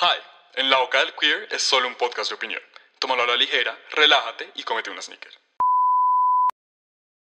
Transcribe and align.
Hi, 0.00 0.14
en 0.54 0.70
La 0.70 0.78
Boca 0.78 1.00
del 1.00 1.12
Queer 1.20 1.48
es 1.50 1.60
solo 1.60 1.88
un 1.88 1.96
podcast 1.96 2.30
de 2.30 2.36
opinión. 2.36 2.60
Tómalo 3.00 3.24
a 3.24 3.26
la 3.26 3.36
ligera, 3.36 3.76
relájate 3.96 4.52
y 4.54 4.62
cómete 4.62 4.90
una 4.90 5.02
sneaker. 5.02 5.32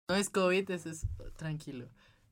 No 0.10 0.16
es 0.16 0.32
COVID, 0.32 0.72
eso 0.72 0.90
es 0.90 1.06
tranquilo. 1.36 1.88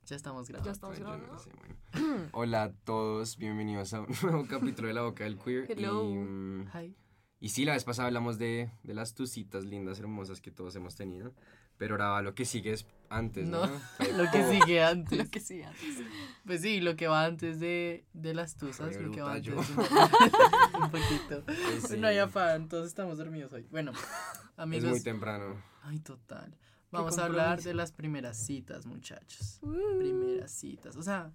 Ya 0.07 0.15
estamos 0.15 0.47
grabando. 0.47 0.67
Ya 0.67 0.71
estamos 0.71 0.97
grabando. 0.97 1.37
sé, 1.37 1.51
bueno. 1.53 2.29
Hola 2.33 2.63
a 2.63 2.71
todos, 2.71 3.37
bienvenidos 3.37 3.93
a 3.93 4.01
un 4.01 4.07
nuevo 4.23 4.47
capítulo 4.47 4.87
de 4.87 4.95
La 4.95 5.03
Boca 5.03 5.25
del 5.25 5.37
Queer. 5.37 5.69
Hello. 5.69 6.09
Y, 6.09 6.15
mm, 6.15 6.71
Hi. 6.75 6.95
y 7.39 7.49
sí, 7.49 7.63
la 7.63 7.73
vez 7.73 7.83
pasada 7.83 8.07
hablamos 8.07 8.39
de, 8.39 8.71
de 8.81 8.93
las 8.95 9.13
tucitas 9.13 9.63
lindas, 9.63 9.99
hermosas 9.99 10.41
que 10.41 10.49
todos 10.49 10.75
hemos 10.75 10.95
tenido. 10.95 11.35
Pero 11.77 12.01
ahora 12.03 12.23
lo 12.23 12.33
que 12.33 12.45
sigue 12.45 12.73
es 12.73 12.87
antes, 13.11 13.47
¿no? 13.47 13.61
Lo 14.17 14.31
que 14.31 14.49
sigue 14.49 14.83
antes. 14.83 15.17
Lo 15.17 15.25
que 15.29 15.39
sí 15.39 15.61
antes. 15.61 15.97
Pues 16.45 16.61
sí, 16.61 16.79
lo 16.81 16.95
que 16.95 17.07
va 17.07 17.25
antes 17.25 17.59
de, 17.59 18.05
de 18.13 18.33
las 18.33 18.55
tuzas, 18.55 18.95
Fue 18.95 19.03
lo 19.03 19.11
que 19.11 19.21
va 19.21 19.33
antes. 19.33 19.53
Un, 19.53 19.59
un 20.83 20.91
poquito. 20.91 21.43
Pues 21.45 21.83
sí, 21.89 21.97
No 21.97 22.07
hay 22.07 22.17
afán, 22.17 22.67
todos 22.67 22.87
estamos 22.87 23.17
dormidos 23.17 23.51
hoy. 23.53 23.67
Bueno, 23.69 23.91
es 23.91 23.99
amigos. 24.57 24.89
muy 24.89 25.01
temprano. 25.01 25.61
Ay, 25.83 25.99
total. 25.99 26.57
Vamos 26.91 27.17
a 27.19 27.25
hablar 27.25 27.61
de 27.61 27.73
las 27.73 27.91
primeras 27.91 28.37
citas, 28.37 28.85
muchachos. 28.85 29.59
Uh. 29.61 29.97
Primeras 29.99 30.51
citas. 30.51 30.95
O 30.97 31.03
sea, 31.03 31.31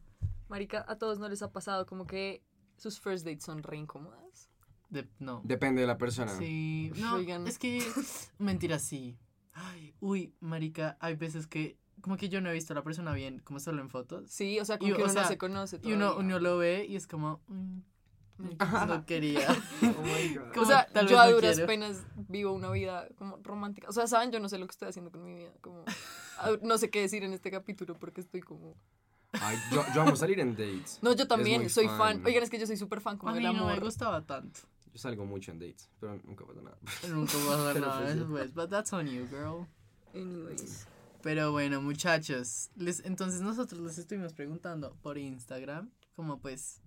Marica, 0.49 0.85
a 0.89 0.97
todos 0.97 1.19
no 1.19 1.29
les 1.29 1.41
ha 1.43 1.51
pasado 1.53 1.87
como 1.87 2.07
que 2.07 2.43
sus 2.77 3.01
first 3.01 3.25
dates 3.25 3.45
son 3.45 3.63
re 3.63 3.77
incómodas. 3.79 4.51
de, 4.91 5.09
no. 5.19 5.41
Depende 5.45 5.81
de 5.81 5.87
la 5.87 5.97
persona. 5.99 6.37
Sí, 6.37 6.93
no, 6.97 7.15
Oigan. 7.17 7.47
es 7.47 7.59
que, 7.59 7.83
mentira, 8.39 8.79
sí. 8.79 9.17
Ay, 9.59 9.95
uy, 10.01 10.35
marica, 10.41 10.97
hay 11.01 11.15
veces 11.17 11.47
que, 11.47 11.79
como 12.03 12.17
que 12.17 12.29
yo 12.29 12.41
no 12.41 12.51
he 12.51 12.53
visto 12.53 12.73
a 12.73 12.77
la 12.77 12.83
persona 12.83 13.13
bien, 13.15 13.39
como 13.41 13.59
solo 13.59 13.81
en 13.81 13.89
fotos. 13.89 14.25
Sí, 14.31 14.61
o 14.61 14.65
sea, 14.65 14.79
como 14.79 14.93
Y, 14.93 14.95
que 14.97 15.03
o 15.03 15.05
uno 15.05 15.13
sea, 15.13 15.23
no 15.23 15.29
se 15.29 15.39
conoce 15.39 15.81
Y 15.83 15.93
uno, 15.95 16.17
uno 16.19 16.39
lo 16.39 16.59
ve 16.59 16.85
y 16.87 16.97
es 16.97 17.07
como, 17.07 17.41
mm, 17.49 17.79
no 18.87 19.07
quería. 19.07 19.49
Oh 19.83 20.03
my 20.03 20.35
God. 20.35 20.53
Como 20.53 20.63
o 20.63 20.67
sea, 20.67 20.87
tal 20.93 21.07
yo 21.09 21.17
vez 21.17 21.21
a 21.21 21.27
no 21.31 21.35
duras 21.37 21.55
quiero. 21.55 21.67
penas 21.67 22.03
vivo 22.29 22.53
una 22.53 22.71
vida 22.71 23.09
como 23.17 23.39
romántica. 23.43 23.89
O 23.89 23.93
sea, 23.93 24.07
saben, 24.07 24.31
yo 24.31 24.41
no 24.41 24.49
sé 24.49 24.59
lo 24.59 24.67
que 24.67 24.73
estoy 24.73 24.89
haciendo 24.89 25.11
con 25.11 25.23
mi 25.25 25.35
vida. 25.35 25.53
Como, 25.63 25.85
no 26.63 26.77
sé 26.79 26.91
qué 26.91 27.01
decir 27.01 27.25
en 27.25 27.33
este 27.33 27.51
capítulo 27.51 27.95
porque 27.99 28.21
estoy 28.21 28.43
como... 28.43 28.75
Ay, 29.33 29.57
yo, 29.73 29.83
yo 29.95 30.03
amo 30.03 30.17
salir 30.17 30.39
en 30.41 30.53
dates. 30.53 30.99
No, 31.03 31.13
yo 31.15 31.27
también 31.27 31.69
soy 31.69 31.87
fan. 31.89 31.99
fan. 31.99 32.27
Oigan, 32.27 32.43
es 32.43 32.51
que 32.51 32.59
yo 32.59 32.67
soy 32.67 32.77
súper 32.77 33.01
fan 33.01 33.19
como 33.19 33.33
A 33.33 33.35
del 33.35 33.43
mí 33.43 33.49
no 33.55 33.65
me 33.67 33.73
amor. 33.73 33.85
gustaba 33.85 34.25
tanto. 34.25 34.61
Yo 34.97 35.01
salgo 35.01 35.27
mucho 35.27 35.51
en 35.51 35.59
dates, 35.59 35.91
pero 36.01 36.19
nunca 36.25 36.47
pasa 36.47 36.63
nada. 36.63 36.79
Nunca 37.11 37.33
Pero 37.75 37.87
nada 37.87 37.99
pues 37.99 38.13
sí. 38.13 38.19
después, 38.19 38.55
but 38.55 38.71
that's 38.71 38.91
on 38.95 39.07
you, 39.07 39.29
girl. 39.29 39.67
Anyways. 40.15 40.87
Pero 41.23 41.53
bueno, 41.53 41.83
muchachos, 41.83 42.71
les, 42.77 43.05
entonces 43.05 43.43
nosotros 43.43 43.79
les 43.83 43.99
estuvimos 43.99 44.33
preguntando 44.33 44.97
por 45.03 45.19
Instagram, 45.19 45.91
como 46.15 46.41
pues 46.41 46.81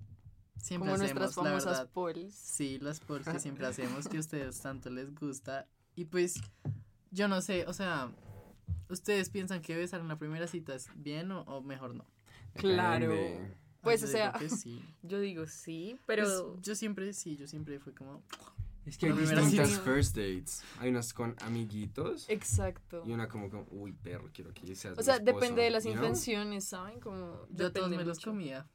siempre 0.57 0.89
Como 0.89 1.03
hacemos, 1.03 1.21
nuestras 1.21 1.37
la 1.37 1.43
famosas 1.43 1.77
verdad. 1.77 1.93
polls. 1.93 2.33
Sí, 2.33 2.79
las 2.79 2.99
polls 2.99 3.27
que 3.27 3.39
siempre 3.39 3.67
hacemos, 3.67 4.07
que 4.07 4.17
a 4.17 4.21
ustedes 4.21 4.59
tanto 4.59 4.89
les 4.89 5.13
gusta. 5.13 5.67
Y 5.93 6.05
pues, 6.05 6.41
yo 7.11 7.27
no 7.27 7.41
sé, 7.41 7.67
o 7.67 7.73
sea, 7.73 8.11
¿ustedes 8.89 9.29
piensan 9.29 9.61
que 9.61 9.77
besar 9.77 10.01
en 10.01 10.07
la 10.07 10.17
primera 10.17 10.47
cita 10.47 10.73
es 10.73 10.87
bien 10.95 11.31
o, 11.31 11.41
o 11.41 11.61
mejor 11.61 11.93
no? 11.93 12.07
Claro. 12.55 13.13
Pues, 13.81 14.03
o 14.03 14.07
sea, 14.07 14.33
sí. 14.49 14.81
Yo 15.03 15.19
digo 15.19 15.47
sí, 15.47 15.91
Pues, 16.05 16.19
pero... 16.19 16.59
yo 16.61 16.75
siempre, 16.75 17.13
sí, 17.13 17.37
yo 17.37 17.47
siempre 17.47 17.79
fui 17.79 17.93
como... 17.93 18.23
Es 18.85 18.97
que 18.97 19.05
hay 19.07 19.13
distintas 19.13 19.79
first 19.81 20.15
dates. 20.15 20.63
Hay 20.79 20.89
unas 20.89 21.13
con 21.13 21.35
amiguitos 21.41 22.27
Exacto. 22.29 23.03
y 23.05 23.11
una 23.11 23.27
como, 23.27 23.49
como 23.49 23.67
uy, 23.69 23.91
perro, 23.93 24.29
quiero 24.33 24.51
que 24.53 24.75
seas 24.75 24.95
O 24.97 25.01
mi 25.01 25.03
sea, 25.03 25.15
esposo", 25.15 25.33
depende 25.35 25.61
de 25.61 25.69
las 25.69 25.85
intenciones, 25.85 26.65
¿saben? 26.65 26.99
Como 26.99 27.45
Yo 27.51 27.71
todos 27.71 27.89
me 27.91 28.03
los 28.03 28.19
comía. 28.19 28.67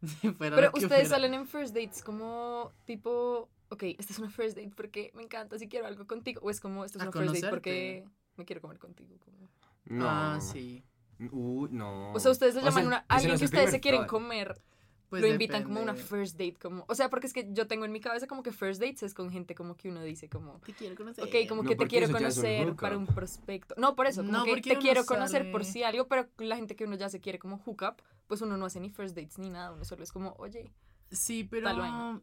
Pero 0.38 0.68
ustedes 0.68 0.88
fuera. 0.88 1.08
salen 1.08 1.34
en 1.34 1.46
first 1.46 1.74
dates 1.74 2.02
como 2.02 2.72
tipo, 2.86 3.50
ok, 3.68 3.82
esta 3.98 4.12
es 4.12 4.18
una 4.18 4.30
first 4.30 4.56
date 4.56 4.72
porque 4.74 5.10
me 5.14 5.22
encanta 5.22 5.58
si 5.58 5.68
quiero 5.68 5.86
algo 5.86 6.06
contigo. 6.06 6.40
O 6.42 6.50
es 6.50 6.58
como, 6.60 6.84
esta 6.84 6.98
es 6.98 7.04
A 7.04 7.10
una 7.10 7.20
first 7.20 7.34
date 7.34 7.50
porque 7.50 8.04
me 8.36 8.44
quiero 8.44 8.62
comer 8.62 8.78
contigo. 8.78 9.16
como- 9.18 9.48
No. 9.84 10.08
Ah, 10.08 10.38
sí. 10.40 10.82
Uy, 11.18 11.68
no. 11.70 12.12
O 12.12 12.20
sea, 12.20 12.30
ustedes 12.30 12.54
le 12.54 12.60
O 12.60 12.62
sea, 12.62 12.70
llaman 12.70 12.86
una, 12.86 12.96
ese 12.98 13.06
alguien 13.08 13.38
que 13.38 13.44
ustedes 13.44 13.70
se 13.70 13.80
quieren 13.80 14.06
comer, 14.06 14.60
Pues 15.08 15.22
lo 15.22 15.28
invitan 15.28 15.62
como 15.62 15.80
una 15.80 15.94
first 15.94 16.38
date. 16.38 16.56
como 16.60 16.84
O 16.88 16.94
sea, 16.94 17.10
porque 17.10 17.26
es 17.26 17.32
que 17.32 17.48
yo 17.52 17.66
tengo 17.66 17.84
en 17.84 17.92
mi 17.92 18.00
cabeza 18.00 18.26
como 18.26 18.42
que 18.42 18.50
first 18.52 18.80
dates 18.80 19.02
es 19.02 19.14
con 19.14 19.30
gente 19.30 19.54
como 19.54 19.76
que 19.76 19.88
uno 19.90 20.02
dice 20.02 20.28
como... 20.28 20.60
Te 20.60 20.72
quiero 20.72 20.96
conocer. 20.96 21.24
Ok, 21.24 21.48
como 21.48 21.62
No, 21.62 21.68
que 21.68 21.76
te 21.76 21.86
quiero 21.86 22.06
un 22.06 22.12
conocer 22.12 22.74
para 22.76 22.96
un 22.96 23.06
prospecto. 23.06 23.74
No, 23.78 23.94
por 23.94 24.06
eso, 24.06 24.22
como 24.22 24.32
No, 24.32 24.44
que 24.44 24.50
porque 24.52 24.70
te 24.74 24.78
quiero 24.78 25.04
conocer 25.04 25.52
por 25.52 25.64
si 25.64 25.82
algo, 25.82 26.08
pero 26.08 26.28
la 26.38 26.56
gente 26.56 26.74
que 26.76 26.84
uno 26.84 26.96
ya 26.96 27.08
se 27.08 27.20
quiere 27.20 27.38
como 27.38 27.58
hook 27.58 27.82
up, 27.82 28.02
pues 28.26 28.40
uno 28.40 28.56
no 28.56 28.66
hace 28.66 28.80
ni 28.80 28.90
first 28.90 29.14
dates 29.14 29.38
ni 29.38 29.50
nada, 29.50 29.72
uno 29.72 29.84
solo 29.84 30.02
es 30.02 30.12
como, 30.12 30.34
oye, 30.38 30.72
Sí, 31.12 31.44
pero. 31.44 31.68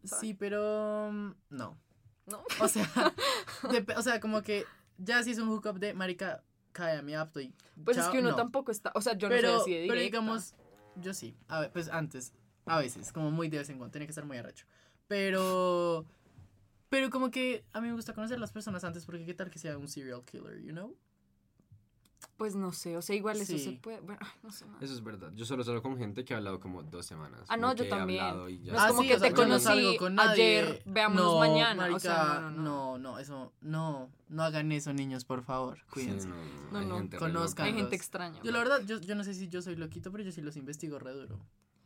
Sí, 0.04 0.34
pero. 0.34 1.12
No. 1.50 1.78
¿no? 2.26 2.44
O 2.60 2.68
sea, 2.68 2.86
o 3.98 4.02
sea, 4.02 4.20
como 4.20 4.42
que 4.42 4.66
ya 4.98 5.24
si 5.24 5.32
es 5.32 5.40
un 5.40 5.50
hookup 5.50 5.80
de 5.80 5.94
marica, 5.94 6.44
cae 6.80 7.02
mi 7.02 7.16
apto 7.16 7.40
y. 7.40 7.54
Pues 7.84 7.98
es 7.98 8.04
chao, 8.04 8.12
que 8.12 8.20
uno 8.20 8.32
no. 8.32 8.36
tampoco 8.36 8.72
está, 8.72 8.92
o 8.96 9.02
sea, 9.02 9.14
yo 9.14 9.30
no 9.30 9.36
pero, 9.36 9.60
soy 9.60 9.62
así 9.62 9.82
de 9.82 9.88
pero 9.88 10.02
digamos, 10.02 10.56
yo 10.96 11.14
sí. 11.14 11.36
A 11.48 11.62
ver, 11.62 11.72
pues 11.72 11.90
antes, 11.90 12.34
a 12.66 12.80
veces, 12.80 13.12
como 13.12 13.32
muy 13.32 13.50
de 13.50 13.60
vez 13.60 13.70
en 13.70 13.78
cuando, 13.78 13.92
tenía 13.92 14.08
que 14.08 14.12
estar 14.12 14.26
muy 14.26 14.38
arrecho. 14.38 14.66
Pero. 15.08 16.06
Pero 16.90 17.12
como 17.12 17.30
que 17.30 17.64
a 17.72 17.82
mí 17.82 17.88
me 17.88 17.94
gusta 17.94 18.14
conocer 18.14 18.38
a 18.38 18.40
las 18.40 18.52
personas 18.52 18.84
antes 18.84 19.06
porque 19.06 19.24
qué 19.24 19.36
tal 19.36 19.52
que 19.52 19.60
sea 19.60 19.78
un 19.78 19.88
serial 19.88 20.24
killer, 20.26 20.60
you 20.60 20.72
know? 20.72 20.96
Pues 22.38 22.56
no 22.56 22.72
sé, 22.72 22.96
o 22.98 23.02
sea, 23.02 23.16
igual 23.16 23.40
eso 23.40 23.54
Sí. 23.58 23.60
se 23.64 23.72
puede, 23.74 24.00
bueno, 24.02 24.20
no 24.44 24.52
sé 24.52 24.66
nada. 24.66 24.78
Eso 24.82 24.94
es 24.94 25.04
verdad. 25.04 25.32
Yo 25.36 25.46
solo 25.46 25.64
salgo 25.64 25.82
con 25.82 25.98
gente 25.98 26.24
que 26.24 26.34
ha 26.34 26.38
hablado 26.38 26.60
como 26.60 26.84
dos 26.84 27.06
semanas. 27.06 27.42
Ah, 27.50 27.58
no, 27.58 27.72
yo 27.74 27.84
que 27.84 27.88
he 27.88 27.90
también. 27.90 28.22
hablado 28.24 28.50
y 28.50 28.60
ya. 28.62 28.74
No 28.74 28.80
es 28.80 28.86
como 28.86 29.02
que 29.02 29.14
Ah, 29.14 29.16
o 29.16 29.20
sea, 29.20 29.28
te 29.30 29.36
no 29.36 29.42
conocí 29.42 29.64
salgo 29.66 29.98
con 29.98 30.16
nadie. 30.16 30.32
ayer, 30.60 30.84
veámonos 30.86 31.26
No, 31.34 31.40
mañana, 31.40 31.94
o 31.96 32.00
sea, 32.00 32.14
marica, 32.24 32.40
no, 32.42 32.50
no, 32.52 32.52
no. 32.52 32.62
no, 32.62 32.98
no, 33.12 33.20
eso, 33.20 33.54
no, 33.62 34.10
no 34.30 34.44
hagan 34.44 34.72
eso, 34.72 34.94
niños, 34.94 35.26
por 35.26 35.44
favor, 35.44 35.78
Sí, 35.80 35.84
cuídense. 35.92 36.28
no, 36.28 36.36
No, 36.72 36.82
no, 36.82 36.96
gente 36.98 37.18
re 37.18 37.20
conozcan. 37.20 37.66
Hay 37.68 37.74
gente 37.74 37.96
extraña. 37.96 38.42
Yo 38.44 38.52
la 38.52 38.60
verdad, 38.60 38.82
yo, 38.86 39.00
yo 39.00 39.16
no 39.16 39.24
sé 39.24 39.34
si 39.34 39.48
yo 39.50 39.62
soy 39.62 39.76
loquito, 39.76 40.12
pero 40.12 40.24
yo 40.24 40.32
sí 40.32 40.42
los 40.42 40.56
investigo 40.58 40.98
re 41.00 41.14
duro. 41.14 41.40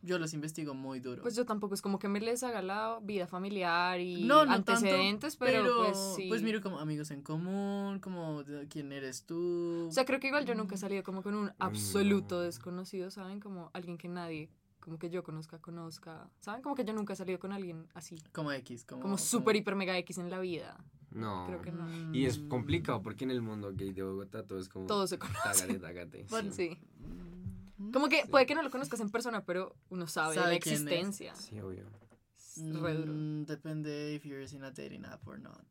Yo 0.05 0.19
los 0.19 0.33
investigo 0.33 0.73
muy 0.73 0.99
duro. 0.99 1.21
Pues 1.21 1.33
yo 1.35 1.45
tampoco, 1.45 1.73
es 1.73 1.81
como 1.81 1.97
que 1.97 2.09
me 2.09 2.19
les 2.19 2.43
haga 2.43 2.61
la 2.61 2.99
vida 3.01 3.25
familiar 3.25 4.01
y 4.01 4.25
no, 4.25 4.45
no 4.45 4.51
tanto, 4.51 4.73
antecedentes, 4.73 5.37
pero, 5.37 5.83
pues 5.85 5.97
sí. 6.17 6.25
Pues 6.27 6.43
miro 6.43 6.61
como 6.61 6.77
amigos 6.79 7.09
en 7.11 7.21
común, 7.21 7.99
como 8.01 8.43
quién 8.69 8.91
eres 8.91 9.25
tú. 9.25 9.85
O 9.87 9.91
sea, 9.91 10.03
creo 10.03 10.19
que 10.19 10.27
igual 10.27 10.45
yo 10.45 10.55
nunca 10.55 10.75
he 10.75 10.77
salido 10.77 11.03
como 11.03 11.23
con 11.23 11.35
un 11.35 11.51
absoluto 11.57 12.35
no. 12.35 12.41
desconocido, 12.41 13.09
¿saben? 13.11 13.39
Como 13.39 13.71
alguien 13.73 13.97
que 13.97 14.09
nadie, 14.09 14.49
como 14.81 14.99
que 14.99 15.09
yo 15.09 15.23
conozca, 15.23 15.59
conozca. 15.59 16.29
¿Saben? 16.41 16.61
Como 16.61 16.75
que 16.75 16.83
yo 16.83 16.91
nunca 16.93 17.13
he 17.13 17.15
salido 17.15 17.39
con 17.39 17.53
alguien 17.53 17.87
así. 17.93 18.21
como 18.33 18.51
X, 18.51 18.83
como... 18.83 19.01
Como 19.01 19.17
súper, 19.17 19.55
hiper, 19.55 19.75
mega 19.75 19.97
X 19.99 20.17
en 20.17 20.29
la 20.29 20.39
vida. 20.39 20.83
No. 21.11 21.45
Creo 21.47 21.61
que 21.61 21.71
no. 21.71 21.87
Y 22.13 22.25
es 22.25 22.39
Mm. 22.39 22.47
complicado 22.49 23.01
porque 23.01 23.23
en 23.23 23.31
el 23.31 23.41
mundo 23.41 23.71
gay 23.73 23.93
de 23.93 24.03
Bogotá 24.03 24.43
todo 24.45 24.59
es 24.59 24.67
como. 24.67 24.87
Todo 24.87 25.07
se 25.07 25.17
conoce. 25.17 25.39
Tágate, 25.43 25.79
tágate. 25.79 26.25
Bueno, 26.29 26.51
Sí. 26.51 26.77
Mm. 26.99 27.32
Como 27.91 28.07
que 28.09 28.21
Sí. 28.23 28.27
puede 28.29 28.45
que 28.45 28.55
no 28.55 28.63
lo 28.63 28.69
conozcas 28.71 28.99
en 28.99 29.09
persona, 29.09 29.43
pero 29.45 29.75
uno 29.89 30.07
sabe, 30.07 30.35
la 30.35 30.53
existencia. 30.53 31.35
Sí, 31.35 31.59
obvio. 31.59 31.89
Re 32.57 32.93
duro. 32.93 33.11
Mm, 33.13 33.45
depende 33.45 34.13
if 34.13 34.23
you're 34.25 34.43
in 34.45 34.63
a 34.63 34.69
dating 34.71 35.05
app 35.05 35.27
or 35.27 35.39
not. 35.39 35.65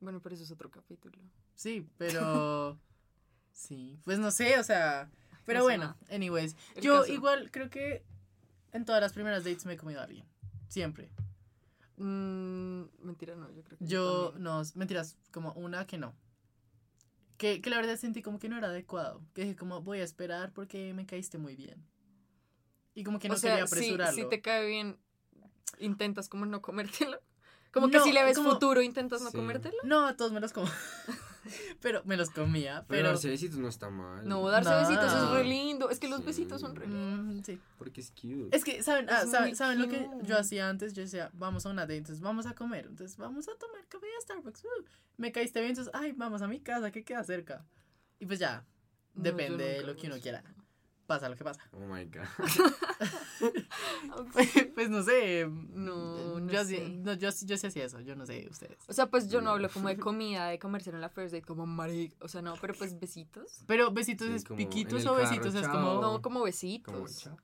Bueno, 0.00 0.20
pero 0.22 0.34
eso 0.34 0.44
es 0.44 0.50
otro 0.50 0.70
capítulo. 0.70 1.18
Sí, 1.56 1.86
pero... 1.98 2.78
sí, 3.52 3.98
pues 4.04 4.18
no 4.18 4.30
sé, 4.30 4.58
o 4.58 4.64
sea... 4.64 5.10
Pero 5.46 5.60
No 5.60 5.64
bueno, 5.64 5.84
nada. 5.84 5.96
anyways. 6.14 6.54
El 6.76 6.82
yo 6.84 7.00
caso. 7.00 7.12
igual 7.12 7.50
creo 7.50 7.70
que 7.70 8.04
en 8.72 8.84
todas 8.84 9.00
las 9.00 9.12
primeras 9.12 9.42
dates 9.42 9.66
me 9.66 9.72
he 9.72 9.76
comido 9.76 10.00
a 10.00 10.04
alguien. 10.04 10.24
Siempre. 10.68 11.10
Mm, 11.96 12.84
mentira, 13.02 13.34
no, 13.34 13.50
yo 13.52 13.62
creo 13.64 13.78
que 13.78 13.86
Yo, 13.86 14.32
no, 14.38 14.62
mentiras, 14.76 15.16
como 15.32 15.52
una 15.54 15.86
que 15.86 15.98
no. 15.98 16.14
Que, 17.40 17.62
que 17.62 17.70
la 17.70 17.76
verdad 17.78 17.96
sentí 17.96 18.20
como 18.20 18.38
que 18.38 18.50
no 18.50 18.58
era 18.58 18.68
adecuado. 18.68 19.22
Que 19.32 19.44
dije 19.44 19.56
como 19.56 19.80
voy 19.80 20.00
a 20.00 20.04
esperar 20.04 20.52
porque 20.52 20.92
me 20.92 21.06
caíste 21.06 21.38
muy 21.38 21.56
bien. 21.56 21.82
Y 22.92 23.02
como 23.02 23.18
que 23.18 23.28
no 23.28 23.34
o 23.34 23.38
sea, 23.38 23.52
quería 23.52 23.66
si, 23.66 23.74
apresurarlo. 23.76 24.22
si 24.22 24.28
te 24.28 24.42
cae 24.42 24.66
bien, 24.66 24.98
intentas 25.78 26.28
como 26.28 26.44
no 26.44 26.60
comértelo. 26.60 27.18
Como 27.72 27.88
que 27.88 27.98
si 28.00 28.12
le 28.12 28.22
ves 28.24 28.36
como- 28.36 28.50
futuro, 28.50 28.82
intentas 28.82 29.22
no 29.22 29.30
Sí. 29.30 29.38
comértelo. 29.38 29.76
No, 29.84 30.06
a 30.06 30.16
todos 30.18 30.32
me 30.32 30.40
los 30.40 30.52
como. 30.52 30.66
pero 31.80 32.02
me 32.04 32.16
los 32.16 32.30
comía. 32.30 32.84
Pero 32.88 32.98
Pero. 33.00 33.08
darse 33.08 33.28
besitos 33.28 33.58
no 33.58 33.68
está 33.68 33.90
mal. 33.90 34.26
No, 34.28 34.46
darse 34.48 34.70
No. 34.70 34.78
besitos 34.80 35.12
es 35.12 35.30
re 35.30 35.44
lindo. 35.44 35.90
Es 35.90 35.98
que 35.98 36.08
los 36.08 36.20
Sí. 36.20 36.26
besitos 36.26 36.60
son 36.60 36.76
re 36.76 36.86
lindos. 36.86 37.36
Mm, 37.36 37.42
sí. 37.44 37.60
Porque 37.78 38.00
es 38.00 38.10
cute. 38.10 38.54
Es 38.56 38.64
que, 38.64 38.82
¿saben, 38.82 39.08
ah, 39.10 39.26
saben, 39.26 39.56
¿saben 39.56 39.78
lo 39.80 39.88
que 39.88 40.08
yo 40.22 40.38
hacía 40.38 40.68
antes? 40.68 40.92
Yo 40.94 41.02
decía, 41.02 41.30
vamos 41.34 41.66
a 41.66 41.70
una 41.70 41.82
date, 41.82 41.96
entonces 41.98 42.20
vamos 42.22 42.46
a 42.46 42.54
comer. 42.54 42.86
Entonces 42.86 43.16
vamos 43.16 43.48
a 43.48 43.54
tomar 43.56 43.86
café 43.88 44.06
a 44.18 44.22
Starbucks. 44.22 44.64
uh, 44.64 44.84
me 45.16 45.32
caíste 45.32 45.60
bien, 45.60 45.70
entonces, 45.70 45.92
ay, 45.94 46.12
vamos 46.12 46.42
a 46.42 46.48
mi 46.48 46.60
casa 46.60 46.90
que 46.90 47.04
queda 47.04 47.22
cerca. 47.24 47.64
Y 48.18 48.26
pues 48.26 48.38
ya, 48.38 48.64
depende 49.14 49.64
de 49.64 49.82
lo 49.84 49.96
que 49.96 50.06
uno 50.06 50.16
quiera. 50.20 50.42
Pasa 51.10 51.28
lo 51.28 51.36
que 51.36 51.44
pasa. 51.44 51.60
Oh 51.72 51.80
my 51.80 52.04
god. 52.06 52.24
pues 54.74 54.90
no 54.90 55.02
sé. 55.02 55.46
No, 55.72 56.38
no 56.40 56.52
yo, 56.52 56.64
sí- 56.64 57.00
no, 57.02 57.14
yo, 57.14 57.32
sí- 57.32 57.46
yo 57.46 57.56
sí 57.56 57.66
hacía 57.66 57.84
eso, 57.84 58.00
yo 58.00 58.14
no 58.16 58.26
sé 58.26 58.46
ustedes. 58.50 58.78
O 58.88 58.92
sea, 58.92 59.10
pues 59.10 59.28
yo 59.28 59.40
no 59.40 59.46
No. 59.46 59.50
hablo 59.52 59.68
como 59.70 59.88
de 59.88 59.96
comida, 59.98 60.46
de 60.48 60.58
comerse 60.58 60.90
en 60.90 61.00
la 61.00 61.08
first 61.08 61.32
date, 61.34 61.44
como 61.44 61.66
maric. 61.66 62.14
O 62.22 62.28
sea, 62.28 62.42
no, 62.42 62.54
pero 62.60 62.74
pues 62.74 62.98
besitos. 62.98 63.64
Pero 63.66 63.90
besitos 63.90 64.28
Sí, 64.28 64.34
es 64.34 64.44
piquitos 64.44 65.04
o 65.06 65.14
carro, 65.14 65.20
besitos 65.28 65.54
es 65.54 65.62
chao. 65.62 65.72
como. 65.72 66.00
No, 66.00 66.22
como 66.22 66.42
besitos. 66.42 66.94
Como. 67.24 67.36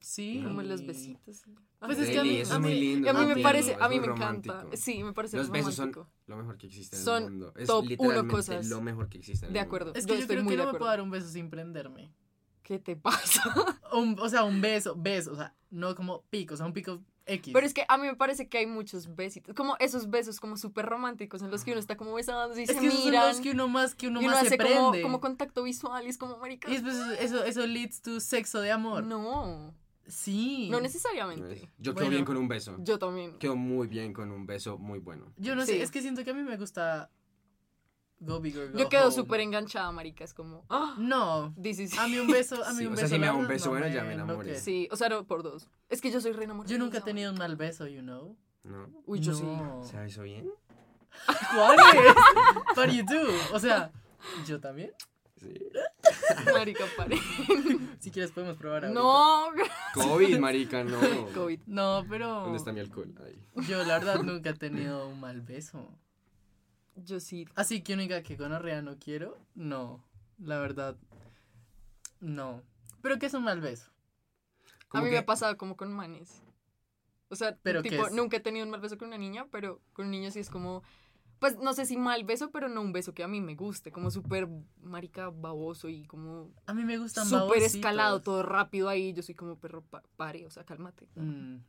Sí. 0.00 0.42
Como 0.44 0.60
los 0.62 0.84
besitos. 0.86 1.42
Pues 1.80 1.98
es 1.98 2.10
que 2.10 2.18
a 2.18 2.22
mí- 2.22 2.38
a 2.38 2.42
es 2.42 2.58
mí- 2.60 3.08
a 3.08 3.12
mí 3.12 3.26
me 3.26 3.42
parece, 3.42 3.72
es 3.72 3.80
a 3.80 3.88
mí 3.88 4.00
me 4.00 4.06
encanta. 4.06 4.64
Sí, 4.74 5.02
me 5.02 5.12
parece 5.12 5.36
Los 5.38 5.50
besos 5.50 5.74
son 5.74 5.92
lo 6.26 6.36
mejor 6.36 6.56
que 6.58 6.66
existe 6.66 6.96
en 6.96 7.02
Son 7.02 7.22
el 7.24 7.30
mundo. 7.30 7.52
Es 7.56 7.66
top 7.66 7.84
uno 7.98 8.26
cosas. 8.28 8.66
lo 8.66 8.80
mejor 8.80 9.08
que 9.08 9.18
existe 9.18 9.46
en 9.46 9.50
el 9.50 9.54
De 9.54 9.60
acuerdo. 9.60 9.92
Es 9.94 10.06
que 10.06 10.12
yo, 10.14 10.18
estoy 10.20 10.36
creo 10.36 10.44
muy 10.44 10.52
que 10.52 10.56
de 10.56 10.58
no 10.58 10.64
me 10.64 10.68
acuerdo. 10.70 10.78
puedo 10.78 10.90
dar 10.90 11.00
un 11.02 11.10
beso 11.10 11.28
sin 11.28 11.48
prenderme. 11.50 12.10
¿Qué 12.64 12.80
te 12.80 12.96
pasa? 12.96 13.42
Un- 13.92 14.16
o 14.18 14.28
sea, 14.28 14.42
un 14.42 14.60
beso, 14.60 14.96
beso, 14.96 15.32
o 15.32 15.36
sea, 15.36 15.54
no 15.70 15.94
como 15.94 16.22
pico, 16.30 16.54
o 16.54 16.56
sea, 16.56 16.66
un 16.66 16.72
pico 16.72 17.00
X. 17.26 17.52
Pero 17.54 17.64
es 17.66 17.72
que 17.72 17.84
a 17.88 17.96
mí 17.96 18.06
me 18.06 18.16
parece 18.16 18.48
que 18.48 18.58
hay 18.58 18.66
muchos 18.66 19.14
besitos, 19.14 19.54
como 19.54 19.76
esos 19.78 20.10
besos 20.10 20.40
como 20.40 20.56
súper 20.56 20.84
románticos 20.86 21.42
en 21.42 21.50
los 21.50 21.62
que 21.62 21.70
uno 21.70 21.78
está 21.80 21.96
como 21.96 22.12
besando 22.14 22.58
y 22.58 22.62
Es 22.64 22.70
se 22.70 22.78
que 22.78 22.86
esos 22.86 22.98
son 23.00 23.10
miran. 23.10 23.28
los 23.28 23.40
que 23.40 23.50
uno 23.52 23.68
más, 23.68 23.94
que 23.94 24.08
uno 24.08 24.20
y 24.20 24.24
uno 24.24 24.32
más 24.34 24.40
se 24.48 24.54
hace 24.54 24.58
como, 24.58 24.90
prende. 24.90 25.02
como 25.02 25.20
contacto 25.20 25.62
visual 25.62 26.04
y 26.06 26.08
es 26.08 26.18
como, 26.18 26.36
marica. 26.38 26.68
Y 26.68 26.72
después 26.72 26.96
eso, 27.20 27.44
eso 27.44 27.66
leads 27.66 28.02
to 28.02 28.18
sexo 28.18 28.60
de 28.60 28.72
amor. 28.72 29.04
No, 29.04 29.72
Sí. 30.06 30.68
no 30.70 30.80
necesariamente. 30.80 31.70
Yo 31.78 31.92
quedo 31.94 32.04
Bueno. 32.04 32.10
bien 32.10 32.24
con 32.26 32.36
un 32.36 32.48
beso. 32.48 32.76
Yo 32.80 32.98
también. 32.98 33.38
Quedo 33.38 33.56
muy 33.56 33.86
bien 33.88 34.12
con 34.12 34.30
un 34.30 34.46
beso 34.46 34.76
muy 34.76 34.98
bueno. 34.98 35.32
Yo 35.36 35.54
no 35.54 35.62
Sí. 35.64 35.72
sé, 35.72 35.82
es 35.82 35.90
que 35.90 36.02
siento 36.02 36.24
que 36.24 36.30
a 36.30 36.34
mí 36.34 36.42
me 36.42 36.56
gusta 36.58 37.10
Go 38.24 38.40
Big 38.40 38.56
or 38.58 38.70
Go 38.72 38.78
Yo 38.78 38.88
quedo 38.88 39.04
Home. 39.06 39.14
súper 39.14 39.40
enganchada, 39.40 39.90
marica. 39.92 40.24
Es 40.24 40.34
como, 40.34 40.64
ah, 40.70 40.94
No. 40.98 41.54
this 41.60 41.78
is- 41.78 41.98
A 41.98 42.08
mí 42.08 42.18
un 42.18 42.26
beso, 42.28 42.64
a 42.64 42.72
mí 42.72 42.78
Sí, 42.78 42.86
un 42.86 42.92
o 42.92 42.96
sea, 42.96 43.04
beso. 43.04 43.14
si 43.14 43.20
me 43.20 43.26
da 43.26 43.34
un 43.34 43.46
beso 43.46 43.66
no 43.66 43.70
bueno, 43.78 43.88
ya 43.94 44.02
me 44.04 44.14
enamoré. 44.14 44.58
Sí, 44.58 44.88
o 44.90 44.96
sea, 44.96 45.08
no, 45.08 45.24
por 45.26 45.42
dos. 45.42 45.68
Es 45.88 46.00
que 46.00 46.10
yo 46.10 46.20
soy 46.20 46.32
re 46.32 46.44
enamorada. 46.44 46.72
Yo 46.72 46.78
nunca 46.78 46.98
he 46.98 47.02
tenido 47.02 47.30
un 47.32 47.38
mal 47.38 47.56
beso, 47.56 47.86
you 47.86 48.00
know. 48.00 48.36
¿No? 48.64 48.88
Uy, 49.06 49.20
yo 49.20 49.34
sí. 49.34 49.42
No. 49.44 49.82
¿Se 49.84 50.06
hizo 50.06 50.22
bien? 50.22 50.50
¿Cuál 51.54 51.76
es? 51.78 52.76
Do 52.76 52.84
you 52.86 53.04
do? 53.04 53.54
O 53.54 53.58
sea, 53.60 53.92
yo 54.46 54.58
también. 54.60 54.90
Sí. 55.40 55.52
Marica, 56.52 56.84
pare. 56.96 57.16
Si 58.00 58.10
quieres 58.10 58.32
podemos 58.32 58.56
probar 58.58 58.84
ahorita. 58.84 59.00
No, 59.00 59.46
COVID, 59.94 60.38
marica, 60.38 60.84
no. 60.84 60.98
COVID. 61.34 61.60
No, 61.66 62.04
pero 62.08 62.42
¿Dónde 62.42 62.58
está 62.58 62.70
mi 62.72 62.80
alcohol? 62.80 63.14
Ahí. 63.24 63.42
yo 63.66 63.82
la 63.84 63.98
verdad 63.98 64.22
nunca 64.22 64.50
he 64.50 64.54
tenido 64.54 65.08
un 65.08 65.20
mal 65.20 65.40
beso. 65.40 65.88
Yo 66.96 67.20
sí. 67.20 67.46
Así 67.54 67.82
que 67.82 67.96
diga 67.96 68.22
que 68.22 68.36
gonorrea 68.36 68.82
no 68.82 68.98
quiero, 68.98 69.36
no. 69.54 70.02
La 70.38 70.58
verdad, 70.58 70.96
no. 72.20 72.62
Pero 73.02 73.18
que 73.18 73.26
es 73.26 73.34
un 73.34 73.44
mal 73.44 73.60
beso. 73.60 73.90
A 74.90 74.98
mí 75.00 75.06
que- 75.06 75.12
me 75.12 75.18
ha 75.18 75.26
pasado 75.26 75.56
como 75.56 75.76
con 75.76 75.92
manes. 75.92 76.42
O 77.28 77.36
sea, 77.36 77.56
¿Pero 77.62 77.82
qué 77.82 77.90
tipo, 77.90 78.10
nunca 78.10 78.36
he 78.36 78.40
tenido 78.40 78.64
un 78.64 78.70
mal 78.70 78.80
beso 78.80 78.96
con 78.96 79.08
una 79.08 79.18
niña, 79.18 79.46
pero 79.50 79.80
con 79.92 80.06
un 80.06 80.10
niño 80.12 80.30
sí 80.30 80.38
es 80.40 80.50
como, 80.50 80.82
pues 81.44 81.58
no 81.58 81.74
sé 81.74 81.84
si 81.84 81.98
mal 81.98 82.24
beso, 82.24 82.50
pero 82.50 82.70
no 82.70 82.80
un 82.80 82.94
beso 82.94 83.12
que 83.12 83.22
a 83.22 83.28
mí 83.28 83.38
me 83.42 83.54
guste, 83.54 83.92
como 83.92 84.10
súper 84.10 84.48
marica 84.82 85.28
baboso 85.28 85.90
y 85.90 86.06
como 86.06 86.48
A 86.64 86.72
mí 86.72 86.84
me 86.84 86.96
gustan 86.96 87.26
súper 87.28 87.62
escalado, 87.62 88.22
todo 88.22 88.42
rápido 88.42 88.88
ahí. 88.88 89.12
Yo 89.12 89.22
soy 89.22 89.34
como 89.34 89.56
perro, 89.56 89.82
pa- 89.82 90.02
pare, 90.16 90.46
o 90.46 90.50
sea, 90.50 90.64
cálmate. 90.64 91.06
Mhm. 91.16 91.60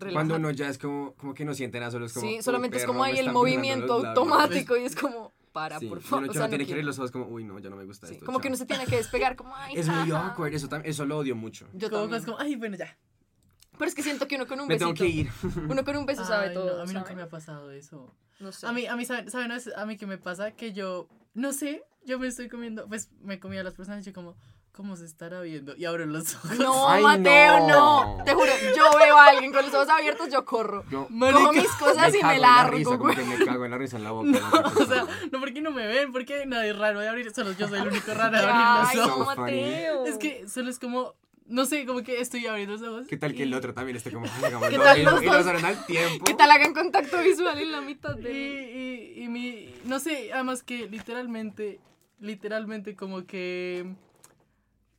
Relájate. 0.00 0.12
Cuando 0.14 0.34
uno 0.34 0.50
ya 0.50 0.68
es 0.68 0.78
como, 0.78 1.14
como 1.14 1.32
que 1.32 1.44
no 1.44 1.54
siente 1.54 1.78
nada, 1.78 1.92
solo 1.92 2.06
es 2.06 2.12
como. 2.12 2.26
sí, 2.26 2.36
"Uy, 2.38 2.42
solamente 2.42 2.78
es 2.78 2.84
como 2.84 3.04
ahí 3.04 3.18
el 3.18 3.30
movimiento 3.30 3.86
los 3.86 4.02
labios". 4.02 4.18
automático 4.18 4.76
y 4.76 4.80
es 4.82 4.96
como, 4.96 5.32
para, 5.52 5.78
Sí, 5.78 5.86
por 5.86 6.00
favor. 6.00 6.24
uno 6.24 6.30
O 6.30 6.32
sea, 6.32 6.40
no 6.42 6.46
no 6.46 6.50
tiene 6.50 6.66
que 6.66 6.72
abrir 6.72 6.84
los 6.86 6.98
ojos 6.98 7.12
como, 7.12 7.26
uy, 7.26 7.44
no, 7.44 7.58
ya 7.60 7.70
no 7.70 7.76
me 7.76 7.84
gusta 7.84 8.08
Sí, 8.08 8.14
esto. 8.14 8.26
como 8.26 8.38
que 8.40 8.48
chao". 8.48 8.50
uno 8.50 8.56
se 8.56 8.66
tiene 8.66 8.86
que 8.86 8.96
despegar, 8.96 9.36
como, 9.36 9.54
ay, 9.54 9.74
Es 9.76 9.86
muy 9.86 9.94
jaja". 10.10 10.26
awkward, 10.32 10.52
eso, 10.54 10.68
eso 10.82 11.04
lo 11.06 11.18
odio 11.18 11.36
mucho. 11.36 11.68
Yo 11.74 11.88
Como, 11.88 12.02
también. 12.02 12.18
es 12.20 12.24
como, 12.26 12.38
ay, 12.40 12.56
bueno, 12.56 12.76
ya. 12.76 12.96
Pero 13.80 13.88
es 13.88 13.94
que 13.96 14.02
siento 14.04 14.28
que 14.28 14.36
uno 14.36 14.46
con 14.46 14.60
un 14.60 14.68
Me 14.68 14.74
besito. 14.74 14.92
tengo 14.94 14.98
que 14.98 15.08
ir. 15.08 15.30
Uno 15.68 15.84
con 15.84 15.96
un 15.96 16.06
beso 16.06 16.24
sabe 16.24 16.48
Ay, 16.48 16.54
todo. 16.54 16.76
no, 16.76 16.82
a 16.82 16.86
mí 16.86 16.92
nunca 16.92 17.06
¿sabe? 17.06 17.16
me 17.16 17.22
ha 17.22 17.28
pasado 17.28 17.70
eso. 17.72 18.14
No 18.38 18.52
sé. 18.52 18.66
A 18.66 18.72
mí, 18.72 18.86
a 18.86 18.94
mí, 18.94 19.04
¿saben, 19.06 19.30
¿saben 19.30 19.50
a 19.76 19.86
mí 19.86 19.96
qué 19.96 20.06
me 20.06 20.18
pasa? 20.18 20.52
Que 20.52 20.72
yo, 20.72 21.08
no 21.34 21.52
sé, 21.52 21.82
yo 22.04 22.18
me 22.20 22.28
estoy 22.28 22.48
comiendo, 22.48 22.86
pues 22.88 23.10
me 23.22 23.40
comía 23.40 23.62
a 23.62 23.64
las 23.64 23.74
personas 23.74 24.02
y 24.02 24.10
yo 24.10 24.12
como, 24.14 24.36
¿cómo 24.72 24.96
se 24.96 25.04
estará 25.06 25.40
viendo? 25.40 25.74
Y 25.76 25.84
abro 25.86 26.04
los 26.06 26.34
ojos. 26.36 26.58
No, 26.58 26.88
Ay, 26.88 27.02
Mateo, 27.02 27.66
no. 27.68 28.16
no. 28.18 28.24
Te 28.24 28.34
juro, 28.34 28.52
yo 28.76 28.98
veo 28.98 29.16
a 29.16 29.26
alguien 29.28 29.52
con 29.52 29.64
los 29.64 29.74
ojos 29.74 29.88
abiertos, 29.88 30.28
yo 30.30 30.44
corro. 30.44 30.84
Yo 30.90 31.06
Cojo 31.08 31.52
mis 31.52 31.68
cosas 31.72 32.14
y 32.14 32.22
me 32.22 32.34
en 32.36 32.40
la 32.42 32.48
largo, 32.48 32.76
risa, 32.76 32.90
como 32.90 32.98
güey. 33.04 33.16
que 33.16 33.24
me 33.24 33.44
cago 33.44 33.64
en 33.64 33.70
la 33.70 33.78
risa 33.78 33.96
en 33.96 34.04
la 34.04 34.10
boca. 34.12 34.28
No, 34.52 34.60
no 34.62 34.70
sé 34.70 34.82
o 34.82 34.86
sea, 34.86 35.06
no, 35.32 35.40
porque 35.40 35.60
no 35.62 35.70
me 35.70 35.86
ven, 35.86 36.12
porque 36.12 36.44
nadie 36.46 36.70
es 36.70 36.78
raro 36.78 37.00
de 37.00 37.08
abrir, 37.08 37.32
solo 37.34 37.52
yo 37.52 37.66
soy 37.68 37.80
el 37.80 37.88
único 37.88 38.12
raro 38.14 38.36
de 38.38 38.42
Ay, 38.46 38.50
abrir 38.88 38.96
los 38.98 39.06
ojos. 39.08 39.18
no, 39.18 39.34
funny. 39.44 39.60
Mateo. 39.62 40.04
Es 40.06 40.18
que 40.18 40.46
solo 40.48 40.70
es 40.70 40.78
como, 40.78 41.14
no 41.50 41.66
sé, 41.66 41.84
como 41.84 42.02
que 42.02 42.20
estoy 42.20 42.46
abriendo 42.46 42.74
los 42.76 42.82
ojos. 42.82 43.06
¿Qué 43.08 43.16
tal 43.16 43.34
que 43.34 43.42
el 43.42 43.52
otro 43.54 43.74
también 43.74 43.96
esté 43.96 44.10
como, 44.10 44.26
hagamos 44.44 44.68
¿Qué 44.68 44.76
dos 44.76 44.84
tal 44.84 44.98
y 44.98 45.02
los 45.02 45.14
lo- 45.14 45.22
y 45.22 45.26
lo 45.26 45.66
al 45.66 45.86
tiempo? 45.86 46.24
¿Qué 46.24 46.34
tal 46.34 46.50
hagan 46.50 46.72
contacto 46.72 47.18
visual 47.22 47.58
en 47.58 47.72
la 47.72 47.80
mitad 47.80 48.14
de.? 48.16 49.12
y, 49.16 49.22
y 49.24 49.28
mi, 49.28 49.74
no 49.84 49.98
sé, 49.98 50.32
además 50.32 50.62
que 50.62 50.88
literalmente, 50.88 51.80
literalmente 52.20 52.94
como 52.96 53.26
que 53.26 53.94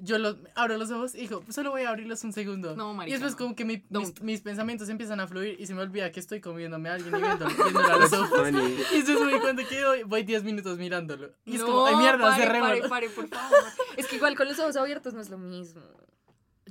yo 0.04 0.18
los, 0.18 0.38
abro 0.56 0.78
los 0.78 0.90
ojos 0.90 1.14
y 1.14 1.20
digo, 1.22 1.44
solo 1.50 1.70
voy 1.70 1.84
a 1.84 1.90
abrirlos 1.90 2.24
un 2.24 2.34
segundo. 2.34 2.76
No, 2.76 2.92
marica, 2.96 3.10
Y 3.10 3.20
después 3.20 3.34
no. 3.34 3.38
como 3.38 3.56
que 3.56 3.66
mi- 3.66 3.78
mis, 3.78 3.84
Don't. 3.90 4.20
mis 4.22 4.42
pensamientos 4.42 4.90
empiezan 4.90 5.20
a 5.20 5.28
fluir 5.28 5.58
y 5.60 5.68
se 5.68 5.76
me 5.76 5.82
olvida 5.84 6.12
que 6.12 6.20
estoy 6.20 6.42
comiéndome 6.42 6.90
a 6.90 6.96
alguien 6.96 7.16
y 7.16 7.22
viéndolo 7.22 7.80
a 7.88 7.98
los 7.98 8.12
ojos. 8.14 8.50
Y 8.50 8.98
después 9.04 9.20
me 9.22 9.32
doy 9.32 9.40
cuenta 9.40 9.64
que 9.64 9.86
voy- 9.86 10.04
voy 10.04 10.24
10 10.24 10.44
minutos 10.44 10.78
mirándolo. 10.80 11.32
Y 11.46 11.54
es 11.56 11.60
no, 11.62 11.68
como, 11.68 11.86
ay 11.86 11.96
mierda, 11.98 12.30
pare, 12.32 12.44
cerrémoslo. 12.44 12.90
pare, 12.90 12.90
pare, 12.90 13.10
por 13.12 13.28
favor. 13.28 13.60
Es 13.98 14.08
que 14.08 14.16
igual 14.16 14.36
con 14.36 14.48
los 14.48 14.58
ojos 14.58 14.76
abiertos 14.76 15.14
no 15.14 15.22
es 15.22 15.30
lo 15.30 15.38
mismo. 15.38 15.82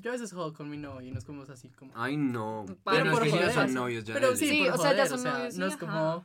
Yo 0.00 0.10
a 0.10 0.12
veces 0.12 0.32
juego 0.32 0.52
con 0.52 0.70
mi 0.70 0.76
novio 0.76 1.08
y 1.08 1.12
nos 1.12 1.24
comemos 1.24 1.50
así 1.50 1.68
como... 1.70 1.92
Ay, 1.94 2.16
no. 2.16 2.64
Pero 2.66 2.78
Pero 2.84 3.12
es 3.12 3.20
que 3.20 3.26
no 3.26 3.36
joder. 3.36 3.52
son 3.52 3.74
novios 3.74 4.04
ya. 4.04 4.14
Pero 4.14 4.34
sí, 4.36 4.48
Sí, 4.48 4.64
por 4.68 4.78
o 4.78 4.82
sea, 4.82 4.94
ya 4.94 5.06
son 5.06 5.18
o 5.18 5.22
sea, 5.22 5.32
novios, 5.34 5.56
no 5.56 5.66
es 5.66 5.76
como... 5.76 6.24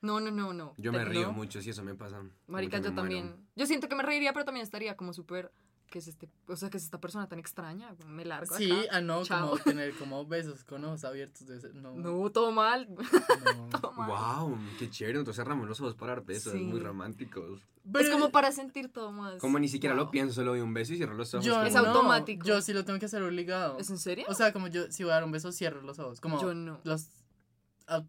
No, 0.00 0.18
no, 0.20 0.30
no, 0.30 0.52
no. 0.52 0.74
Yo 0.78 0.92
me 0.92 1.04
río 1.04 1.28
¿no? 1.28 1.32
mucho 1.32 1.60
si 1.62 1.70
eso 1.70 1.82
me 1.84 1.94
pasa. 1.94 2.20
Marica, 2.48 2.78
yo 2.78 2.92
también. 2.92 3.26
muero. 3.26 3.42
Yo 3.54 3.66
siento 3.66 3.88
que 3.88 3.94
me 3.94 4.02
reiría, 4.02 4.32
pero 4.32 4.44
también 4.44 4.64
estaría 4.64 4.96
como 4.96 5.12
súper. 5.12 5.52
¿Qué 5.92 5.98
es 5.98 6.08
este? 6.08 6.26
O 6.48 6.56
sea, 6.56 6.70
que 6.70 6.78
es 6.78 6.84
esta 6.84 6.98
persona 6.98 7.28
tan 7.28 7.38
extraña? 7.38 7.94
Me 8.06 8.24
largo. 8.24 8.56
Sí, 8.56 8.70
acá. 8.72 8.88
ah, 8.92 9.00
no, 9.02 9.22
Chao. 9.24 9.50
como 9.50 9.62
tener 9.62 9.94
como 9.96 10.24
besos 10.26 10.64
con 10.64 10.82
ojos 10.86 11.04
abiertos. 11.04 11.46
debe 11.46 11.60
ser- 11.60 11.74
no, 11.74 11.92
No, 11.94 12.30
todo 12.32 12.50
mal. 12.50 12.88
no. 13.70 13.78
Todo 13.78 13.92
mal. 13.92 14.08
Wow, 14.08 14.58
qué 14.78 14.88
chévere. 14.88 15.18
Entonces 15.18 15.42
cerramos 15.44 15.68
los 15.68 15.78
ojos 15.82 15.94
para 15.94 16.14
dar 16.14 16.24
besos. 16.24 16.54
Sí. 16.54 16.60
Muy 16.60 16.80
románticos. 16.80 17.60
Es 18.00 18.08
como 18.08 18.30
para 18.30 18.52
sentir 18.52 18.88
todo 18.90 19.12
más. 19.12 19.34
Como 19.38 19.58
ni 19.58 19.68
siquiera 19.68 19.94
Wow. 19.94 20.04
lo 20.06 20.10
pienso, 20.10 20.34
solo 20.34 20.52
doy 20.52 20.60
un 20.62 20.72
beso 20.72 20.94
y 20.94 20.96
cierro 20.96 21.14
los 21.14 21.34
ojos. 21.34 21.44
Yo 21.44 21.52
como- 21.54 21.66
Es 21.66 21.74
no, 21.74 21.80
automático. 21.80 22.46
Yo 22.46 22.62
sí 22.62 22.72
lo 22.72 22.84
tengo 22.86 22.98
que 22.98 23.06
hacer 23.06 23.22
obligado. 23.22 23.78
¿Es 23.78 23.90
en 23.90 23.98
serio? 23.98 24.24
O 24.28 24.34
sea, 24.34 24.52
como 24.54 24.68
yo, 24.68 24.90
si 24.90 25.02
voy 25.04 25.10
a 25.10 25.16
dar 25.16 25.24
un 25.24 25.32
beso, 25.32 25.52
cierro 25.52 25.82
los 25.82 25.98
ojos. 25.98 26.20
Como 26.22 26.40
Yo 26.40 26.54
no. 26.54 26.80
Los, 26.84 27.08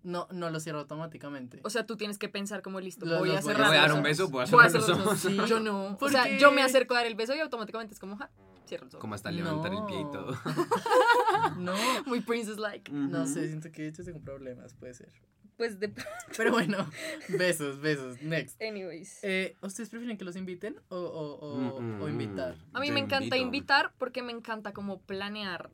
no, 0.04 0.28
no 0.32 0.50
los 0.50 0.64
cierro 0.64 0.80
automáticamente. 0.80 1.60
O 1.64 1.70
sea, 1.70 1.86
tú 1.86 1.96
tienes 1.98 2.18
que 2.18 2.30
pensar 2.30 2.62
como 2.62 2.80
listo. 2.80 3.06
Los- 3.06 3.20
voy 3.20 3.30
a 3.32 3.36
los 3.36 3.44
voy 3.44 3.54
a 3.54 3.56
cerrar. 3.56 3.68
voy 3.70 3.78
a 3.78 3.82
dar 3.82 3.90
los 3.90 3.98
un 3.98 4.04
beso, 4.04 4.30
voy 4.30 4.44
a 4.44 4.48
cerrar 4.48 4.72
los 4.72 4.88
los 4.88 5.00
ojos. 5.00 5.26
ojos. 5.26 5.50
Yo 5.50 5.60
no. 5.60 5.98
O 6.00 6.10
sea, 6.10 6.38
yo 6.38 6.52
me 6.52 6.62
acerco 6.62 6.94
a 6.94 6.98
dar 6.98 7.08
el 7.08 7.16
beso 7.16 7.36
y 7.36 7.40
automáticamente 7.40 7.94
es 7.94 8.00
como, 8.00 8.18
ja, 8.18 8.30
cierro 8.68 8.86
los 8.86 8.94
ojos. 8.96 9.02
Como 9.02 9.16
hasta 9.16 9.32
levantar 9.32 9.74
el 9.74 9.84
pie 9.86 10.02
y 10.02 10.12
todo. 10.12 10.38
No, 11.58 11.74
Muy 12.06 12.22
princess 12.22 12.58
like. 12.58 12.92
no 12.92 13.26
sé, 13.28 13.48
siento 13.48 13.72
que 13.72 13.92
yo 13.92 14.04
tengo 14.04 14.20
problemas, 14.22 14.74
puede 14.74 14.94
ser. 14.94 15.12
Pues 15.58 15.80
de. 15.80 15.94
Pero 16.38 16.52
bueno, 16.52 16.90
besos, 17.30 17.80
besos, 17.80 18.22
next. 18.22 18.60
Anyways. 18.62 19.20
Eh, 19.24 19.56
¿Ustedes 19.62 19.90
prefieren 19.90 20.18
que 20.18 20.26
los 20.26 20.36
inviten 20.36 20.78
o, 20.90 20.98
o, 20.98 21.36
o, 21.36 21.58
Mm, 21.82 22.02
o 22.02 22.06
mm, 22.08 22.10
invitar? 22.10 22.56
A 22.74 22.80
mí 22.80 22.88
Yo 22.88 22.94
me 22.94 23.00
encanta 23.02 23.36
invito. 23.38 23.46
invitar 23.46 23.94
porque 24.00 24.24
me 24.24 24.32
encanta 24.32 24.74
como 24.74 25.00
planear 25.02 25.70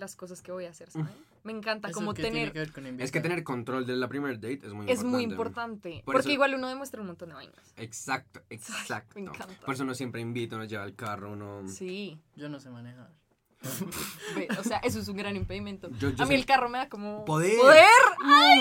las 0.00 0.16
cosas 0.16 0.42
que 0.42 0.50
voy 0.50 0.64
a 0.64 0.70
hacer, 0.70 0.90
¿saben? 0.90 1.08
Me 1.44 1.52
encanta 1.52 1.88
¿Eso 1.88 1.94
como 2.00 2.12
tiene 2.14 2.30
tener... 2.30 2.52
que 2.52 2.58
ver 2.58 2.72
con? 2.72 3.00
Es 3.00 3.12
que 3.12 3.20
tener 3.20 3.44
control 3.44 3.86
de 3.86 3.96
la 3.96 4.08
primera 4.08 4.34
date 4.34 4.54
es 4.66 4.72
muy 4.72 4.82
importante. 4.82 4.92
Es 4.92 5.04
muy 5.04 5.22
importante. 5.22 6.02
Por 6.04 6.14
porque 6.14 6.28
eso- 6.28 6.32
igual 6.34 6.54
uno 6.54 6.68
demuestra 6.68 7.00
un 7.00 7.06
montón 7.06 7.28
de 7.28 7.34
vainas. 7.36 7.74
Exacto, 7.76 8.40
exacto. 8.50 9.14
me 9.14 9.22
encanta. 9.22 9.54
Por 9.64 9.74
eso 9.74 9.84
uno 9.84 9.94
siempre 9.94 10.20
invita, 10.20 10.56
uno 10.56 10.64
lleva 10.64 10.84
el 10.84 10.96
carro, 10.96 11.32
uno... 11.32 11.62
Sí. 11.68 12.20
Yo 12.36 12.48
no 12.48 12.58
sé 12.60 12.70
manejar. 12.70 13.10
O 14.58 14.64
sea, 14.64 14.78
eso 14.78 14.98
es 15.00 15.08
un 15.08 15.16
gran 15.16 15.36
impedimento. 15.36 15.90
Yo- 15.98 16.10
yo 16.10 16.24
a 16.24 16.26
mí 16.26 16.34
sé- 16.34 16.40
el 16.40 16.46
carro 16.46 16.68
me 16.68 16.78
da 16.78 16.88
como... 16.88 17.24
¡Poder! 17.24 17.56
¡Poder! 17.58 17.86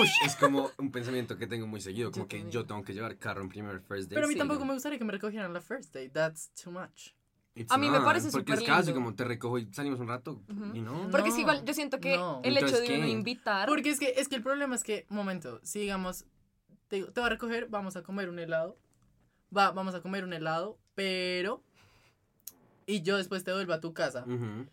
Ush, 0.01 0.11
es 0.25 0.35
como 0.35 0.71
un 0.77 0.91
pensamiento 0.91 1.37
que 1.37 1.47
tengo 1.47 1.67
muy 1.67 1.79
seguido, 1.81 2.11
como 2.11 2.25
Yo 2.25 2.27
que 2.27 2.37
también. 2.37 2.51
yo 2.51 2.65
tengo 2.65 2.83
que 2.83 2.93
llevar 2.93 3.17
carro 3.17 3.41
en 3.41 3.49
primer 3.49 3.79
first 3.81 4.03
date. 4.09 4.15
Pero 4.15 4.25
a 4.25 4.27
mí 4.27 4.33
sí, 4.33 4.39
tampoco 4.39 4.59
no. 4.61 4.65
me 4.67 4.73
gustaría 4.73 4.97
que 4.97 5.05
me 5.05 5.11
recogieran 5.13 5.53
la 5.53 5.61
first 5.61 5.93
date. 5.93 6.09
That's 6.09 6.51
too 6.61 6.71
much. 6.71 7.11
It's 7.55 7.71
A 7.71 7.77
mí 7.77 7.89
me 7.89 7.99
parece 8.01 8.31
Porque 8.31 8.53
es 8.53 8.59
súper 8.59 8.73
casi 8.73 8.87
lindo. 8.87 9.01
como 9.01 9.15
te 9.15 9.23
recojo 9.25 9.57
y 9.57 9.73
salimos 9.73 9.99
un 9.99 10.07
rato, 10.07 10.41
y 10.73 10.81
no. 10.81 11.09
Porque 11.11 11.29
es 11.29 11.37
igual, 11.37 11.65
yo 11.65 11.73
siento 11.73 11.99
que 11.99 12.15
no. 12.15 12.41
el 12.43 12.55
hecho 12.57 12.67
Entonces, 12.67 13.01
de 13.01 13.09
invitar... 13.09 13.67
Porque 13.67 13.89
es 13.89 13.99
que, 13.99 14.13
es 14.17 14.27
que 14.27 14.35
el 14.35 14.43
problema 14.43 14.75
es 14.75 14.83
que, 14.83 15.05
momento, 15.09 15.59
si 15.63 15.79
digamos, 15.79 16.25
te, 16.87 16.97
digo, 16.97 17.11
te 17.11 17.19
voy 17.19 17.27
a 17.27 17.29
recoger, 17.31 17.67
vamos 17.69 17.95
a 17.95 18.03
comer 18.03 18.29
un 18.29 18.39
helado. 18.39 18.77
Va, 19.55 19.71
vamos 19.71 19.95
a 19.95 20.01
comer 20.01 20.23
un 20.23 20.33
helado, 20.33 20.77
pero. 20.95 21.63
Y 22.85 23.01
yo 23.01 23.17
después 23.17 23.43
te 23.43 23.51
vuelvo 23.51 23.73
a 23.73 23.79
tu 23.79 23.93
casa. 23.93 24.25
Ujú. 24.25 24.67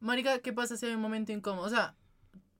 Marica, 0.00 0.38
¿qué 0.40 0.52
pasa 0.52 0.76
si 0.76 0.86
hay 0.86 0.94
un 0.94 1.00
momento 1.00 1.32
incómodo? 1.32 1.66
O 1.66 1.70
sea, 1.70 1.94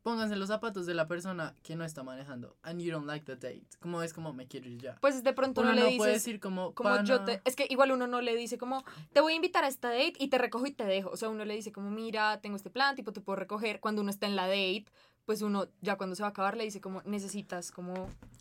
pónganse 0.02 0.36
los 0.36 0.48
zapatos 0.48 0.84
de 0.86 0.94
la 0.94 1.06
persona 1.06 1.54
que 1.62 1.76
no 1.76 1.84
está 1.84 2.02
manejando. 2.02 2.56
And 2.62 2.80
you 2.80 2.90
don't 2.92 3.06
like 3.06 3.24
the 3.24 3.36
date. 3.36 3.66
Como 3.80 4.02
es 4.02 4.12
como 4.12 4.32
me 4.32 4.46
quiero 4.46 4.68
ir 4.68 4.78
ya. 4.82 4.96
Pues 5.00 5.22
de 5.22 5.32
pronto 5.32 5.60
Uno 5.60 5.70
no 5.70 5.74
le 5.76 5.80
no 5.80 5.86
dices... 5.86 5.98
puede 5.98 6.12
decir 6.12 6.40
como. 6.40 6.74
como 6.74 6.90
"Pana". 6.90 7.04
yo 7.04 7.24
te 7.24 7.40
es 7.44 7.54
que 7.56 7.66
igual 7.70 7.92
uno 7.92 8.06
no 8.06 8.20
le 8.20 8.34
dice 8.34 8.58
como 8.58 8.84
te 9.12 9.20
voy 9.20 9.32
a 9.32 9.36
invitar 9.36 9.64
a 9.64 9.68
esta 9.68 9.88
date 9.90 10.14
y 10.18 10.28
te 10.28 10.38
recojo 10.38 10.66
y 10.66 10.72
te 10.72 10.84
dejo 10.84 11.10
o 11.10 11.16
sea 11.16 11.28
uno 11.28 11.44
le 11.44 11.54
dice 11.54 11.72
como 11.72 11.90
mira 11.90 12.40
tengo 12.40 12.56
este 12.56 12.70
plan 12.70 12.96
tipo 12.96 13.12
te 13.12 13.20
puedo 13.20 13.36
recoger 13.36 13.80
cuando 13.80 14.02
uno 14.02 14.10
está 14.10 14.26
en 14.26 14.36
la 14.36 14.46
date 14.46 14.84
pues 15.24 15.40
uno 15.42 15.68
ya 15.80 15.96
cuando 15.96 16.16
se 16.16 16.22
va 16.22 16.28
a 16.28 16.30
acabar 16.30 16.56
le 16.56 16.64
dice 16.64 16.80
como 16.80 17.00
necesitas 17.04 17.70
como 17.70 17.94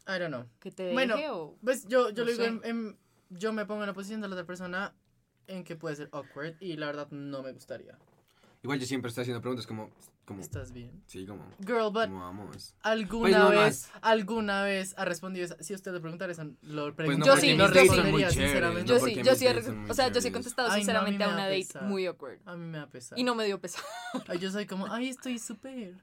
I 0.08 0.18
don't 0.20 0.28
know. 0.30 0.46
que 0.60 0.72
te 0.72 0.84
deje 0.84 0.94
Bueno, 0.94 1.16
o 1.34 1.56
Pues 1.64 1.88
yo, 1.88 2.10
yo 2.10 2.24
No 2.24 2.32
lo 2.32 2.32
digo 2.32 2.44
en, 2.46 2.62
en- 2.64 2.98
Yo 3.30 3.54
me 3.54 3.66
pongo 3.66 3.82
en 3.84 3.88
la 3.88 3.94
posición 3.94 4.20
de 4.22 4.28
la 4.28 4.34
otra 4.36 4.46
persona 4.48 4.94
en 5.48 5.64
que 5.64 5.76
puede 5.76 5.96
ser 5.96 6.10
awkward 6.12 6.56
y 6.60 6.76
la 6.78 6.88
verdad 6.88 7.08
no 7.12 7.44
me 7.44 7.52
gustaría. 7.54 7.98
Igual 8.64 8.80
yo 8.80 8.86
siempre 8.86 9.10
estoy 9.10 9.24
haciendo 9.24 9.42
preguntas 9.42 9.66
como, 9.66 9.90
como 10.24 10.42
¿Estás 10.42 10.72
bien? 10.72 10.92
sí, 11.08 11.26
como, 11.26 11.44
Girl, 11.66 11.92
but 11.92 12.06
¿cómo 12.06 12.20
vamos? 12.20 12.76
¿alguna 12.82 13.22
Pues 13.22 13.36
no 13.36 13.50
vez, 13.50 13.92
alguna 14.02 14.64
vez 14.64 14.94
ha 14.98 15.06
respondido 15.06 15.46
esa? 15.46 15.62
Si 15.64 15.74
usted 15.74 15.92
le 15.92 16.00
preguntara 16.00 16.32
eso, 16.32 16.44
lo 16.62 16.84
Pues 16.94 16.96
pregunto. 16.96 17.26
no, 17.26 17.36
Yo 17.36 17.42
sí, 17.42 17.58
yo 17.58 17.68
sí. 17.68 17.80
sinceramente. 18.30 18.88
Yo 18.88 19.00
no 19.00 19.06
sí, 19.06 19.16
yo 19.24 19.36
sí, 19.36 19.48
he 19.48 19.90
o 19.90 19.94
sea, 19.96 20.10
yo 20.10 20.22
sí 20.22 20.28
he 20.28 20.32
contestado 20.32 20.70
Ay, 20.70 20.84
no, 20.84 20.92
a 21.00 21.02
mí 21.02 21.10
sinceramente 21.10 21.24
a, 21.24 21.30
una 21.30 21.48
date 21.50 21.82
muy 21.82 22.06
awkward. 22.06 22.40
A 22.46 22.56
mí 22.56 22.66
me 22.66 22.78
da 22.78 22.88
pesar. 22.88 23.18
Y 23.18 23.24
no 23.24 23.34
me 23.34 23.46
dio 23.46 23.60
pesar. 23.60 23.84
Ay, 24.28 24.38
yo 24.38 24.52
soy 24.52 24.68
como, 24.68 24.86
ay, 24.92 25.10
estoy 25.10 25.40
súper. 25.40 25.96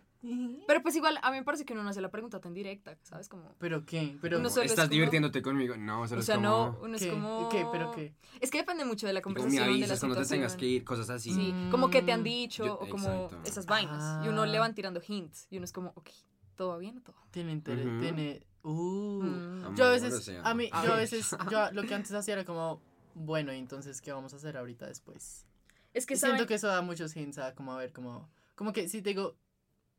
Pero 0.67 0.83
pues 0.83 0.97
igual, 0.97 1.19
a 1.23 1.31
mí 1.31 1.37
me 1.39 1.45
parece 1.45 1.65
que 1.65 1.73
uno 1.73 1.83
no 1.85 1.91
hace 1.91 2.01
la 2.01 2.11
pregunta 2.11 2.41
tan 2.41 2.53
directa, 2.53 2.99
¿sabes? 3.03 3.29
Como... 3.29 3.55
¿Pero 3.59 3.87
qué? 3.87 4.19
¿Pero 4.21 4.39
Uno 4.39 4.51
solo 4.51 4.65
es 4.65 4.73
¿Estás 4.73 4.87
como- 4.87 4.95
divirtiéndote 4.95 5.43
conmigo? 5.43 5.77
No, 5.77 6.09
solo 6.09 6.21
O 6.21 6.25
sea, 6.25 6.35
es 6.35 6.41
no, 6.41 6.77
uno 6.83 6.97
es 6.97 7.07
como... 7.07 7.49
¿Qué? 7.49 7.65
¿Pero 7.71 7.93
qué? 7.93 8.15
Es 8.41 8.51
que 8.51 8.59
depende 8.59 8.85
mucho 8.85 9.07
de 9.07 9.13
la 9.13 9.21
y 9.21 9.23
como 9.23 9.35
me 9.35 9.41
conversación, 9.43 9.65
de 9.67 9.71
la 9.79 9.85
avisas 9.85 10.01
cuando 10.01 10.17
te 10.17 10.25
situación. 10.25 10.41
tengas 10.41 10.57
que 10.57 10.67
ir, 10.67 10.85
cosas 10.85 11.09
así. 11.11 11.33
Sí, 11.33 11.53
Mm. 11.53 11.71
como 11.71 11.89
que 11.91 12.03
te 12.03 12.11
han 12.13 12.25
dicho 12.25 12.67
Yo- 12.67 12.75
o 12.75 12.89
como 12.89 13.07
exacto. 13.27 13.41
esas 13.45 13.67
vainas. 13.67 14.25
Y 14.25 14.29
uno 14.29 14.43
Ah. 14.43 14.47
le 14.47 14.59
van 14.59 14.75
tirando 14.75 15.01
hints 15.07 15.47
y 15.51 15.57
uno 15.59 15.65
es 15.65 15.73
como, 15.73 15.93
ok, 15.95 16.11
¿todo 16.57 16.79
bien 16.79 16.99
o 16.99 17.01
todo? 17.01 17.17
Tiene 17.31 17.53
interés, 17.53 17.87
Ujú. 17.87 18.01
tiene... 18.01 18.45
Uh. 18.65 19.23
Mm. 19.23 19.77
Yo 19.77 19.85
a 19.85 19.89
Amor, 19.95 20.01
veces, 20.01 20.25
sea. 20.25 20.43
a 20.43 20.53
mí, 20.55 20.69
Ah. 20.73 20.85
yo 20.85 20.93
a 20.95 20.97
veces, 20.97 21.31
yo 21.53 21.71
lo 21.73 21.83
que 21.85 21.95
antes 21.95 22.13
hacía 22.13 22.35
era 22.35 22.45
como, 22.45 22.83
bueno, 23.15 23.53
y 23.53 23.59
entonces, 23.59 24.01
¿qué 24.01 24.11
vamos 24.13 24.33
a 24.33 24.37
hacer 24.37 24.57
ahorita 24.57 24.87
después? 24.87 25.47
Es 25.95 26.07
que 26.07 26.15
Y 26.15 26.17
siento 26.17 26.39
saben... 26.39 26.49
que 26.49 26.55
eso 26.55 26.67
da 26.67 26.83
muchos 26.83 27.17
hints 27.17 27.39
a 27.39 27.55
como 27.55 27.73
a 27.73 27.77
ver, 27.79 27.93
como, 27.93 28.29
como 28.57 28.73
que 28.73 28.89
si 28.89 29.01
te 29.01 29.11
digo, 29.11 29.37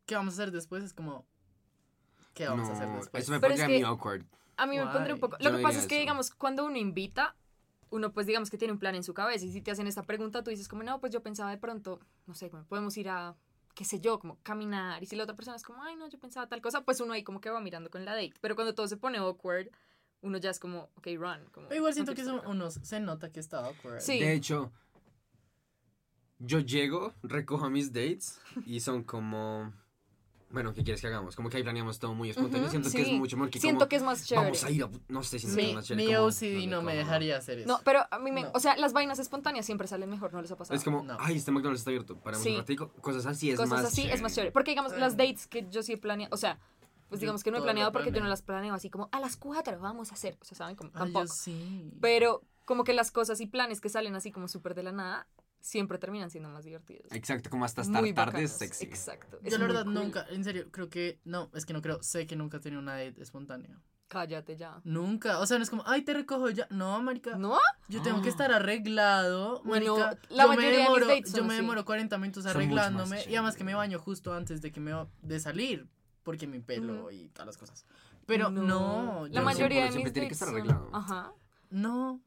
¿qué 0.10 0.16
vamos 0.16 0.34
a 0.34 0.42
hacer 0.42 0.52
después? 0.52 0.84
Es 0.84 0.92
como, 0.94 1.24
¿qué 2.34 2.48
vamos 2.48 2.68
a 2.68 2.74
hacer 2.74 2.88
No, 2.88 2.96
después? 2.98 3.24
eso 3.24 3.32
me 3.32 3.40
Pero 3.40 3.54
es 3.54 3.60
pondría 3.60 3.78
que- 3.78 3.84
muy 3.86 3.90
awkward. 3.92 4.26
A 4.58 4.66
mí 4.66 4.76
me 4.76 4.84
Why? 4.86 4.92
pondría 4.92 5.14
un 5.14 5.20
poco... 5.22 5.38
Yo 5.38 5.46
Lo 5.46 5.52
no 5.52 5.58
que 5.58 5.64
pasa 5.64 5.78
es 5.80 5.86
que, 5.88 5.96
eso. 5.98 6.02
digamos, 6.02 6.32
cuando 6.32 6.66
uno 6.66 6.78
invita, 6.78 7.36
uno 7.92 8.12
pues 8.12 8.26
digamos 8.26 8.50
que 8.50 8.58
tiene 8.58 8.74
un 8.74 8.80
plan 8.80 8.96
en 8.96 9.04
su 9.04 9.14
cabeza 9.14 9.46
y 9.46 9.52
si 9.52 9.62
te 9.62 9.70
hacen 9.70 9.86
esta 9.86 10.02
pregunta, 10.04 10.44
tú 10.44 10.50
dices 10.50 10.68
como, 10.68 10.82
no, 10.84 11.00
pues 11.00 11.14
yo 11.14 11.22
pensaba 11.22 11.52
de 11.52 11.58
pronto, 11.60 12.00
no 12.26 12.34
sé, 12.34 12.50
podemos 12.68 12.98
ir 12.98 13.08
a, 13.10 13.36
qué 13.76 13.86
sé 13.86 14.00
yo, 14.02 14.20
como 14.20 14.38
caminar. 14.42 15.02
Y 15.04 15.06
si 15.06 15.16
la 15.16 15.24
otra 15.26 15.36
persona 15.36 15.56
es 15.56 15.64
como, 15.64 15.84
ay, 15.84 15.96
no, 15.96 16.10
yo 16.10 16.18
pensaba 16.20 16.48
tal 16.48 16.60
cosa, 16.62 16.82
pues 16.82 17.00
uno 17.02 17.14
ahí 17.14 17.24
como 17.24 17.40
que 17.40 17.50
va 17.52 17.62
mirando 17.62 17.90
con 17.92 18.04
la 18.04 18.14
date. 18.16 18.34
Pero 18.42 18.56
cuando 18.56 18.74
todo 18.76 18.88
se 18.88 18.98
pone 18.98 19.20
awkward, 19.20 19.68
uno 20.22 20.38
ya 20.40 20.50
es 20.50 20.60
como, 20.60 20.90
ok, 20.96 21.08
run. 21.18 21.46
Como, 21.54 21.72
igual 21.74 21.94
siento 21.94 22.12
no 22.12 22.16
que 22.16 22.24
quiero 22.24 22.32
eso 22.32 22.36
estar 22.40 22.40
acá. 22.40 22.50
uno 22.50 22.72
se 22.72 23.00
nota 23.00 23.32
que 23.32 23.40
está 23.40 23.60
awkward. 23.66 24.02
Sí. 24.02 24.20
De 24.20 24.34
hecho, 24.34 24.74
yo 26.40 26.60
llego, 26.60 27.14
recojo 27.24 27.66
a 27.66 27.70
mis 27.70 27.94
dates 27.94 28.42
y 28.66 28.80
son 28.82 29.04
como... 29.04 29.72
Bueno, 30.52 30.74
¿qué 30.74 30.84
quieres 30.84 31.00
que 31.00 31.08
hagamos? 31.08 31.36
Como 31.36 31.50
que 31.50 31.58
ahí 31.58 31.64
planeamos 31.64 32.00
todo 32.00 32.16
muy 32.16 32.32
espontáneo. 32.32 32.70
Siento 32.70 32.90
que 32.92 33.02
es 33.02 33.08
sí. 33.08 33.14
mucho 33.20 33.38
mejor 33.38 33.52
que 33.52 33.60
Siento 33.60 33.80
como, 33.82 33.90
que 33.90 33.96
es 33.98 34.04
más 34.04 34.26
chévere. 34.26 34.48
Vamos 34.48 34.64
a 34.64 34.72
ir 34.72 34.84
a... 34.84 34.90
No 35.08 35.22
sé 35.22 35.38
si 35.38 35.46
Mi, 35.48 35.70
es 35.70 35.76
más 35.76 35.86
chévere. 35.86 36.08
mi 36.08 36.16
OCD 36.16 36.42
¿dónde 36.54 36.68
no 36.68 36.82
me 36.82 36.92
como? 36.94 36.98
dejaría 37.06 37.38
hacer 37.38 37.60
eso. 37.60 37.68
No, 37.68 37.80
pero 37.86 38.02
a 38.10 38.18
mí 38.18 38.32
me, 38.32 38.42
No. 38.44 38.52
o 38.56 38.60
sea, 38.60 38.76
las 38.78 38.92
vainas 38.94 39.20
espontáneas 39.20 39.66
siempre 39.66 39.88
salen 39.88 40.10
mejor, 40.10 40.34
¿no 40.34 40.42
les 40.42 40.50
ha 40.52 40.56
pasado? 40.58 40.76
Es 40.76 40.84
como, 40.84 41.04
No. 41.04 41.18
ay, 41.20 41.38
este 41.38 41.52
McDonald's 41.52 41.82
está 41.82 41.92
abierto. 41.92 42.18
Paramos 42.18 42.44
Sí. 42.44 42.52
un 42.54 42.58
ratico. 42.58 42.90
Cosas 43.02 43.28
así 43.28 43.52
es 43.52 43.58
cosas 43.58 43.70
más 43.70 43.86
así 43.86 44.10
es 44.10 44.22
más 44.22 44.34
chévere. 44.34 44.52
Porque 44.52 44.72
digamos, 44.72 44.98
las 44.98 45.16
dates 45.18 45.46
que 45.46 45.68
yo 45.70 45.84
sí 45.84 45.94
he 45.94 45.98
planeado, 45.98 46.34
o 46.34 46.38
sea, 46.38 46.58
pues 47.10 47.20
Yo 47.22 47.26
digamos 47.26 47.44
que 47.44 47.52
no 47.52 47.58
he 47.58 47.62
planeado 47.62 47.92
porque 47.92 48.08
yo 48.08 48.12
planeo. 48.14 48.24
no 48.26 48.30
las 48.30 48.42
planeo 48.42 48.74
así 48.74 48.90
como 48.90 49.10
a 49.12 49.20
las 49.20 49.36
cuatro 49.38 49.80
vamos 49.80 50.12
a 50.12 50.16
hacer, 50.16 50.38
o 50.42 50.46
sea, 50.46 50.58
saben 50.58 50.76
como 50.76 50.90
Ay, 50.94 51.00
tampoco. 51.00 51.26
yo 51.26 51.32
sí. 51.34 51.92
Pero 52.02 52.44
como 52.66 52.84
que 52.84 52.94
las 52.94 53.12
cosas 53.12 53.40
y 53.42 53.48
planes 53.48 53.82
que 53.82 53.90
salen 53.90 54.16
así 54.16 54.32
como 54.32 54.48
súper 54.48 54.76
de 54.76 54.84
la 54.84 54.92
nada 54.92 55.28
siempre 55.62 55.98
terminan 55.98 56.30
siendo 56.30 56.50
más 56.50 56.64
divertidos. 56.66 57.12
Exacto, 57.12 57.50
como 57.50 57.66
hasta 57.66 57.82
estar 57.82 58.02
Muy 58.02 58.14
tarde 58.14 58.44
es 58.44 58.52
sexy. 58.54 58.86
Exacto. 58.86 59.40
Yo 59.44 59.58
la 59.58 59.66
verdad 59.68 59.84
cool. 59.86 59.94
nunca, 59.94 60.26
en 60.30 60.44
serio, 60.44 60.68
creo 60.72 60.90
que, 60.90 61.20
no, 61.26 61.50
es 61.54 61.66
que 61.66 61.74
no 61.74 61.82
creo, 61.82 62.02
sé 62.02 62.26
que 62.28 62.36
nunca 62.36 62.58
he 62.58 62.60
tenido 62.60 62.82
una 62.82 62.94
date 62.94 63.22
espontánea. 63.22 63.80
Cállate 64.08 64.58
ya. 64.58 64.82
Nunca, 64.84 65.38
o 65.40 65.46
sea, 65.46 65.58
no 65.58 65.64
es 65.64 65.70
como, 65.70 65.84
ay, 65.86 66.02
te 66.02 66.14
recojo 66.16 66.50
ya. 66.50 66.66
No, 66.72 67.00
marica. 67.04 67.36
¿No? 67.38 67.60
Yo 67.90 68.02
tengo 68.02 68.22
que 68.24 68.30
estar 68.30 68.52
arreglado, 68.52 69.62
Bueno, 69.64 69.98
marica. 69.98 70.20
la 70.30 70.44
yo 70.46 70.50
me 70.50 70.56
mayoría 70.56 70.70
de 70.72 70.78
mis 70.78 70.86
demoro, 70.88 71.08
dates 71.08 71.32
son 71.32 71.40
yo 71.42 71.46
me 71.46 71.54
demoro 71.56 71.86
40 71.86 72.18
minutos 72.18 72.46
arreglándome 72.48 73.22
y 73.30 73.36
además 73.36 73.56
que 73.56 73.64
me 73.64 73.76
baño 73.76 74.00
justo 74.00 74.34
antes 74.34 74.62
de 74.64 74.72
que 74.72 74.80
me 74.80 74.94
de 75.22 75.40
salir, 75.40 75.88
porque 76.24 76.48
mi 76.48 76.60
pelo 76.60 77.02
Ujú. 77.04 77.12
y 77.12 77.30
todas 77.30 77.46
las 77.48 77.58
cosas. 77.58 77.86
Pero 78.26 78.50
no, 78.50 79.28
La 79.30 79.42
yo 79.42 79.46
mayoría 79.46 79.84
de 79.86 79.92
siempre 79.92 80.06
mis 80.06 80.14
tiene 80.14 80.28
que 80.28 80.34
estar 80.34 80.48
son- 80.48 80.56
arreglado. 80.58 80.90
Ajá. 80.94 81.32
no. 81.70 82.20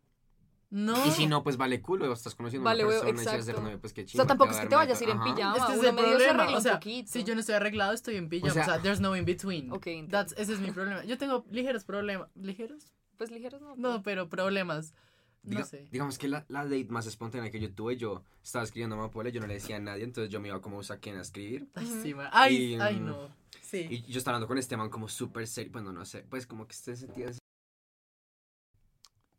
No. 0.74 1.06
Y 1.06 1.10
si 1.10 1.26
no, 1.26 1.42
pues 1.42 1.58
vale 1.58 1.82
culo, 1.82 2.10
estás 2.10 2.34
conociendo 2.34 2.64
Vale, 2.64 2.82
a 2.82 2.86
una 2.86 2.94
persona 2.94 3.10
y 3.10 3.12
si 3.12 3.28
a 3.28 3.32
exacto. 3.34 3.50
hacer 3.52 3.62
novio, 3.62 3.78
pues 3.78 3.92
qué 3.92 4.00
O 4.00 4.04
chido. 4.06 4.22
sea, 4.22 4.26
tampoco 4.26 4.52
es 4.52 4.58
que 4.60 4.66
te 4.68 4.74
vayas 4.74 4.98
a 4.98 5.04
ir 5.04 5.10
en 5.10 5.20
pijama. 5.22 5.56
Este 5.58 5.72
es 5.74 5.82
el 5.84 5.92
medio 5.92 6.08
se 6.08 6.14
problema. 6.14 6.42
arregla 6.44 6.58
O 6.58 6.60
sea, 6.62 6.80
si 6.82 7.24
yo 7.24 7.34
no 7.34 7.40
estoy 7.40 7.54
arreglado, 7.56 7.92
estoy 7.92 8.16
en 8.16 8.30
pijama. 8.30 8.50
O 8.52 8.54
sea, 8.54 8.64
sea- 8.64 8.78
there's 8.80 8.98
no 9.00 9.14
in 9.14 9.26
between. 9.26 9.70
Ok, 9.70 9.86
entiendo. 9.88 10.10
That's, 10.12 10.32
ese 10.38 10.54
es 10.54 10.60
mi 10.60 10.70
problema. 10.70 11.04
Yo 11.04 11.18
tengo 11.18 11.44
ligeros 11.50 11.84
problemas. 11.84 12.28
¿Ligeros? 12.34 12.90
Pues 13.18 13.30
ligeros 13.30 13.60
no. 13.60 13.76
No, 13.76 14.02
pero 14.02 14.30
problemas. 14.30 14.94
No 15.42 15.58
Diga- 15.58 15.64
sé. 15.66 15.88
Digamos 15.92 16.16
que 16.16 16.28
la, 16.28 16.46
la 16.48 16.64
date 16.64 16.86
más 16.88 17.04
espontánea 17.06 17.50
que 17.50 17.60
yo 17.60 17.70
tuve, 17.74 17.96
yo 17.98 18.22
estaba 18.42 18.64
escribiendo 18.64 18.96
amapola, 18.96 19.28
yo 19.28 19.40
no 19.42 19.46
le 19.48 19.54
decía 19.54 19.76
a 19.76 19.80
nadie, 19.80 20.04
entonces 20.04 20.32
yo 20.32 20.40
me 20.40 20.48
iba 20.48 20.62
como 20.62 20.76
a 20.76 20.80
Usaquén 20.80 21.16
a 21.18 21.20
escribir. 21.20 21.68
Ay, 21.74 21.86
sí, 22.02 22.14
ma- 22.14 22.30
ay, 22.32 22.56
Y, 22.56 22.74
ay, 22.80 22.96
mm, 22.96 23.04
no. 23.06 23.28
Sí. 23.60 23.86
Y 23.90 24.02
yo 24.10 24.18
estaba 24.18 24.36
hablando 24.36 24.48
con 24.48 24.56
este 24.56 24.76
man 24.76 24.88
como 24.88 25.08
súper 25.08 25.46
serio, 25.46 25.70
bueno, 25.72 25.92
no 25.92 26.04
sé, 26.06 26.22
pues 26.30 26.46
como 26.46 26.66
que 26.66 26.74
se 26.74 26.96
sentía 26.96 27.28
así. 27.28 27.38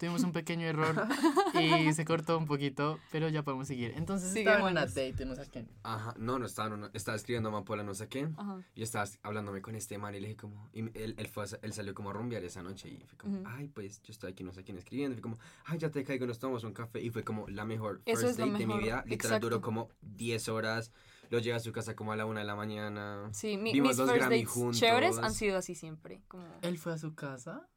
Tuvimos 0.04 0.24
un 0.24 0.34
pequeño 0.34 0.68
error 0.68 1.08
y 1.88 1.94
se 1.94 2.04
cortó 2.04 2.38
un 2.38 2.46
poquito, 2.46 3.00
pero 3.10 3.30
ya 3.30 3.42
podemos 3.44 3.68
seguir. 3.68 3.94
Entonces 3.96 4.30
Sigue, 4.34 4.42
estaba 4.50 4.68
en 4.70 4.74
una 4.74 4.86
date, 4.86 5.26
no 5.26 5.34
sé 5.34 5.48
quién. 5.50 5.70
Ajá, 5.84 6.14
no, 6.18 6.40
no 6.40 6.46
estaba, 6.46 6.76
no, 6.76 6.90
estaba 6.94 7.16
escribiendo 7.16 7.48
amapola, 7.48 7.84
no 7.84 7.94
sé 7.94 8.10
qué. 8.10 8.28
Ajá. 8.36 8.58
Y 8.76 8.84
estaba 8.84 9.06
hablándome 9.22 9.62
con 9.62 9.76
este 9.76 9.98
man 9.98 10.14
y 10.14 10.20
le 10.20 10.28
dije 10.28 10.38
como, 10.42 10.68
y 10.74 10.80
él, 10.82 11.16
él, 11.18 11.28
fue 11.28 11.46
a- 11.46 11.60
él 11.62 11.72
salió 11.72 11.94
como 11.94 12.10
a 12.10 12.14
rumbear 12.14 12.44
esa 12.44 12.62
noche 12.64 12.90
y 12.90 12.98
fue 13.06 13.18
como, 13.18 13.40
Ujú. 13.40 13.48
ay, 13.48 13.70
pues 13.70 14.02
yo 14.02 14.12
estoy 14.12 14.32
aquí, 14.34 14.44
no 14.44 14.52
sé 14.52 14.64
quién 14.66 14.78
escribiendo. 14.78 15.14
Y 15.14 15.16
fue 15.16 15.22
como, 15.22 15.38
ay, 15.66 15.78
ya 15.80 15.90
te 15.90 16.04
caigo, 16.04 16.28
nos 16.28 16.38
tomamos 16.38 16.66
un 16.66 16.74
café. 16.74 17.02
Y 17.02 17.10
fue 17.10 17.24
como 17.24 17.48
la 17.48 17.64
mejor 17.64 18.02
Eso 18.06 18.22
first 18.24 18.40
date 18.40 18.52
de 18.52 18.58
mi 18.58 18.66
mejor, 18.66 18.84
vida. 18.84 19.04
Literal 19.08 19.40
duró 19.40 19.62
como 19.62 19.88
10 20.02 20.50
horas. 20.50 20.92
Lo 21.30 21.40
llegué 21.40 21.54
a 21.54 21.60
su 21.62 21.72
casa 21.72 21.96
como 21.96 22.12
a 22.12 22.18
la 22.18 22.26
una 22.26 22.42
de 22.42 22.46
la 22.46 22.56
mañana. 22.58 23.30
Sí, 23.32 23.56
mi- 23.58 23.72
Vimos 23.72 23.92
mis 23.92 23.98
los 24.00 24.08
first 24.10 24.20
Grammy 24.20 24.36
dates 24.42 24.54
juntos. 24.54 24.80
chéveres 24.82 25.18
han 25.18 25.34
sido 25.34 25.58
así 25.58 25.76
siempre. 25.76 26.22
Como... 26.28 26.46
¿Él 26.62 26.78
fue 26.78 26.92
a 26.94 26.98
su 26.98 27.16
casa? 27.16 27.70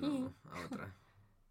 No, 0.00 0.34
a 0.52 0.64
otra. 0.66 0.94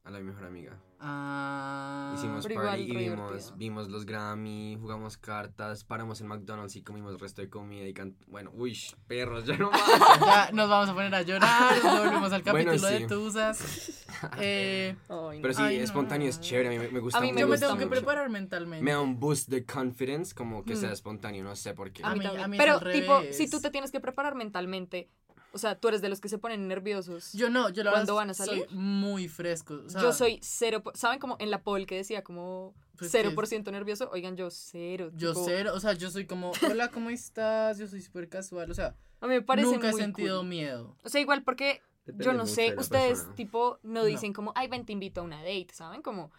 A 0.05 0.12
la 0.12 0.19
mi 0.19 0.25
mejor 0.25 0.43
amiga. 0.45 0.77
Ah. 1.00 2.13
Hicimos 2.17 2.45
party 2.45 2.81
y 2.81 2.95
vimos, 2.95 3.53
vimos 3.57 3.89
los 3.89 4.05
Grammy, 4.05 4.77
jugamos 4.79 5.17
cartas, 5.17 5.85
paramos 5.85 6.19
en 6.19 6.27
McDonald's 6.27 6.75
y 6.75 6.81
comimos 6.83 7.19
resto 7.21 7.41
de 7.41 7.50
comida 7.50 7.88
y. 7.88 7.93
Bueno, 8.27 8.51
uy, 8.53 8.77
perros, 9.07 9.45
ya 9.45 9.57
no 9.57 9.71
más. 9.71 9.81
Ya 10.25 10.50
nos 10.51 10.69
vamos 10.69 10.89
a 10.89 10.93
poner 10.93 11.15
a 11.15 11.21
llorar, 11.21 11.81
nos 11.83 12.00
volvemos 12.00 12.33
al 12.33 12.43
Bueno, 12.51 12.71
capítulo 12.71 12.88
de 12.91 12.97
sí. 13.00 13.07
Tusas. 13.07 14.00
Eh, 14.39 14.95
Pero 15.41 15.53
sí, 15.53 15.62
Ay, 15.62 15.77
no. 15.79 15.83
espontáneo 15.83 16.29
es 16.29 16.39
chévere, 16.39 16.69
a 16.69 16.71
mí 16.71 16.79
me, 16.79 16.88
me 16.89 17.00
gusta 17.00 17.17
A 17.17 17.21
mí 17.21 17.33
me 17.33 17.41
yo 17.41 17.47
me 17.47 17.53
gusta 17.53 17.67
tengo 17.67 17.77
que 17.79 17.88
preparar 17.88 18.29
mentalmente. 18.29 18.81
Me 18.83 18.91
da 18.91 19.01
un 19.01 19.19
boost 19.19 19.50
de 19.50 19.65
confidence 19.65 20.33
como 20.33 20.63
que 20.63 20.77
sea 20.77 20.89
Mm. 20.89 20.93
espontáneo, 20.93 21.43
no 21.43 21.55
sé 21.57 21.73
por 21.73 21.91
qué. 21.91 22.03
A 22.05 22.15
mí, 22.15 22.25
a 22.25 22.47
mí 22.47 22.57
Pero, 22.57 22.79
tipo, 22.79 23.21
si 23.31 23.50
tú 23.50 23.59
te 23.59 23.69
tienes 23.69 23.91
que 23.91 24.00
preparar 24.00 24.35
mentalmente, 24.35 25.09
o 25.53 25.57
sea, 25.57 25.79
tú 25.79 25.88
eres 25.88 26.01
de 26.01 26.10
los 26.10 26.19
que 26.19 26.27
se 26.29 26.38
ponen 26.38 26.67
nerviosos. 26.67 27.31
Yo 27.33 27.50
no, 27.50 27.69
yo 27.69 27.83
la 27.83 27.91
¿Cuándo 27.91 28.13
verdad 28.15 28.22
van 28.25 28.29
a 28.31 28.33
salir? 28.33 28.65
soy 28.67 28.75
muy 28.77 29.27
fresco. 29.27 29.81
o 29.86 29.89
sea, 29.89 30.01
yo 30.01 30.12
soy 30.12 30.39
cero, 30.41 30.83
¿saben 30.95 31.19
como 31.19 31.38
en 31.39 31.50
la 31.51 31.62
poll 31.63 31.86
que 31.86 31.95
decía 31.95 32.24
como 32.24 32.74
Pues, 32.98 33.13
0% 33.13 33.72
nervioso? 33.72 34.10
Oigan, 34.12 34.36
yo 34.36 34.50
cero. 34.51 35.10
Yo 35.15 35.29
tipo, 35.33 35.45
cero, 35.45 35.72
o 35.75 35.79
sea, 35.79 35.93
yo 35.93 36.12
soy 36.12 36.25
como, 36.25 36.51
hola, 36.69 36.89
¿cómo 36.89 37.10
estás? 37.10 37.77
Yo 37.77 37.88
soy 37.88 38.01
súper 38.01 38.27
casual, 38.29 38.69
o 38.69 38.74
sea, 38.74 38.95
A 39.22 39.27
mí 39.27 39.36
me 39.36 39.41
parece 39.41 39.72
nunca 39.72 39.89
he 39.89 39.93
sentido 39.93 40.39
cool. 40.39 40.48
miedo. 40.50 40.98
O 41.03 41.10
sea, 41.10 41.22
igual 41.22 41.43
porque 41.43 41.81
Depende 42.05 42.25
yo 42.25 42.33
no 42.33 42.45
sé, 42.48 42.75
ustedes 42.77 43.19
persona. 43.19 43.36
tipo 43.36 43.79
no 43.83 44.01
No. 44.01 44.05
dicen 44.05 44.33
como, 44.33 44.51
ay, 44.55 44.67
ven, 44.67 44.86
te 44.86 44.91
invito 44.91 45.22
a 45.22 45.24
una 45.24 45.38
date, 45.38 45.69
¿saben? 45.72 46.01
Como, 46.01 46.31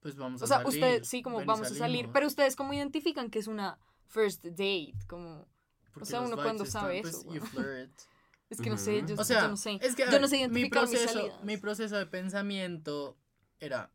Pues 0.00 0.14
vamos 0.14 0.40
a 0.42 0.44
o 0.44 0.46
sea, 0.46 0.58
salir. 0.58 0.68
ustedes 0.68 1.08
sí, 1.08 1.22
como 1.22 1.44
vamos 1.44 1.72
a 1.72 1.74
salir, 1.74 2.10
pero 2.12 2.26
ustedes 2.26 2.54
como 2.54 2.72
identifican 2.72 3.28
que 3.30 3.38
es 3.40 3.46
una 3.48 3.78
first 4.06 4.44
date, 4.44 4.94
como, 5.08 5.46
Porque 5.92 6.06
sea, 6.10 6.20
uno 6.20 6.36
cuando 6.36 6.62
están, 6.64 6.82
sabe 6.82 7.00
pues, 7.02 7.14
eso, 7.16 7.34
you 7.34 7.40
flirt. 7.40 7.90
es 8.50 8.60
que 8.60 8.70
no 8.70 8.78
sé, 8.78 9.04
yo, 9.06 9.14
O 9.16 9.24
sea, 9.24 9.42
yo 9.42 9.48
no 9.48 9.56
sé. 9.56 9.78
es 9.80 9.94
que 9.94 10.04
yo 10.10 10.18
no 10.18 10.28
sé 10.28 10.48
mi 10.48 10.62
mis 10.62 10.70
proceso, 10.70 11.38
mi 11.42 11.56
proceso 11.56 11.96
de 11.96 12.06
pensamiento 12.06 13.16
era, 13.60 13.90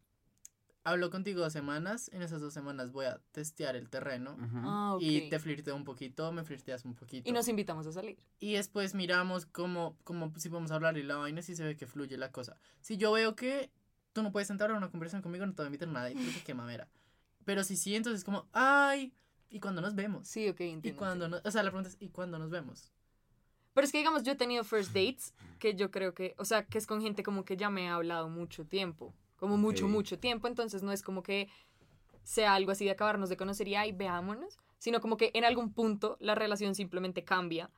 hablo 0.83 1.09
contigo 1.09 1.41
dos 1.41 1.53
semanas, 1.53 2.09
en 2.13 2.21
esas 2.21 2.41
dos 2.41 2.53
semanas 2.53 2.91
voy 2.91 3.05
a 3.05 3.19
testear 3.31 3.75
el 3.75 3.89
terreno 3.89 4.33
Ujú. 4.33 4.57
Ah, 4.63 4.95
ok. 4.95 5.01
y 5.01 5.29
te 5.29 5.39
flirteo 5.39 5.75
un 5.75 5.83
poquito, 5.83 6.31
me 6.31 6.43
flirteas 6.43 6.85
un 6.85 6.93
poquito. 6.95 7.27
Y 7.29 7.33
nos 7.33 7.47
invitamos 7.47 7.87
a 7.87 7.91
salir. 7.91 8.17
Y 8.39 8.53
después 8.53 8.93
miramos 8.93 9.45
cómo, 9.45 9.97
cómo 10.03 10.31
si 10.37 10.49
podemos 10.49 10.71
hablar 10.71 10.97
y 10.97 11.03
la 11.03 11.15
vaina 11.17 11.41
si 11.41 11.55
se 11.55 11.63
ve 11.63 11.75
que 11.77 11.87
fluye 11.87 12.17
la 12.17 12.31
cosa. 12.31 12.57
Si 12.81 12.97
yo 12.97 13.11
veo 13.11 13.35
que 13.35 13.71
tú 14.13 14.21
no 14.21 14.31
puedes 14.31 14.49
entrar 14.49 14.71
a 14.71 14.75
una 14.75 14.91
conversación 14.91 15.21
conmigo, 15.21 15.45
no 15.45 15.53
te 15.53 15.61
voy 15.63 15.65
a 15.65 15.69
invitar 15.69 15.87
nada 15.87 16.11
y 16.11 16.15
porque 16.15 16.43
qué 16.45 16.53
mamera. 16.53 16.87
Pero 17.45 17.63
si 17.63 17.75
sí, 17.75 17.95
entonces 17.95 18.23
como, 18.23 18.47
ay, 18.53 19.13
¿y 19.49 19.59
cuando 19.59 19.81
nos 19.81 19.95
vemos? 19.95 20.27
Sí, 20.27 20.47
ok, 20.49 20.59
¿Y 20.61 20.69
entiendo. 20.69 20.99
cuando 20.99 21.27
no, 21.27 21.41
o 21.43 21.51
sea, 21.51 21.63
la 21.63 21.71
pregunta 21.71 21.89
es, 21.89 21.97
¿y 21.99 22.09
cuándo 22.09 22.37
nos 22.39 22.49
vemos? 22.49 22.91
Pero 23.73 23.85
es 23.85 23.91
que, 23.91 23.97
digamos, 23.99 24.23
yo 24.23 24.33
he 24.33 24.35
tenido 24.35 24.63
first 24.63 24.89
dates 24.93 25.33
que 25.59 25.73
yo 25.75 25.89
creo 25.91 26.13
que, 26.13 26.35
o 26.37 26.45
sea, 26.45 26.65
que 26.65 26.77
es 26.77 26.85
con 26.87 27.01
gente 27.01 27.23
como 27.23 27.43
que 27.45 27.57
ya 27.57 27.69
me 27.69 27.89
ha 27.89 27.95
hablado 27.95 28.29
mucho 28.29 28.65
tiempo. 28.65 29.13
Como 29.37 29.57
mucho, 29.57 29.85
Ok. 29.85 29.91
mucho 29.91 30.19
tiempo. 30.19 30.47
Entonces 30.47 30.83
no 30.83 30.91
es 30.91 31.01
como 31.01 31.23
que 31.23 31.49
sea 32.23 32.53
algo 32.55 32.71
así 32.71 32.85
de 32.85 32.91
acabarnos 32.91 33.29
de 33.29 33.37
conocer 33.37 33.67
y, 33.67 33.75
ay, 33.75 33.91
veámonos. 33.91 34.57
Sino 34.77 34.99
como 35.01 35.17
que 35.17 35.31
en 35.33 35.45
algún 35.45 35.73
punto 35.73 36.17
la 36.19 36.35
relación 36.35 36.75
simplemente 36.75 37.23
cambia 37.23 37.69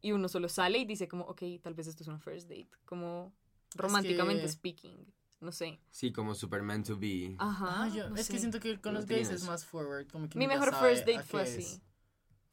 y 0.00 0.12
uno 0.12 0.28
solo 0.28 0.48
sale 0.48 0.78
y 0.78 0.84
dice 0.84 1.08
como, 1.08 1.24
ok, 1.24 1.42
tal 1.62 1.74
vez 1.74 1.88
esto 1.88 2.02
es 2.04 2.08
una 2.08 2.20
first 2.20 2.48
date. 2.48 2.68
Como 2.84 3.32
románticamente 3.74 4.42
que- 4.42 4.48
speaking. 4.48 5.06
no 5.40 5.52
sé. 5.52 5.78
Sí, 5.90 6.10
como 6.12 6.34
super 6.34 6.62
meant 6.62 6.86
to 6.86 6.96
be. 6.96 7.36
Ajá. 7.38 7.84
Ah, 7.84 7.88
yo- 7.88 8.08
no 8.08 8.16
es 8.16 8.26
que 8.28 8.34
sé. 8.34 8.38
siento 8.40 8.58
que 8.60 8.80
con 8.80 8.94
los 8.94 9.06
gays 9.06 9.30
es 9.30 9.44
más 9.44 9.64
forward. 9.64 10.08
Como 10.10 10.28
que 10.28 10.36
Mi 10.38 10.46
mejor 10.48 10.74
first 10.74 11.00
date 11.06 11.18
a 11.18 11.22
fue 11.22 11.42
así. 11.42 11.60
es. 11.62 11.80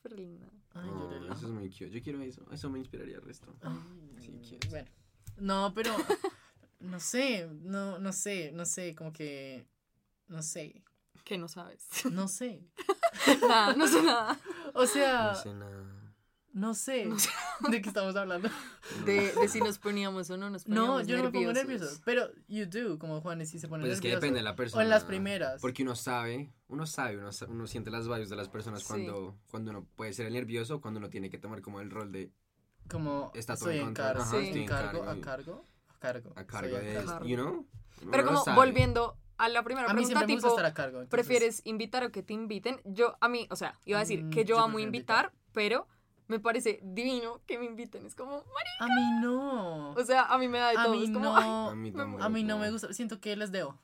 Fue 0.01 0.11
linda. 0.11 0.47
Ay, 0.75 0.89
Oh, 0.91 1.33
eso 1.33 1.47
es 1.47 1.51
muy 1.53 1.69
cute. 1.69 1.89
Yo 1.89 2.01
quiero 2.03 2.21
eso. 2.21 2.45
Eso 2.51 2.69
me 2.69 2.79
inspiraría 2.79 3.15
el 3.15 3.21
resto. 3.23 3.55
Ay, 3.61 4.15
Sí, 4.19 4.31
cute. 4.55 4.67
bueno. 4.69 4.89
No, 5.37 5.73
pero 5.73 5.91
no 6.79 6.99
sé, 6.99 7.47
no, 7.61 7.97
no 7.99 8.11
sé, 8.13 8.51
no 8.53 8.65
sé, 8.65 8.93
como 8.95 9.11
que 9.11 9.67
no 10.27 10.41
sé, 10.41 10.83
Que 11.23 11.37
no 11.37 11.47
sabes. 11.47 11.87
no 12.11 12.27
sé. 12.27 12.61
nada, 13.47 13.73
no 13.75 13.87
sé 13.87 14.03
nada. 14.03 14.39
O 14.73 14.85
sea, 14.85 15.31
No 15.33 15.35
sé 15.35 15.53
nada. 15.53 15.84
No 16.55 16.73
sé 16.73 17.07
de 17.69 17.81
qué 17.81 17.89
estamos 17.89 18.15
hablando. 18.15 18.49
De, 19.05 19.31
de 19.33 19.47
si 19.49 19.59
nos 19.59 19.77
poníamos 19.77 20.29
o 20.29 20.37
no 20.37 20.49
nos 20.49 20.63
poníamos 20.63 20.87
No, 20.89 21.01
yo 21.05 21.17
no 21.17 21.23
me 21.25 21.31
pongo 21.31 21.51
nerviosos. 21.53 21.67
nervioso, 21.99 22.01
pero 22.05 22.29
you 22.47 22.65
do, 22.65 22.97
como 22.97 23.19
Juanes 23.21 23.49
sí 23.49 23.59
se 23.59 23.67
pone 23.67 23.83
Pues 23.83 23.95
es 23.95 24.01
que 24.01 24.07
nervioso. 24.07 24.21
depende 24.21 24.39
de 24.39 24.43
la 24.43 24.55
persona. 24.55 24.79
O 24.79 24.83
en 24.83 24.89
las 24.89 25.03
primeras. 25.03 25.61
Porque 25.61 25.83
uno 25.83 25.95
sabe, 25.95 26.51
uno 26.69 26.87
sabe, 26.87 27.17
uno, 27.17 27.67
siente 27.67 27.91
las 27.91 28.07
vibes 28.07 28.29
de 28.29 28.35
las 28.37 28.49
personas 28.49 28.81
Sí. 28.81 28.87
cuando, 28.87 29.37
cuando 29.51 29.71
uno 29.71 29.85
puede 29.95 30.13
ser 30.13 30.25
el 30.27 30.33
nervioso, 30.33 30.81
cuando 30.81 30.99
uno 30.99 31.09
tiene 31.09 31.29
que 31.29 31.37
tomar 31.37 31.61
como 31.61 31.81
el 31.81 31.91
rol 31.91 32.11
de 32.11 32.31
como 32.89 33.31
Está 33.35 33.55
todo 33.57 33.69
estoy 33.71 33.85
en 33.87 33.93
cargo, 33.93 34.21
Ajá, 34.21 34.37
estoy 34.39 34.61
en 34.61 34.67
cargo, 34.67 35.03
a 35.03 35.19
cargo, 35.19 35.65
a 35.89 35.99
cargo, 35.99 36.33
a 36.35 36.45
cargo 36.45 36.75
soy 36.77 36.85
de, 36.85 37.03
cargo. 37.03 37.25
you 37.25 37.35
know. 37.35 37.67
Pero 38.11 38.23
Uno 38.23 38.25
como 38.31 38.43
sabe. 38.45 38.55
volviendo 38.57 39.17
a 39.37 39.49
la 39.49 39.63
primera 39.63 39.89
A 39.89 39.93
mí 39.93 40.03
pregunta, 40.05 40.25
tipo, 40.27 40.47
estar 40.47 40.65
a 40.65 40.73
cargo. 40.73 41.01
entonces- 41.01 41.09
¿prefieres 41.09 41.61
invitar 41.65 42.03
o 42.03 42.11
que 42.11 42.23
te 42.23 42.33
inviten? 42.33 42.79
Yo, 42.85 43.17
a 43.19 43.27
mí, 43.27 43.47
o 43.49 43.55
sea, 43.55 43.77
iba 43.85 43.97
a 43.97 44.01
decir 44.01 44.23
Mm, 44.25 44.29
que 44.29 44.45
yo, 44.45 44.55
yo 44.57 44.59
amo 44.61 44.79
invitar, 44.79 45.33
pero 45.51 45.87
me 46.27 46.39
parece 46.39 46.79
divino 46.83 47.41
que 47.45 47.57
me 47.59 47.65
inviten. 47.65 48.05
Es 48.05 48.15
como, 48.15 48.31
"Mari", 48.31 48.69
A 48.79 48.87
mí 48.87 49.21
no. 49.21 49.91
o 49.91 50.03
sea, 50.03 50.23
a 50.23 50.37
mí 50.37 50.47
me 50.47 50.59
da 50.59 50.69
de 50.71 50.77
a 50.77 50.83
todo. 50.83 50.95
mí 50.95 51.03
es 51.05 51.11
como, 51.11 51.25
no. 51.25 51.37
"Ay". 51.37 51.71
A 51.71 51.75
mí 51.75 51.91
me-. 51.91 52.23
A 52.23 52.29
mí 52.29 52.43
no 52.43 52.57
me 52.57 52.71
gusta, 52.71 52.91
siento 52.93 53.19
que 53.19 53.35
les 53.35 53.51
debo. 53.51 53.77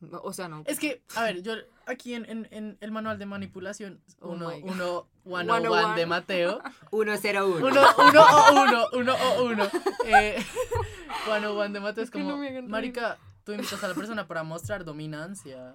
No, 0.00 0.20
o 0.22 0.32
sea, 0.34 0.46
no. 0.48 0.62
Es 0.66 0.78
que, 0.78 1.02
a 1.14 1.22
ver, 1.24 1.42
yo 1.42 1.54
aquí 1.86 2.12
en, 2.14 2.28
en, 2.28 2.46
en 2.50 2.76
el 2.82 2.90
manual 2.92 3.18
de 3.18 3.24
manipulación, 3.24 4.02
Oh 4.20 4.28
uno, 4.32 4.50
my 4.50 4.60
God. 4.60 4.70
uno, 4.72 5.06
101 5.24 5.54
101. 5.70 5.94
de 5.96 6.06
Mateo, 6.06 6.62
101. 6.90 7.56
uno, 7.56 7.66
uno 7.66 8.22
o 8.22 8.62
uno, 8.62 8.86
uno 8.92 9.14
o 9.14 9.44
uno, 9.46 9.64
eh, 10.04 10.36
101 11.24 11.68
de 11.72 11.80
Mateo 11.80 12.04
es 12.04 12.10
como, 12.10 12.36
no 12.36 12.62
marica, 12.68 13.16
tú 13.44 13.52
invitas 13.52 13.82
a 13.82 13.88
la 13.88 13.94
persona 13.94 14.26
para 14.28 14.42
mostrar 14.42 14.84
dominancia. 14.84 15.74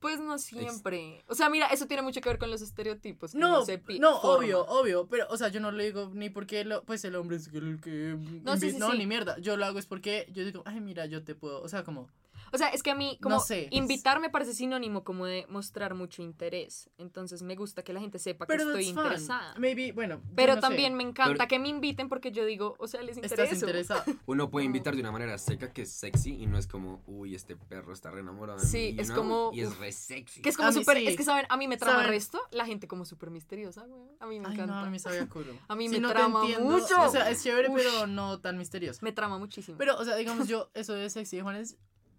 Pues 0.00 0.20
no 0.20 0.38
siempre. 0.38 1.24
O 1.28 1.34
sea, 1.34 1.48
mira, 1.48 1.66
eso 1.68 1.86
tiene 1.86 2.02
mucho 2.02 2.20
que 2.20 2.28
ver 2.28 2.38
con 2.38 2.50
los 2.50 2.60
estereotipos. 2.62 3.32
que 3.32 3.38
No, 3.38 3.64
se 3.64 3.78
no, 3.98 4.20
forma. 4.20 4.36
obvio, 4.36 4.66
obvio, 4.66 5.06
pero, 5.08 5.26
o 5.30 5.36
sea, 5.36 5.48
yo 5.48 5.60
no 5.60 5.70
lo 5.72 5.82
digo 5.82 6.10
ni 6.14 6.30
porque, 6.30 6.64
lo, 6.64 6.82
pues, 6.84 7.04
el 7.04 7.16
hombre 7.16 7.36
es 7.38 7.48
el 7.48 7.80
que, 7.80 8.16
No, 8.44 8.56
sí, 8.56 8.74
no, 8.78 8.92
sí. 8.92 8.98
ni 8.98 9.06
mierda, 9.06 9.38
yo 9.38 9.56
lo 9.56 9.64
hago 9.64 9.78
es 9.78 9.86
porque 9.86 10.28
yo 10.32 10.44
digo, 10.44 10.62
ay, 10.66 10.80
mira, 10.80 11.06
yo 11.06 11.24
te 11.24 11.34
puedo, 11.34 11.60
o 11.62 11.68
sea, 11.68 11.82
como, 11.82 12.08
O 12.52 12.58
sea, 12.58 12.68
es 12.68 12.82
que 12.82 12.90
a 12.90 12.94
mí, 12.94 13.18
como 13.22 13.36
No 13.36 13.40
sé. 13.40 13.68
invitar 13.70 14.20
me 14.20 14.30
parece 14.30 14.54
sinónimo 14.54 15.04
como 15.04 15.26
de 15.26 15.46
mostrar 15.48 15.94
mucho 15.94 16.22
interés. 16.22 16.90
Entonces 16.98 17.42
me 17.42 17.54
gusta 17.56 17.82
que 17.82 17.92
la 17.92 18.00
gente 18.00 18.18
sepa 18.18 18.46
que 18.46 18.54
estoy 18.54 18.92
fun. 18.92 19.02
interesada. 19.04 19.54
Maybe, 19.58 19.92
bueno, 19.92 20.20
Pero 20.34 20.54
no 20.54 20.56
sé. 20.56 20.60
también 20.60 20.94
me 20.94 21.02
encanta 21.02 21.32
Pero- 21.34 21.48
que 21.48 21.58
me 21.58 21.68
inviten 21.68 22.08
porque 22.08 22.32
yo 22.32 22.44
digo, 22.44 22.74
o 22.78 22.86
sea, 22.86 23.02
les 23.02 23.16
Estás 23.16 23.32
intereso. 23.32 23.54
interesado. 23.66 24.02
Uno 24.26 24.50
puede 24.50 24.66
invitar 24.66 24.94
de 24.94 25.00
una 25.00 25.12
manera 25.12 25.36
seca 25.38 25.72
que 25.72 25.82
es 25.82 25.90
sexy 25.92 26.34
y 26.42 26.46
no 26.46 26.58
es 26.58 26.66
como, 26.66 27.02
uy, 27.06 27.34
este 27.34 27.56
perro 27.56 27.92
está 27.92 28.10
re 28.10 28.20
enamorado. 28.20 28.58
de 28.60 28.66
Sí, 28.66 28.92
mí", 28.94 29.00
es 29.00 29.10
como, 29.10 29.50
Y 29.52 29.60
es 29.60 29.76
re 29.78 29.92
sexy. 29.92 30.40
Que 30.42 30.48
es 30.50 30.56
como 30.56 30.72
súper, 30.72 30.98
sí. 30.98 31.06
es 31.06 31.16
que 31.16 31.24
saben, 31.24 31.46
a 31.48 31.56
mí 31.56 31.68
me 31.68 31.76
trama 31.76 31.96
¿Saben? 31.98 32.08
resto 32.10 32.40
la 32.52 32.66
gente 32.66 32.86
como 32.88 33.04
súper 33.04 33.30
misteriosa, 33.30 33.84
güey. 33.86 34.02
A 34.20 34.26
mí 34.26 34.40
me 34.40 34.46
Ay, 34.48 34.54
encanta. 34.54 34.74
no, 34.74 34.80
a 34.86 34.90
mí 34.90 34.98
sabía 34.98 35.28
culo. 35.28 35.52
A 35.68 35.74
mí 35.76 35.88
me 35.88 35.98
no 36.00 36.10
trama 36.10 36.44
mucho. 36.60 37.00
O 37.02 37.10
sea, 37.10 37.30
es 37.30 37.42
chévere, 37.42 37.68
Ush. 37.68 37.74
pero 37.76 38.06
no 38.06 38.40
tan 38.40 38.56
misterioso. 38.58 39.00
Me 39.02 39.12
trama 39.12 39.38
muchísimo. 39.38 39.76
Pero, 39.78 39.96
o 39.98 40.04
sea, 40.04 40.16
digamos, 40.16 40.48
yo, 40.48 40.70
eso 40.74 40.92
de 40.94 41.08
sexy, 41.10 41.40
Juanes, 41.40 41.76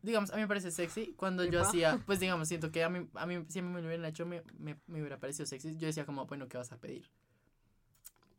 digamos, 0.07 0.31
a 0.31 0.35
mí 0.35 0.41
me 0.41 0.47
parece 0.47 0.71
sexy 0.71 1.13
cuando 1.15 1.43
yo 1.45 1.61
hacía, 1.61 2.01
pues, 2.05 2.19
digamos, 2.19 2.47
siento 2.47 2.71
que 2.71 2.83
a 2.83 2.89
mí, 2.89 3.07
a 3.13 3.25
mí 3.25 3.45
si 3.49 3.59
a 3.59 3.61
mí 3.61 3.69
me 3.69 3.81
lo 3.81 3.87
hubieran 3.87 4.05
hecho, 4.05 4.25
me, 4.25 4.41
me, 4.57 4.77
me 4.87 4.99
hubiera 4.99 5.19
parecido 5.19 5.45
sexy. 5.45 5.77
Yo 5.77 5.87
decía 5.87 6.05
como, 6.05 6.25
bueno, 6.25 6.47
¿qué 6.47 6.57
vas 6.57 6.71
a 6.71 6.77
pedir? 6.77 7.09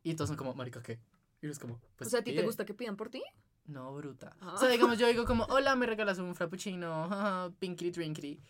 Y 0.02 0.14
todos 0.14 0.28
son 0.28 0.36
como, 0.36 0.54
marica, 0.54 0.82
¿qué? 0.82 0.98
Y 1.40 1.48
es 1.48 1.58
como, 1.58 1.78
pues, 1.96 2.08
o 2.08 2.10
sea, 2.10 2.20
¿a 2.20 2.22
ti 2.24 2.34
te 2.34 2.42
gusta 2.42 2.64
que 2.64 2.74
pidan 2.74 2.96
por 2.96 3.10
ti? 3.10 3.22
No, 3.66 3.94
bruta. 3.94 4.34
Ah. 4.40 4.54
O 4.54 4.58
sea, 4.58 4.68
digamos, 4.68 4.98
yo 4.98 5.06
digo 5.06 5.24
como, 5.24 5.44
hola, 5.44 5.76
me 5.76 5.86
regalas 5.86 6.18
un 6.18 6.34
frappuccino, 6.34 7.54
pinkly 7.60 7.90
drinkly. 7.90 8.40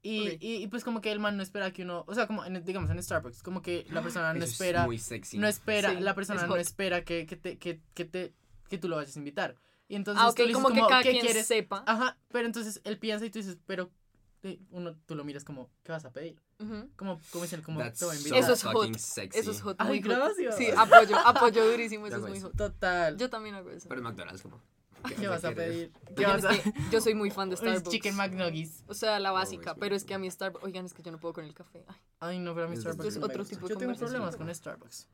Y, 0.00 0.28
Ok. 0.28 0.36
y, 0.40 0.54
y, 0.62 0.66
pues 0.68 0.84
como 0.84 1.00
que 1.00 1.10
el 1.10 1.18
man 1.18 1.36
no 1.36 1.42
espera 1.42 1.72
que 1.72 1.82
uno, 1.82 2.04
o 2.06 2.14
sea, 2.14 2.28
como 2.28 2.44
en, 2.44 2.64
digamos 2.64 2.88
en 2.88 3.02
Starbucks, 3.02 3.42
como 3.42 3.60
que 3.62 3.84
la 3.90 4.00
persona 4.02 4.32
no 4.32 4.38
Eso 4.38 4.44
es 4.46 4.52
espera, 4.52 4.86
muy 4.86 4.98
sexy. 4.98 5.38
no 5.38 5.48
espera, 5.48 5.90
Sí, 5.90 6.00
la 6.00 6.14
persona 6.14 6.40
es 6.40 6.48
no 6.48 6.56
espera 6.56 7.04
que, 7.04 7.26
que 7.26 7.36
te, 7.36 7.58
que, 7.58 7.80
que 7.94 8.04
te, 8.04 8.32
que 8.68 8.78
tú 8.78 8.88
lo 8.88 8.94
vayas 8.96 9.16
a 9.16 9.18
invitar. 9.18 9.56
Y 9.88 9.96
entonces 9.96 10.22
Ah, 10.22 10.26
tú 10.26 10.32
ok, 10.32 10.38
le 10.40 10.46
dices 10.48 10.62
como 10.62 10.74
que 10.74 10.80
cada 10.88 11.02
¿qué 11.02 11.10
quien 11.12 11.24
quieres? 11.24 11.46
sepa. 11.46 11.82
Ajá, 11.86 12.18
pero 12.30 12.46
entonces 12.46 12.80
él 12.84 12.98
piensa 12.98 13.24
y 13.24 13.30
tú 13.30 13.38
dices, 13.38 13.56
pero 13.66 13.90
eh, 14.42 14.60
uno, 14.70 14.94
tú 15.06 15.14
lo 15.14 15.24
miras 15.24 15.44
como, 15.44 15.70
¿qué 15.82 15.92
vas 15.92 16.04
a 16.04 16.12
pedir? 16.12 16.40
Ujú. 16.60 16.88
Como, 16.96 17.20
como 17.30 17.44
dicen, 17.44 17.62
como 17.62 17.80
That's 17.80 17.98
te 17.98 18.04
voy 18.04 18.14
a 18.14 18.18
so 18.18 18.28
invitar. 18.28 18.38
Eso 18.44 18.52
es 18.52 18.62
hot. 18.64 18.96
sexy. 18.96 19.38
Eso 19.40 19.50
es 19.50 19.60
hot. 19.62 19.76
Ay, 19.80 19.88
muy 19.88 20.02
hot. 20.02 20.10
gracias. 20.18 20.56
Sí, 20.56 20.68
apoyo, 20.76 21.16
apoyo 21.24 21.70
durísimo, 21.70 22.06
eso 22.06 22.16
es 22.16 22.22
muy 22.22 22.40
hot. 22.40 22.54
Total. 22.56 23.16
Yo 23.16 23.30
también 23.30 23.54
hago 23.54 23.70
eso. 23.70 23.88
Pero 23.88 24.00
en 24.00 24.04
McDonald's, 24.04 24.42
como. 24.42 24.60
¿Qué 25.18 25.28
vas 25.28 25.44
a 25.44 25.52
pedir? 25.52 25.92
¿Qué 26.16 26.26
vas 26.26 26.44
a 26.44 26.52
es 26.52 26.60
que 26.62 26.72
yo 26.90 27.00
soy 27.00 27.14
muy 27.14 27.30
fan 27.30 27.48
de 27.48 27.56
Starbucks. 27.56 27.88
Chicken 27.88 28.16
McNuggets. 28.16 28.82
O 28.88 28.94
sea, 28.94 29.18
la 29.20 29.30
básica, 29.30 29.70
es 29.70 29.76
pero 29.78 29.94
es 29.94 30.04
que 30.04 30.12
a 30.14 30.18
mí 30.18 30.28
Starbucks, 30.30 30.64
oigan, 30.64 30.84
es 30.86 30.92
que 30.92 31.02
yo 31.02 31.12
no 31.12 31.18
puedo 31.18 31.34
con 31.34 31.44
el 31.44 31.54
café. 31.54 31.84
Ay. 31.86 31.96
Ay, 32.20 32.38
no, 32.40 32.52
pero 32.52 32.66
a 32.66 32.68
mí 32.68 32.74
Es 32.74 32.80
Starbucks 32.82 33.16
otro 33.18 33.38
no 33.38 33.44
me 33.44 33.44
tipo 33.48 33.68
de 33.68 33.74
Yo 33.74 33.78
tengo 33.78 33.94
problemas 33.94 34.36
con 34.36 34.52
Starbucks. 34.52 35.08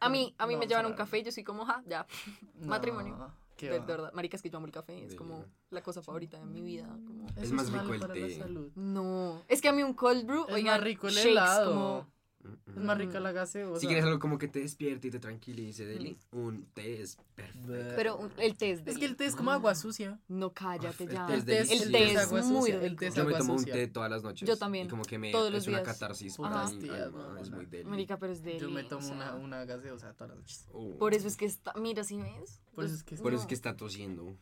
A 0.00 0.08
mí, 0.08 0.34
a 0.38 0.46
mí 0.46 0.54
No, 0.54 0.60
me 0.60 0.66
llevan 0.66 0.86
a 0.86 0.88
un 0.88 0.94
café 0.94 1.18
y 1.18 1.22
yo 1.22 1.30
soy 1.32 1.44
como, 1.44 1.64
ja, 1.66 1.82
ya. 1.86 2.06
Matrimonio. 2.60 3.16
No, 3.16 3.32
De, 3.68 3.80
de 3.80 3.86
verdad, 3.86 4.12
marica, 4.12 4.36
es 4.36 4.42
que 4.42 4.50
yo 4.50 4.56
amo 4.56 4.66
el 4.66 4.72
café, 4.72 5.04
es 5.04 5.10
De- 5.10 5.16
como 5.16 5.44
la 5.70 5.82
cosa 5.82 6.00
favorita 6.02 6.38
de 6.38 6.46
mi 6.46 6.62
vida. 6.62 6.86
Como... 7.06 7.26
Eso 7.28 7.40
Es 7.42 7.52
más 7.52 7.70
rico 7.72 7.94
el 7.94 8.12
té. 8.12 8.70
No, 8.76 9.42
es 9.48 9.60
que 9.60 9.68
a 9.68 9.72
mí 9.72 9.82
un 9.82 9.94
cold 9.94 10.24
brew, 10.26 10.46
Es 10.48 10.54
oigan, 10.54 10.74
más 10.76 10.84
rico 10.84 11.08
el 11.08 11.14
shakes 11.14 11.28
helado. 11.30 11.70
como... 11.72 12.19
Mm, 12.42 12.70
Es 12.70 12.76
mm. 12.76 12.86
más 12.86 12.96
rica 12.98 13.20
la 13.20 13.32
gaseosa. 13.32 13.80
Si 13.80 13.86
quieres 13.86 14.04
algo 14.04 14.18
como 14.18 14.38
que 14.38 14.48
te 14.48 14.60
despierte 14.60 15.08
y 15.08 15.10
te 15.10 15.18
tranquilice, 15.18 15.84
Deli, 15.84 16.16
un 16.32 16.64
té 16.72 17.02
es 17.02 17.18
perfecto. 17.34 17.92
Pero 17.96 18.16
un- 18.16 18.32
el 18.38 18.56
té 18.56 18.70
es 18.70 18.82
Es 18.86 18.96
que 18.96 19.04
el 19.04 19.16
té 19.16 19.26
es 19.26 19.36
como 19.36 19.50
agua 19.50 19.74
sucia. 19.74 20.18
No, 20.28 20.52
cállate 20.54 21.06
ya. 21.06 21.26
El 21.32 21.44
té 21.44 21.60
es. 21.60 21.70
El 21.70 21.92
té 21.92 22.12
es 22.12 22.16
agua 22.18 22.42
muy 22.42 22.60
sucia. 22.60 22.74
rico. 22.76 22.86
El 22.86 22.96
té 22.96 23.06
es 23.08 23.14
Yo 23.14 23.24
me 23.26 23.34
tomo 23.34 23.54
un 23.54 23.64
té 23.64 23.86
todas 23.88 24.10
las 24.10 24.22
noches. 24.22 24.48
Yo 24.48 24.56
también, 24.56 24.86
Y 24.86 24.88
como 24.90 25.02
que 25.04 25.18
me 25.18 25.32
todos 25.32 25.52
los 25.52 25.62
es 25.62 25.68
una 25.68 25.78
días. 25.82 25.88
catarsis 25.98 26.32
Es 26.32 27.50
muy 27.50 27.66
deli. 27.66 27.84
Marica, 27.84 28.18
pero 28.18 28.32
es 28.32 28.42
de 28.42 28.58
Yo 28.58 28.70
me 28.70 28.84
tomo 28.84 29.06
una, 29.08 29.34
una 29.34 29.64
gaseosa 29.64 30.12
todas 30.14 30.30
las 30.30 30.38
noches. 30.38 30.66
Uh, 30.72 30.96
Por 30.98 31.14
eso 31.14 31.28
es 31.28 31.36
que 31.36 31.44
está, 31.44 31.74
mira, 31.74 32.04
si 32.04 32.16
ves? 32.20 32.60
Por 32.74 32.84
eso 32.84 32.94
es 32.94 33.02
que 33.02 33.16
Por 33.16 33.32
eso 33.32 33.36
no, 33.38 33.42
es 33.42 33.46
que 33.46 33.54
está 33.54 33.76
tosiendo. 33.76 34.36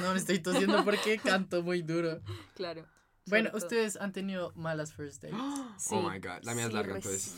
No, 0.00 0.12
me 0.12 0.18
estoy 0.18 0.38
tosiendo 0.40 0.84
porque 0.84 1.18
canto 1.18 1.62
muy 1.62 1.82
duro. 1.82 2.20
Claro. 2.54 2.84
Bueno, 3.30 3.50
todo. 3.50 3.58
ustedes 3.58 3.96
han 3.96 4.12
tenido 4.12 4.52
malas 4.54 4.92
first 4.92 5.22
dates. 5.22 5.38
Sí, 5.78 5.94
oh 5.94 6.02
my 6.02 6.18
god, 6.18 6.42
la 6.42 6.54
mía 6.54 6.64
es 6.64 6.68
sí, 6.70 6.74
larga, 6.74 6.92
re 6.94 6.98
entonces. 6.98 7.36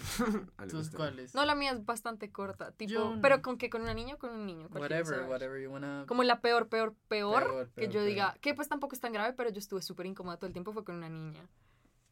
¿Tus 0.70 0.90
cuáles? 0.90 1.34
No, 1.34 1.44
la 1.44 1.54
mía 1.54 1.72
es 1.72 1.84
bastante 1.84 2.30
corta, 2.32 2.72
tipo, 2.72 2.90
Yo 2.92 3.14
no. 3.16 3.22
pero 3.22 3.42
con 3.42 3.58
que 3.58 3.68
con 3.70 3.82
una 3.82 3.94
niña 3.94 4.14
o 4.14 4.18
con 4.18 4.30
un 4.30 4.46
niño. 4.46 4.68
Whatever, 4.72 5.06
sabe. 5.06 5.28
whatever 5.28 5.62
you 5.62 5.70
wanna. 5.70 6.04
Como 6.06 6.22
la 6.22 6.40
peor, 6.40 6.68
peor, 6.68 6.94
peor, 7.08 7.42
Peor, 7.44 7.66
que 7.68 7.80
peor, 7.82 7.92
yo 7.92 8.04
diga, 8.04 8.28
peor. 8.32 8.40
que 8.40 8.54
pues 8.54 8.68
tampoco 8.68 8.94
es 8.94 9.00
tan 9.00 9.12
grave, 9.12 9.32
pero 9.34 9.50
yo 9.50 9.58
estuve 9.58 9.82
súper 9.82 10.06
incómoda 10.06 10.36
todo 10.38 10.46
el 10.46 10.52
tiempo, 10.52 10.72
fue 10.72 10.84
con 10.84 10.96
una 10.96 11.08
niña. 11.08 11.40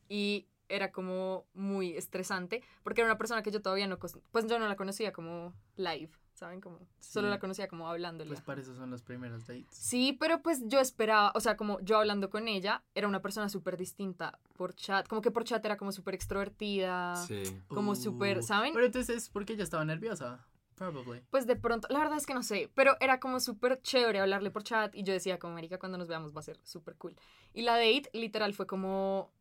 Y 0.08 0.48
era 0.68 0.92
como 0.92 1.46
muy 1.54 1.96
estresante, 1.96 2.62
porque 2.82 3.00
era 3.00 3.08
una 3.10 3.18
persona 3.18 3.42
que 3.42 3.50
yo 3.50 3.62
todavía 3.62 3.86
no, 3.86 3.98
pues 3.98 4.46
yo 4.46 4.58
no 4.58 4.68
la 4.68 4.76
conocía 4.76 5.12
como 5.12 5.54
live, 5.76 6.10
¿saben? 6.38 6.60
Como, 6.60 6.78
solo 7.00 7.28
la 7.28 7.38
conocía 7.38 7.68
como 7.68 7.88
hablándole. 7.88 8.28
Pues 8.30 8.40
para 8.40 8.60
eso 8.60 8.74
son 8.74 8.90
los 8.90 9.02
primeros 9.02 9.46
dates. 9.46 9.66
Sí, 9.70 10.16
pero 10.18 10.40
pues 10.40 10.62
yo 10.66 10.80
esperaba, 10.80 11.32
o 11.34 11.40
sea, 11.40 11.56
como 11.56 11.80
yo 11.80 11.98
hablando 11.98 12.30
con 12.30 12.48
ella, 12.48 12.82
era 12.94 13.08
una 13.08 13.20
persona 13.20 13.48
súper 13.48 13.76
distinta 13.76 14.38
por 14.56 14.74
chat, 14.74 15.06
como 15.08 15.20
que 15.20 15.30
por 15.30 15.44
chat 15.44 15.64
era 15.64 15.76
como 15.76 15.92
súper 15.92 16.14
extrovertida, 16.14 17.16
Sí. 17.26 17.42
como 17.68 17.94
súper, 17.94 18.38
Uh, 18.38 18.42
¿saben? 18.42 18.72
Pero 18.72 18.86
entonces 18.86 19.16
es 19.16 19.28
porque 19.28 19.54
ella 19.54 19.64
estaba 19.64 19.84
nerviosa. 19.84 20.46
Probably. 20.76 21.20
Pues 21.30 21.44
de 21.48 21.56
pronto, 21.56 21.88
la 21.90 21.98
verdad 21.98 22.16
es 22.18 22.24
que 22.24 22.34
no 22.34 22.44
sé, 22.44 22.70
pero 22.76 22.96
era 23.00 23.18
como 23.18 23.40
súper 23.40 23.80
chévere 23.82 24.20
hablarle 24.20 24.52
por 24.52 24.62
chat 24.62 24.94
y 24.94 25.02
yo 25.02 25.12
decía 25.12 25.40
como, 25.40 25.54
América, 25.54 25.76
cuando 25.80 25.98
nos 25.98 26.06
veamos 26.06 26.32
va 26.34 26.38
a 26.38 26.44
ser 26.44 26.60
súper 26.62 26.94
cool. 26.96 27.16
Y 27.52 27.62
la 27.62 27.72
date 27.72 28.08
literal 28.12 28.54
fue 28.54 28.68
como, 28.68 29.32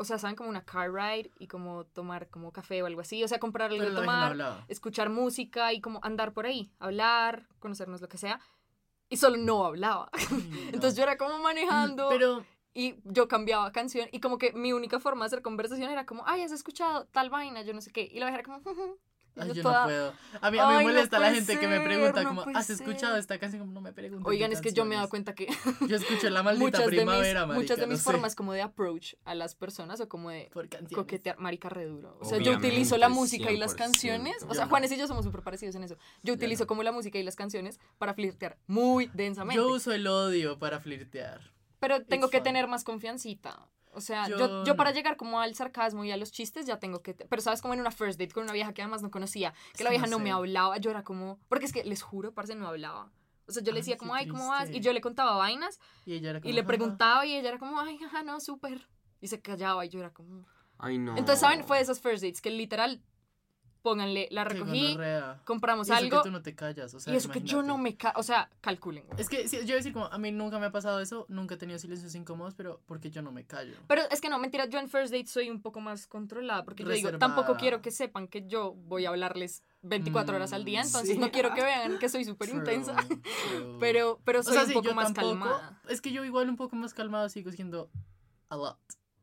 o 0.00 0.04
sea, 0.04 0.18
¿saben? 0.18 0.34
Como 0.34 0.48
una 0.48 0.64
car 0.64 0.92
ride 0.92 1.30
y 1.38 1.46
como 1.46 1.84
tomar 1.84 2.28
como 2.30 2.52
café 2.52 2.82
o 2.82 2.86
algo 2.86 3.02
así, 3.02 3.22
o 3.22 3.28
sea, 3.28 3.38
comprar 3.38 3.70
algo 3.70 3.84
no 3.84 3.94
tomar, 3.94 4.64
escuchar 4.68 5.10
música 5.10 5.72
y 5.72 5.80
como 5.80 6.00
andar 6.02 6.32
por 6.32 6.46
ahí, 6.46 6.72
hablar, 6.78 7.46
conocernos 7.58 8.00
lo 8.00 8.08
que 8.08 8.18
sea. 8.18 8.40
Y 9.08 9.16
solo 9.16 9.36
no 9.36 9.64
hablaba. 9.64 10.10
No. 10.30 10.76
Entonces 10.76 10.96
yo 10.96 11.02
era 11.02 11.16
como 11.16 11.38
manejando 11.38 12.08
Pero 12.08 12.44
y 12.72 12.96
yo 13.04 13.26
cambiaba 13.26 13.72
canción 13.72 14.08
y 14.12 14.20
como 14.20 14.38
que 14.38 14.52
mi 14.52 14.72
única 14.72 15.00
forma 15.00 15.24
de 15.24 15.26
hacer 15.26 15.42
conversación 15.42 15.90
era 15.90 16.06
como, 16.06 16.22
ay, 16.26 16.42
has 16.42 16.52
escuchado 16.52 17.06
tal 17.06 17.28
vaina, 17.28 17.62
yo 17.62 17.74
no 17.74 17.80
sé 17.80 17.90
qué. 17.90 18.08
Y 18.10 18.20
la 18.20 18.26
vieja 18.26 18.40
era 18.40 18.44
como. 18.44 18.60
Ay, 19.36 19.48
yo 19.48 19.54
yo 19.54 19.62
toda- 19.62 19.80
no 19.82 19.86
puedo. 19.86 20.12
A 20.40 20.50
mí, 20.50 20.58
a 20.58 20.66
mí 20.66 20.72
Ay, 20.72 20.76
me 20.78 20.82
no 20.84 20.88
molesta 20.88 21.18
la 21.18 21.32
gente 21.32 21.58
que 21.58 21.66
me 21.68 21.76
ser, 21.78 21.84
pregunta 21.86 22.22
no 22.22 22.28
como, 22.28 22.56
¿has 22.56 22.66
ser". 22.66 22.76
escuchado 22.76 23.16
esta 23.16 23.38
canción? 23.38 23.60
Como 23.60 23.72
no 23.72 23.80
me 23.80 23.92
preguntan. 23.92 24.26
Oigan, 24.30 24.52
es 24.52 24.60
que 24.60 24.72
yo 24.72 24.84
me 24.84 24.94
he 24.94 24.98
dado 24.98 25.08
cuenta 25.08 25.34
que 25.34 25.46
Yo 25.88 25.96
escucho 25.96 26.28
la 26.30 26.42
maldita 26.42 26.64
muchas 26.66 26.80
de 26.80 26.86
mis, 26.90 26.96
primavera, 26.98 27.46
marica, 27.46 27.60
muchas 27.60 27.76
de 27.78 27.86
no 27.86 27.92
mis 27.92 27.98
sé, 28.00 28.04
formas 28.04 28.34
como 28.34 28.52
de 28.52 28.62
approach 28.62 29.14
a 29.24 29.34
las 29.34 29.54
personas 29.54 30.00
o 30.00 30.08
como 30.08 30.30
de 30.30 30.50
coquetear, 30.94 31.38
marica 31.38 31.68
re 31.68 31.86
duro. 31.86 32.16
O 32.20 32.24
sea, 32.24 32.38
yo 32.38 32.44
Obviamente, 32.52 32.68
utilizo 32.68 32.96
la 32.98 33.08
música 33.08 33.50
y 33.50 33.56
las 33.56 33.74
100%. 33.74 33.76
canciones. 33.78 34.42
O 34.44 34.48
Yo 34.48 34.54
sea. 34.54 34.66
Juanes 34.66 34.92
y 34.92 34.96
yo 34.98 35.06
somos 35.06 35.24
súper 35.24 35.42
parecidos 35.42 35.74
en 35.76 35.84
eso. 35.84 35.96
Yo 36.22 36.34
utilizo 36.34 36.66
como 36.66 36.82
la 36.82 36.92
música 36.92 37.18
y 37.18 37.22
las 37.22 37.36
canciones 37.36 37.78
para 37.98 38.14
flirtear 38.14 38.58
muy 38.66 39.10
densamente. 39.14 39.56
Yo 39.56 39.68
uso 39.68 39.92
el 39.92 40.06
odio 40.06 40.58
para 40.58 40.80
flirtear. 40.80 41.40
pero 41.78 42.02
tengo 42.04 42.26
it's 42.26 42.32
que 42.32 42.38
fun. 42.38 42.44
tener 42.44 42.66
más 42.68 42.84
confiancita. 42.84 43.66
O 43.92 44.00
sea, 44.00 44.28
yo, 44.28 44.38
Yo 44.38 44.64
yo, 44.64 44.76
para 44.76 44.92
llegar 44.92 45.16
como 45.16 45.40
al 45.40 45.54
sarcasmo 45.54 46.04
y 46.04 46.12
a 46.12 46.16
los 46.16 46.30
chistes 46.30 46.66
ya 46.66 46.78
tengo 46.78 47.02
que... 47.02 47.14
Pero 47.14 47.42
sabes, 47.42 47.60
como 47.60 47.74
en 47.74 47.80
una 47.80 47.90
first 47.90 48.18
date 48.18 48.32
con 48.32 48.44
una 48.44 48.52
vieja 48.52 48.72
que 48.72 48.82
además 48.82 49.02
no 49.02 49.10
conocía, 49.10 49.52
que 49.72 49.78
que 49.78 49.84
la 49.84 49.90
vieja 49.90 50.06
no 50.06 50.18
no, 50.18 50.24
me 50.24 50.30
hablaba, 50.30 50.78
yo 50.78 50.90
era 50.90 51.02
como... 51.02 51.38
Porque 51.48 51.66
es 51.66 51.72
que 51.72 51.84
les 51.84 52.02
juro, 52.02 52.32
parce, 52.32 52.54
no 52.54 52.68
hablaba. 52.68 53.10
O 53.48 53.52
sea, 53.52 53.62
yo 53.62 53.72
le 53.72 53.80
decía 53.80 53.96
como, 53.96 54.14
ay, 54.14 54.28
¿cómo 54.28 54.48
vas? 54.48 54.70
Y 54.70 54.80
yo 54.80 54.92
le 54.92 55.00
contaba 55.00 55.36
vainas 55.36 55.80
Y 56.06 56.14
ella 56.14 56.30
era 56.30 56.40
como, 56.40 56.50
y 56.50 56.54
le 56.54 56.62
preguntaba 56.62 57.26
y 57.26 57.34
ella 57.34 57.48
era 57.48 57.58
como, 57.58 57.80
ay, 57.80 57.98
ajá, 58.04 58.22
no, 58.22 58.38
súper. 58.38 58.88
Y 59.20 59.26
se 59.26 59.40
callaba 59.40 59.84
y 59.84 59.88
yo 59.88 59.98
era 59.98 60.12
como... 60.12 60.46
Ay, 60.78 60.98
no. 60.98 61.16
Entonces, 61.16 61.40
¿saben? 61.40 61.64
Fue 61.64 61.76
de 61.76 61.82
esas 61.82 62.00
first 62.00 62.22
dates 62.22 62.40
que 62.40 62.50
literal, 62.50 63.02
pónganle, 63.82 64.28
la 64.30 64.44
recogí, 64.44 64.96
compramos 65.44 65.88
Y 65.88 65.92
eso 65.92 65.98
algo 65.98 66.18
que 66.22 66.28
tú 66.28 66.32
no 66.32 66.42
te 66.42 66.54
callas, 66.54 66.92
o 66.94 67.00
sea, 67.00 67.12
y 67.12 67.16
eso 67.16 67.30
que 67.30 67.40
yo 67.40 67.58
imagínate. 67.62 67.66
no 67.68 67.78
me... 67.78 67.96
ca- 67.96 68.12
O 68.16 68.22
sea, 68.22 68.50
calculen. 68.60 69.04
güey. 69.06 69.20
Es 69.20 69.28
que 69.28 69.48
sí, 69.48 69.56
yo 69.58 69.62
iba 69.64 69.72
a 69.74 69.76
decir 69.76 69.92
como, 69.92 70.06
a 70.06 70.18
mí 70.18 70.30
nunca 70.32 70.58
me 70.58 70.66
ha 70.66 70.70
pasado 70.72 71.00
eso, 71.00 71.24
nunca 71.28 71.54
he 71.54 71.58
tenido 71.58 71.78
silencios 71.78 72.14
incómodos, 72.14 72.54
pero 72.54 72.80
porque 72.86 73.10
yo 73.10 73.22
no 73.22 73.32
me 73.32 73.44
callo. 73.44 73.74
Pero 73.86 74.02
es 74.10 74.20
que 74.20 74.28
no, 74.28 74.38
mentira, 74.38 74.66
yo 74.66 74.78
en 74.78 74.88
first 74.88 75.12
date 75.12 75.26
soy 75.26 75.50
un 75.50 75.62
poco 75.62 75.80
más 75.80 76.06
controlada 76.06 76.64
porque 76.64 76.82
yo 76.82 76.90
digo, 76.90 77.08
Reservada. 77.10 77.34
tampoco 77.34 77.58
quiero 77.58 77.80
que 77.82 77.90
sepan 77.90 78.28
que 78.28 78.46
yo 78.46 78.74
voy 78.74 79.06
a 79.06 79.08
hablarles 79.10 79.62
24 79.82 80.36
horas 80.36 80.52
al 80.52 80.64
día, 80.64 80.82
Mm, 80.82 80.86
entonces 80.86 81.10
sí. 81.14 81.18
no 81.18 81.30
quiero 81.30 81.54
que 81.54 81.62
vean 81.64 81.98
que 81.98 82.08
soy 82.08 82.24
súper 82.24 82.50
intensa. 82.50 82.94
true. 82.96 83.20
Pero, 83.80 84.20
pero 84.24 84.40
O 84.40 84.42
soy 84.42 84.54
sea, 84.54 84.64
un 84.64 84.72
poco 84.72 84.94
más 84.94 85.06
tampoco, 85.14 85.28
calmada. 85.28 85.80
Es 85.88 86.00
que 86.00 86.12
yo 86.12 86.24
igual 86.24 86.48
un 86.50 86.56
poco 86.56 86.76
más 86.76 86.92
calmado 86.94 87.28
sigo 87.28 87.50
siendo 87.50 87.90
a 88.50 88.56
lot. 88.56 88.78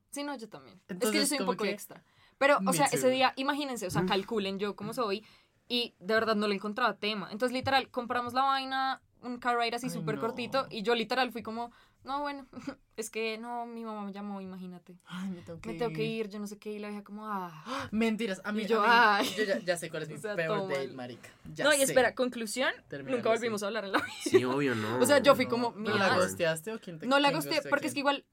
Sí, 0.09 0.23
no, 0.23 0.35
yo 0.35 0.49
también. 0.49 0.77
es 0.77 0.81
que 0.87 0.93
yo 0.93 0.95
Entonces, 1.09 1.29
soy 1.29 1.39
un 1.39 1.45
poco 1.45 1.63
que- 1.63 1.69
extra. 1.71 2.03
Pero, 2.37 2.59
o 2.65 2.73
sea, 2.73 2.85
ese 2.87 3.09
día, 3.09 3.33
imagínense, 3.35 3.87
o 3.87 3.89
sea, 3.91 4.05
calculen 4.05 4.59
yo 4.59 4.75
cómo 4.75 4.93
soy 4.93 5.25
y 5.67 5.95
de 5.99 6.13
verdad 6.13 6.35
no 6.35 6.47
le 6.47 6.55
encontraba 6.55 6.95
tema. 6.97 7.29
Entonces, 7.31 7.53
literal, 7.53 7.89
compramos 7.89 8.33
la 8.33 8.43
vaina, 8.43 9.01
un 9.23 9.37
car 9.39 9.57
ride 9.57 9.75
así 9.75 9.89
súper 9.89 10.15
no. 10.15 10.21
cortito 10.21 10.67
y 10.69 10.83
yo 10.83 10.93
literal 10.95 11.31
fui 11.31 11.41
como, 11.41 11.71
no, 12.03 12.21
bueno, 12.21 12.45
es 12.95 13.09
que 13.09 13.37
no, 13.37 13.65
mi 13.65 13.83
mamá 13.83 14.05
me 14.05 14.13
llamó, 14.13 14.39
imagínate. 14.39 14.95
Ay, 15.05 15.29
me 15.31 15.41
tengo 15.41 15.59
que, 15.59 15.69
Me 15.69 15.75
tengo 15.75 15.91
que 15.93 16.03
ir, 16.05 16.29
yo 16.29 16.39
no 16.39 16.47
sé 16.47 16.57
qué, 16.57 16.71
y 16.71 16.79
la 16.79 16.89
vieja 16.89 17.03
como, 17.03 17.25
ah. 17.25 17.63
Mentiras, 17.91 18.39
a 18.45 18.51
mí, 18.51 18.63
Y 18.63 18.65
yo, 18.67 18.81
a 18.83 18.87
mí- 18.87 18.89
ay. 18.93 19.33
yo 19.35 19.43
ya, 19.43 19.59
ya 19.59 19.75
sé 19.75 19.89
cuál 19.89 20.03
es 20.03 20.09
mi 20.13 20.15
O 20.15 20.19
sea, 20.19 20.35
peor 20.35 20.67
date, 20.69 20.89
marica. 20.89 21.29
Ya 21.53 21.63
no, 21.65 21.73
y 21.73 21.77
sé. 21.77 21.83
espera, 21.83 22.13
conclusión, 22.15 22.71
Terminarlo 22.87 23.17
nunca 23.17 23.29
volvimos 23.29 23.61
así. 23.61 23.65
a 23.65 23.67
hablar 23.67 23.85
en 23.85 23.91
la 23.93 23.97
vida. 23.99 24.13
Sí, 24.21 24.45
obvio, 24.45 24.75
no. 24.75 24.99
O 24.99 25.05
sea, 25.05 25.19
yo 25.19 25.35
fui 25.35 25.45
No, 25.45 25.51
como, 25.51 25.73
¿Pero 25.73 25.93
mira, 25.93 26.07
la 26.07 26.15
gosteaste 26.15 26.73
o 26.73 26.79
quién 26.79 26.99
te 26.99 27.07
No 27.07 27.19
la 27.19 27.29
a 27.29 27.31
porque 27.69 27.87
es 27.87 27.93
que 27.93 27.99
igual 27.99 28.23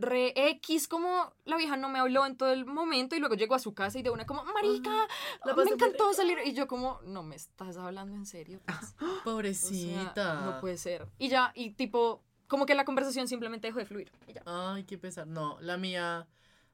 re 0.00 0.32
X 0.50 0.88
como 0.88 1.32
la 1.44 1.56
vieja 1.56 1.76
no 1.76 1.88
me 1.88 1.98
habló 1.98 2.24
en 2.26 2.36
todo 2.36 2.52
el 2.52 2.66
momento 2.66 3.16
y 3.16 3.20
luego 3.20 3.34
llegó 3.34 3.54
a 3.54 3.58
su 3.58 3.74
casa 3.74 3.98
y 3.98 4.02
de 4.02 4.10
una 4.10 4.26
como, 4.26 4.44
marica, 4.44 4.90
la 5.44 5.54
me 5.54 5.62
encantó 5.62 6.04
rico". 6.04 6.14
salir 6.14 6.38
y 6.44 6.52
yo 6.52 6.66
como, 6.66 7.00
no 7.04 7.22
me 7.22 7.36
estás 7.36 7.76
hablando 7.76 8.14
en 8.16 8.26
serio. 8.26 8.60
pues". 8.64 8.94
O 9.00 9.14
sea, 9.14 9.22
Pobrecita. 9.24 10.40
no 10.44 10.60
puede 10.60 10.76
ser. 10.78 11.06
Y 11.18 11.28
ya, 11.28 11.52
y 11.54 11.70
tipo, 11.70 12.22
como 12.46 12.66
que 12.66 12.74
la 12.74 12.84
conversación 12.84 13.28
simplemente 13.28 13.66
dejó 13.68 13.78
de 13.78 13.84
fluir. 13.84 14.12
Y 14.26 14.32
ya. 14.32 14.42
Ay, 14.46 14.84
qué 14.84 14.98
pesar. 14.98 15.26
No, 15.26 15.58
la 15.60 15.76
mía. 15.76 16.26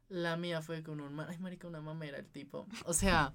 La 0.09 0.37
mía 0.37 0.61
fue 0.61 0.83
con 0.83 1.01
un. 1.01 1.19
Ay, 1.21 1.39
marica, 1.39 1.67
una 1.67 1.81
mamera 1.81 2.19
el 2.19 2.27
tipo. 2.27 2.67
O 2.85 2.93
sea, 2.93 3.33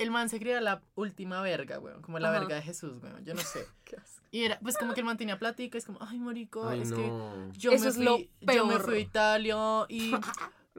el 0.00 0.10
man 0.10 0.28
se 0.28 0.38
creía 0.40 0.60
la 0.60 0.82
última 0.94 1.40
verga, 1.42 1.78
weón. 1.78 2.02
Como 2.02 2.18
la 2.18 2.30
Ajá. 2.30 2.40
verga 2.40 2.56
de 2.56 2.62
Jesús, 2.62 2.98
weón. 3.02 3.24
Yo 3.24 3.34
no 3.34 3.40
sé. 3.42 3.66
Y 4.32 4.44
era, 4.44 4.60
pues 4.60 4.76
como 4.76 4.94
que 4.94 5.00
el 5.00 5.06
man 5.06 5.16
tenía 5.16 5.40
platica. 5.40 5.76
Es 5.76 5.84
como, 5.84 5.98
ay, 6.00 6.20
marico, 6.20 6.68
Ay, 6.68 6.82
es 6.82 6.92
que 6.92 7.04
no. 7.04 7.52
yo 7.52 7.72
Eso 7.72 7.82
me 7.84 7.90
es 7.90 7.96
fui, 7.96 8.04
lo 8.04 8.18
yo 8.18 8.26
me 8.64 8.74
peor. 8.74 8.82
fui 8.84 8.94
a 8.94 8.98
Italia 9.00 9.56
y. 9.88 10.12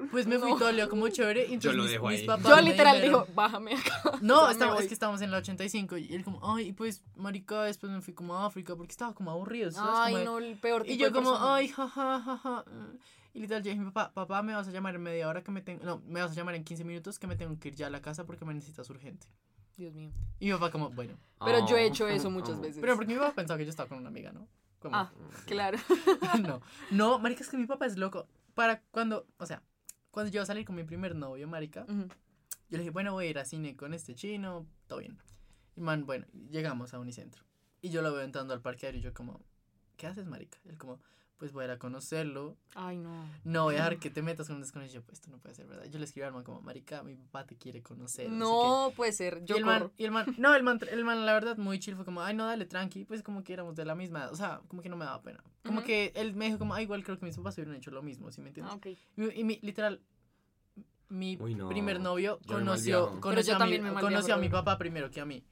Pues 0.10 0.25
me 0.25 0.39
fui 0.39 0.53
a. 0.53 0.55
Italia 0.55 0.88
como 0.88 1.10
chévere. 1.10 1.47
Y 1.47 1.55
entonces 1.55 1.75
lo 1.75 1.84
mis, 1.84 1.91
dejo 1.91 2.07
mis 2.07 2.21
ahí. 2.21 2.25
papás 2.27 2.47
Yo 2.47 2.62
literal 2.62 3.01
dijo, 3.01 3.27
bájame 3.36 3.73
acá. 3.75 4.01
No, 4.21 4.49
estamos, 4.49 4.79
es 4.79 4.88
que 4.88 4.93
estábamos 4.93 5.21
en 5.21 5.31
la 5.31 5.38
85 5.39 5.97
y 5.97 6.15
él 6.15 6.23
como, 6.23 6.39
ay, 6.55 6.69
y 6.69 6.73
pues, 6.73 7.03
marica, 7.17 7.63
después 7.63 7.91
me 7.91 8.01
fui 8.01 8.13
como 8.13 8.38
a 8.38 8.45
África 8.45 8.73
porque 8.77 8.91
estaba 8.93 9.13
como 9.13 9.31
aburrido, 9.31 9.69
¿sabes? 9.69 9.93
Ay, 9.95 10.13
Como 10.13 10.25
no, 10.25 10.38
el 10.39 10.57
peor 10.57 10.84
Y 10.86 10.91
tipo 10.91 11.01
yo 11.01 11.07
de 11.07 11.12
como, 11.13 11.31
persona. 11.31 11.55
ay, 11.55 11.67
jaja, 11.67 12.19
jaja. 12.21 12.65
Y 13.33 13.39
literal, 13.39 13.63
yo 13.63 13.71
dije, 13.71 13.83
papá, 13.85 14.13
papá, 14.13 14.43
me 14.43 14.53
vas 14.53 14.67
a 14.67 14.71
llamar 14.71 14.95
en 14.95 15.01
media 15.03 15.27
hora 15.29 15.41
que 15.43 15.51
me 15.51 15.61
tengo, 15.61 15.83
no, 15.85 16.01
me 16.05 16.21
vas 16.21 16.31
a 16.31 16.35
llamar 16.35 16.55
en 16.55 16.63
15 16.63 16.83
minutos 16.83 17.17
que 17.17 17.27
me 17.27 17.35
tengo 17.37 17.57
que 17.59 17.69
ir 17.69 17.75
ya 17.75 17.87
a 17.87 17.89
la 17.89 18.01
casa 18.01 18.25
porque 18.25 18.43
me 18.45 18.53
necesitas 18.53 18.89
urgente. 18.89 19.27
Dios 19.77 19.93
mío. 19.93 20.11
Y 20.39 20.47
mi 20.47 20.51
papá 20.51 20.69
como, 20.69 20.89
bueno, 20.89 21.17
Pero 21.45 21.65
yo 21.65 21.77
he 21.77 21.85
Oh, 21.85 21.87
hecho 21.87 22.07
eso 22.07 22.29
muchas 22.29 22.57
oh. 22.57 22.61
veces. 22.61 22.81
pero 22.81 22.95
porque 22.95 23.13
mi 23.13 23.19
papá 23.19 23.33
pensaba 23.33 23.57
que 23.57 23.63
yo 23.65 23.69
estaba 23.69 23.87
con 23.87 23.97
una 23.99 24.09
amiga, 24.09 24.31
¿no? 24.33 24.47
Como, 24.79 24.95
Ah, 24.97 25.11
claro. 25.45 25.77
no, 26.41 26.61
no, 26.91 27.19
marica, 27.19 27.41
es 27.43 27.49
que 27.49 27.57
mi 27.57 27.65
papá 27.67 27.85
es 27.85 27.97
loco. 27.97 28.27
Para 28.53 28.81
cuando, 28.91 29.27
o 29.37 29.45
sea, 29.45 29.63
cuando 30.11 30.29
yo 30.31 30.37
iba 30.37 30.43
a 30.43 30.47
salir 30.47 30.65
con 30.65 30.75
mi 30.75 30.83
primer 30.83 31.15
novio, 31.15 31.47
marica, 31.47 31.83
Ujú. 31.83 32.07
yo 32.69 32.77
le 32.77 32.79
dije, 32.79 32.89
bueno, 32.89 33.13
voy 33.13 33.27
a 33.27 33.29
ir 33.29 33.39
a 33.39 33.45
cine 33.45 33.77
con 33.77 33.93
este 33.93 34.13
chino, 34.13 34.65
todo 34.87 34.99
bien. 34.99 35.17
Y 35.77 35.81
man, 35.81 36.05
bueno, 36.05 36.25
llegamos 36.49 36.93
a 36.93 36.99
Unicentro. 36.99 37.43
Y 37.81 37.89
yo 37.91 38.01
lo 38.01 38.11
veo 38.11 38.23
entrando 38.23 38.53
al 38.53 38.61
parqueadero 38.61 38.97
y 38.97 39.01
yo 39.01 39.13
como, 39.13 39.39
¿qué 39.95 40.05
haces, 40.07 40.25
marica? 40.27 40.59
Él 40.65 40.77
como, 40.77 40.99
pues 41.41 41.54
voy 41.54 41.63
a 41.63 41.65
ir 41.65 41.71
a 41.71 41.80
conocerlo. 41.80 42.56
Ay, 42.75 42.97
no. 42.97 43.25
No 43.45 43.63
voy 43.63 43.73
a 43.73 43.77
dejar 43.77 43.97
que 43.99 44.12
te 44.12 44.21
metas 44.21 44.45
con 44.45 44.58
un 44.58 44.62
desconocido. 44.62 45.01
Pues 45.01 45.13
esto 45.17 45.32
no 45.32 45.39
puede 45.39 45.56
ser 45.56 45.65
verdad. 45.65 45.86
Yo 45.89 45.97
le 45.97 46.06
escribí 46.06 46.23
al 46.23 46.34
man 46.34 46.43
como, 46.43 46.62
marica, 46.62 47.01
mi 47.01 47.15
papá 47.15 47.47
te 47.47 47.56
quiere 47.58 47.82
conocer. 47.82 48.30
no 48.30 48.89
sé 48.89 48.95
puede 48.95 49.12
ser. 49.12 49.39
qué". 49.39 49.45
Yo 49.45 49.56
y 49.56 49.58
el 49.58 49.65
man, 49.65 49.91
y 49.97 50.04
el 50.06 50.12
man, 50.12 50.25
no, 50.38 50.54
el 50.54 50.62
man, 50.62 50.80
el 50.91 51.04
man, 51.04 51.25
la 51.25 51.34
verdad, 51.34 51.58
muy 51.58 51.80
chill, 51.80 51.95
fue 51.95 52.06
como, 52.06 52.21
ay, 52.21 52.36
no, 52.36 52.45
dale, 52.45 52.67
tranqui, 52.67 53.06
pues 53.06 53.23
como 53.23 53.43
que 53.43 53.54
éramos 53.54 53.75
de 53.75 53.86
la 53.86 53.95
misma, 53.95 54.30
o 54.30 54.36
sea, 54.36 54.62
como 54.67 54.84
que 54.84 54.89
no 54.89 54.97
me 54.97 55.06
daba 55.06 55.23
pena. 55.23 55.43
Como 55.65 55.82
que 55.82 56.12
él 56.13 56.36
me 56.36 56.45
dijo 56.45 56.60
como, 56.60 56.75
ay, 56.75 56.84
igual 56.84 57.04
creo 57.04 57.17
que 57.17 57.25
mis 57.25 57.36
papás 57.36 57.58
hubieran 57.58 57.75
hecho 57.75 57.89
lo 57.89 58.04
mismo, 58.04 58.32
¿sí 58.32 58.39
me 58.41 58.49
entiendes? 58.49 58.75
Ah, 58.75 58.77
ok. 58.77 58.86
Y, 58.86 59.39
y 59.39 59.43
mi, 59.43 59.58
literal, 59.63 59.99
mi 61.10 61.38
Uy, 61.41 61.56
no. 61.56 61.69
primer 61.69 61.99
novio 61.99 62.38
Yo 62.43 62.58
conoció, 62.58 63.19
conoció, 63.19 63.56
a, 63.56 63.65
mi, 63.65 63.80
conoció 63.80 64.36
a 64.36 64.38
mi 64.38 64.49
papá 64.49 64.77
primero 64.77 65.10
que 65.10 65.21
a 65.21 65.25
mí. 65.25 65.43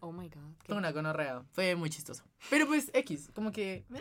Oh 0.00 0.12
my 0.12 0.28
god. 0.28 0.42
Fue 0.66 0.76
una 0.76 0.92
gonorrea. 0.92 1.44
Fue 1.52 1.74
muy 1.76 1.88
chistoso. 1.88 2.24
Pero 2.50 2.66
pues, 2.66 2.90
X, 2.92 3.30
como 3.34 3.52
que 3.52 3.86
eh, 3.94 4.00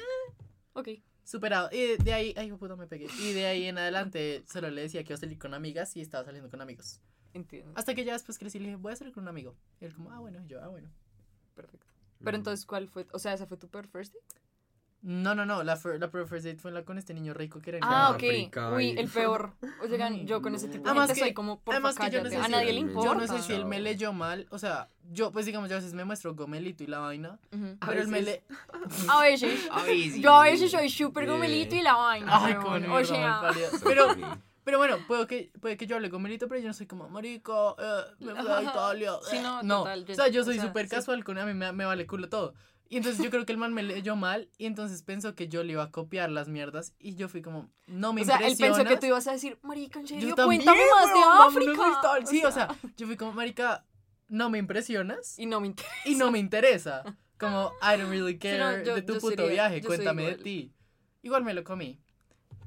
Ok. 0.73 0.89
Superado. 1.29 1.69
Y 1.71 1.97
de 2.03 2.13
ahí, 2.13 2.33
ay, 2.37 2.51
puta, 2.51 2.75
me 2.75 2.87
pegué. 2.87 3.07
Y 3.19 3.33
de 3.33 3.45
ahí 3.45 3.65
en 3.65 3.77
adelante 3.77 4.43
solo 4.47 4.69
le 4.69 4.81
decía 4.81 5.03
que 5.03 5.13
iba 5.13 5.15
a 5.15 5.19
salir 5.19 5.37
con 5.37 5.53
amigas 5.53 5.95
y 5.95 6.01
estaba 6.01 6.25
saliendo 6.25 6.49
con 6.49 6.61
amigos. 6.61 6.99
Entiendo. 7.33 7.73
Hasta 7.75 7.93
que 7.93 8.03
ya 8.03 8.13
después 8.13 8.39
crecí 8.39 8.57
y 8.57 8.61
le 8.61 8.67
dije, 8.69 8.77
voy 8.77 8.93
a 8.93 8.95
salir 8.95 9.13
con 9.13 9.23
un 9.23 9.29
amigo. 9.29 9.55
Y 9.79 9.85
él 9.85 9.93
como, 9.93 10.11
ah, 10.11 10.19
bueno, 10.19 10.41
y 10.43 10.47
yo, 10.47 10.61
ah, 10.63 10.67
bueno. 10.67 10.89
Perfecto. 11.55 11.85
Pero 12.23 12.37
Mm. 12.37 12.39
entonces, 12.41 12.65
¿cuál 12.65 12.87
fue? 12.89 13.05
O 13.13 13.19
sea, 13.19 13.33
¿esa 13.33 13.45
fue 13.45 13.57
tu 13.57 13.67
peor 13.69 13.87
first 13.87 14.13
date? 14.13 14.25
No, 15.01 15.33
no, 15.33 15.45
no, 15.45 15.63
la, 15.63 15.77
fir- 15.77 15.97
la 15.97 16.09
first 16.09 16.45
date 16.45 16.57
fue 16.57 16.71
la 16.71 16.83
con 16.83 16.97
este 16.97 17.13
niño 17.13 17.33
rico 17.33 17.61
que 17.61 17.69
era 17.69 17.77
en 17.77 17.83
Ah, 17.85 18.07
Ah, 18.07 18.11
ok. 18.11 18.73
Uy, 18.75 18.95
el 18.97 19.07
peor. 19.07 19.53
Oigan, 19.81 20.27
yo 20.27 20.41
con 20.41 20.53
ese 20.55 20.67
tipo 20.67 20.83
de 20.83 20.89
Además 20.89 21.07
gente 21.07 21.21
que- 21.21 21.25
soy 21.27 21.33
como, 21.33 21.61
por 21.61 21.73
además 21.73 21.95
que 21.95 22.09
yo 22.09 22.21
no 22.21 22.29
sé 22.29 22.35
A 22.35 22.45
si- 22.45 22.51
nadie 22.51 22.73
le 22.73 22.79
importa. 22.81 23.07
Yo 23.09 23.15
no 23.15 23.25
sé 23.27 23.41
si 23.41 23.53
él 23.53 23.65
me 23.65 23.79
leyó 23.79 24.11
mal, 24.11 24.45
o 24.49 24.59
sea, 24.59 24.89
yo, 25.11 25.31
pues 25.31 25.45
digamos, 25.45 25.69
yo 25.69 25.77
a 25.77 25.79
veces 25.79 25.93
me 25.93 26.03
muestro 26.03 26.35
gomelito 26.35 26.83
y 26.83 26.87
la 26.87 26.99
vaina, 26.99 27.39
Ujú. 27.53 27.77
pero 27.85 28.01
él 28.01 28.07
me 28.09 28.21
le... 28.21 28.43
A 29.07 29.21
veces. 29.21 29.67
Ay, 29.71 30.09
sí. 30.11 30.21
Yo 30.21 30.33
a 30.35 30.43
veces 30.43 30.69
soy 30.69 30.89
súper 30.89 31.23
Eh. 31.23 31.27
gomelito 31.27 31.75
y 31.75 31.81
la 31.81 31.93
vaina. 31.93 32.27
Ay, 32.45 32.55
con 32.55 32.83
O 32.91 33.05
sea. 33.05 33.41
Pero, 33.83 34.07
pero 34.65 34.77
bueno, 34.77 34.97
puedo 35.07 35.25
que, 35.25 35.49
puede 35.61 35.77
que 35.77 35.87
yo 35.87 35.95
hable 35.95 36.09
gomelito, 36.09 36.47
pero 36.47 36.59
yo 36.61 36.67
no 36.67 36.73
soy 36.73 36.85
como, 36.85 37.09
marico, 37.09 37.75
eh, 37.79 38.01
me 38.19 38.35
fui 38.35 38.51
a 38.51 38.61
Italia. 38.63 39.13
Sí, 39.23 39.39
no, 39.41 39.63
no, 39.63 39.79
total, 39.79 40.05
yo- 40.05 40.11
o 40.13 40.15
sea, 40.15 40.27
yo 40.27 40.41
o 40.41 40.45
soy 40.45 40.55
sea, 40.55 40.65
súper 40.67 40.89
sí. 40.89 40.95
casual 40.95 41.23
con 41.23 41.37
a 41.39 41.45
mí 41.45 41.53
me, 41.53 41.71
me 41.71 41.85
vale 41.85 42.05
culo 42.05 42.27
todo. 42.29 42.53
Y 42.91 42.97
entonces 42.97 43.23
yo 43.23 43.29
creo 43.29 43.45
que 43.45 43.51
el 43.51 43.59
man 43.59 43.71
me 43.73 43.83
leyó 43.83 44.15
mal 44.15 44.49
y 44.57 44.65
entonces 44.65 45.03
pensó 45.03 45.35
que 45.35 45.47
yo 45.47 45.63
le 45.63 45.73
iba 45.73 45.83
a 45.83 45.91
copiar 45.91 46.31
las 46.31 46.47
mierdas 46.47 46.95
y 46.97 47.13
yo 47.13 47.29
fui 47.29 47.43
como, 47.43 47.69
no 47.85 48.13
me 48.13 48.23
o 48.23 48.25
sea, 48.25 48.37
él 48.37 48.49
impresionas. 48.51 48.77
pensó 48.79 48.89
que 48.89 48.97
tú 48.99 49.05
ibas 49.05 49.27
a 49.27 49.31
decir, 49.33 49.59
marica, 49.61 49.99
en 49.99 50.07
serio, 50.07 50.29
Yo 50.29 50.35
también, 50.35 50.63
cuéntame 50.63 50.85
más 50.95 51.13
de 51.13 51.61
África. 51.61 52.25
Sí, 52.25 52.43
o 52.43 52.51
sea, 52.51 52.75
yo 52.97 53.05
fui 53.05 53.15
como, 53.15 53.33
marica, 53.33 53.85
no 54.27 54.49
me 54.49 54.57
impresionas 54.57 55.37
Y 55.37 55.45
no 55.45 55.61
me 55.61 55.67
interesa. 55.67 55.93
y 56.05 56.15
no 56.15 56.31
me 56.31 56.39
interesa. 56.39 57.03
Como, 57.37 57.71
I 57.81 57.97
don't 57.97 58.09
really 58.09 58.37
care 58.39 58.57
no, 58.57 58.83
yo- 58.83 58.95
de 58.95 59.01
tu 59.03 59.13
puto 59.19 59.29
sería- 59.43 59.51
viaje, 59.69 59.81
cuéntame 59.83 60.23
de 60.25 60.35
ti. 60.37 60.73
Igual 61.21 61.43
me 61.43 61.53
lo 61.53 61.63
comí. 61.63 61.99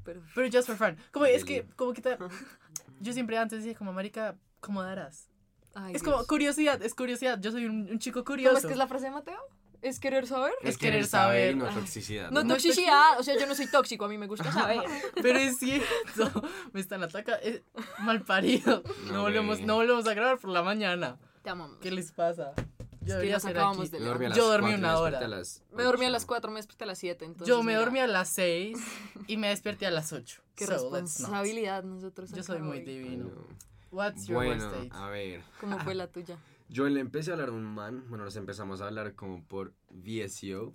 Pero- 0.05 0.23
Pero 0.37 0.49
just 0.53 0.69
for 0.69 0.77
fun. 0.77 0.97
Como, 1.11 1.27
es 1.27 1.45
que, 1.45 1.67
como 1.75 1.93
que 1.93 2.01
yo 3.01 3.13
siempre 3.13 3.39
antes 3.39 3.59
decía 3.65 3.77
como, 3.77 3.93
marica, 3.93 4.37
¿cómo 4.61 4.83
darás? 4.85 5.29
Ay, 5.75 5.95
es 5.97 6.03
Dios. 6.03 6.13
como 6.15 6.27
curiosidad, 6.27 6.81
es 6.83 6.95
curiosidad. 6.95 7.41
Yo 7.41 7.51
soy 7.51 7.67
un, 7.67 7.91
un 7.91 7.99
chico 7.99 8.21
¿Cómo 8.25 8.37
curioso. 8.37 8.59
es 8.59 8.67
que 8.67 8.73
es 8.73 8.79
la 8.79 8.87
frase 8.87 9.07
de 9.07 9.11
Mateo? 9.11 9.41
¿Es 9.83 9.99
querer 9.99 10.27
saber? 10.27 10.53
es 10.63 10.79
querer 10.79 11.07
saber. 11.07 11.57
no 11.57 11.67
toxicidad. 11.69 12.31
No, 12.31 12.43
No 12.45 12.55
es 12.55 12.63
toxicidad, 12.63 13.19
o 13.19 13.23
sea, 13.23 13.37
yo 13.39 13.47
no 13.47 13.55
soy 13.55 13.67
tóxico, 13.67 14.05
a 14.05 14.09
mí 14.09 14.17
me 14.17 14.27
gusta 14.29 14.51
saber. 14.53 14.81
Pero 15.23 15.39
es 15.39 15.59
cierto. 15.59 16.31
Me 16.73 16.81
están 16.81 17.03
atacando. 17.03 17.43
Es 17.43 17.63
mal 17.99 18.23
parido. 18.23 18.83
No, 19.07 19.13
No, 19.13 19.23
volvemos, 19.23 19.61
no 19.61 19.75
volvemos 19.75 20.07
a 20.07 20.15
grabar 20.15 20.39
por 20.39 20.51
la 20.51 20.63
mañana. 20.63 21.19
Te 21.43 21.51
amamos. 21.51 21.79
¿Qué 21.81 21.91
les 21.91 22.13
pasa? 22.13 22.53
Yo 23.01 23.07
que 23.07 23.13
debería 23.15 23.33
nos 23.35 23.43
ser 23.43 23.51
acabamos 23.51 23.89
aquí. 23.89 23.91
de 23.91 23.99
Yo 23.99 24.05
dormí 24.07 24.27
a 24.27 24.29
Yo 24.29 24.35
las 24.37 24.47
dormí 24.53 24.69
cuatro, 24.71 24.79
una 24.79 24.99
hora. 24.99 25.43
Me 25.73 25.83
dormí 25.83 26.07
a 26.07 26.11
las 26.11 26.25
4, 26.25 26.51
me 26.53 26.59
desperté 26.61 26.85
a 26.85 26.87
las 26.87 26.99
7. 26.99 27.25
Entonces, 27.25 27.49
Yo 27.49 27.59
me 27.65 27.73
mira, 27.73 27.81
dormí 27.81 27.99
a 27.99 28.07
las 28.07 28.29
6 28.29 28.79
y 29.27 29.37
me 29.37 29.49
desperté 29.49 29.87
a 29.87 29.91
las 29.91 30.13
8. 30.13 30.41
Qué 30.55 30.67
so 30.67 30.73
responsabilidad 30.73 31.83
nosotros. 31.83 32.31
Yo 32.33 32.45
soy 32.45 32.61
muy 32.61 32.79
hoy. 32.79 32.85
divino. 32.85 33.25
No. 33.25 33.47
What's 33.91 34.27
your 34.29 34.37
Bueno, 34.37 34.65
worst 34.65 34.77
date? 34.77 34.91
a 34.93 35.09
ver. 35.09 35.43
¿Cómo 35.61 35.79
fue 35.81 35.95
la 35.97 36.07
tuya? 36.07 36.39
Yo 36.73 36.89
le 36.89 37.01
empecé 37.01 37.31
a 37.31 37.35
hablar 37.35 37.51
a 37.51 37.53
un 37.53 37.65
man, 37.65 38.05
bueno, 38.09 38.25
nos 38.25 38.35
empezamos 38.37 38.81
a 38.81 38.87
hablar 38.87 39.15
como 39.15 39.45
por 39.47 39.75
VSO. 39.91 40.75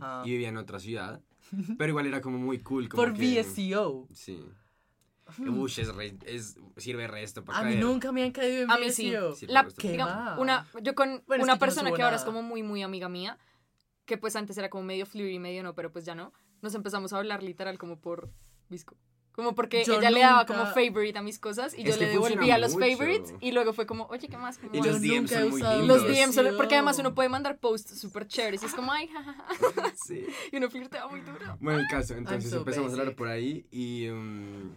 Ah. 0.00 0.22
Y 0.24 0.30
vivía 0.30 0.48
en 0.48 0.56
otra 0.56 0.78
ciudad. 0.80 1.20
Pero 1.78 1.90
igual 1.90 2.06
era 2.06 2.20
como 2.20 2.38
muy 2.38 2.60
cool. 2.60 2.88
Como 2.88 3.02
Por 3.02 3.12
que- 3.12 3.42
VSO. 3.42 4.08
Sí. 4.12 4.44
Ush, 5.38 5.78
es, 5.80 5.94
re- 5.94 6.18
es 6.26 6.56
sirve 6.76 7.06
resto 7.06 7.44
para 7.44 7.58
A 7.60 7.64
mí 7.64 7.76
nunca 7.76 8.12
me 8.12 8.22
han 8.24 8.30
caído 8.32 8.64
en 8.64 8.70
A 8.70 8.76
mí 8.78 8.90
sí. 8.90 9.12
Sí, 9.36 9.46
La- 9.46 9.62
me 9.62 9.66
gusta. 9.68 9.82
¿Qué 9.82 9.92
digamos, 9.92 10.38
una, 10.38 10.66
yo 10.82 10.94
con 10.94 11.22
Bueno, 11.26 11.44
una 11.44 11.52
que 11.54 11.56
yo 11.56 11.56
no 11.56 11.58
persona 11.58 11.92
que 11.92 12.02
ahora 12.02 12.16
es 12.16 12.24
como 12.24 12.42
muy, 12.42 12.62
muy 12.62 12.82
amiga 12.82 13.08
mía, 13.08 13.38
que 14.04 14.18
pues 14.18 14.36
antes 14.36 14.56
era 14.58 14.68
como 14.68 14.84
medio 14.84 15.06
fluir 15.06 15.32
y 15.32 15.38
medio 15.38 15.62
no, 15.62 15.74
pero 15.74 15.90
pues 15.92 16.04
ya 16.04 16.14
no, 16.14 16.32
nos 16.60 16.74
empezamos 16.74 17.12
a 17.14 17.18
hablar 17.18 17.42
literal 17.42 17.78
como 17.78 17.98
por 18.00 18.30
visco. 18.68 18.96
Como 19.34 19.54
porque 19.56 19.82
Yo 19.84 19.98
ella 19.98 20.10
le 20.10 20.20
daba 20.20 20.46
como 20.46 20.64
favorite 20.66 21.18
a 21.18 21.22
mis 21.22 21.40
cosas 21.40 21.74
y 21.76 21.82
Es 21.82 21.96
yo 21.96 22.00
le 22.00 22.08
devolvía 22.08 22.56
los 22.56 22.74
mucho. 22.74 22.86
favorites 22.86 23.34
y 23.40 23.50
luego 23.50 23.72
fue 23.72 23.84
como, 23.84 24.04
oye, 24.06 24.28
¿qué 24.28 24.36
más? 24.36 24.58
Como, 24.58 24.72
Y 24.72 24.78
los 24.80 25.00
DMs 25.00 25.28
son 25.30 25.50
muy 25.50 25.60
lindos. 25.60 25.86
los 25.88 26.06
DMs, 26.06 26.34
son- 26.36 26.56
porque 26.56 26.74
además 26.76 26.98
uno 27.00 27.14
puede 27.16 27.28
mandar 27.28 27.58
posts 27.58 27.98
súper 27.98 28.28
chéveres 28.28 28.62
y 28.62 28.66
es 28.66 28.74
como, 28.74 28.92
ay, 28.92 29.08
jajaja, 29.08 29.44
Sí. 30.06 30.24
y 30.52 30.56
uno 30.56 30.70
flirtea 30.70 31.08
muy 31.08 31.20
duro. 31.22 31.56
Bueno, 31.60 31.80
el 31.80 31.86
caso, 31.88 32.14
entonces 32.14 32.48
so 32.50 32.58
empezamos 32.58 32.92
a 32.92 33.00
hablar 33.00 33.16
por 33.16 33.26
ahí 33.26 33.64
y. 33.72 34.06
mm, 34.08 34.70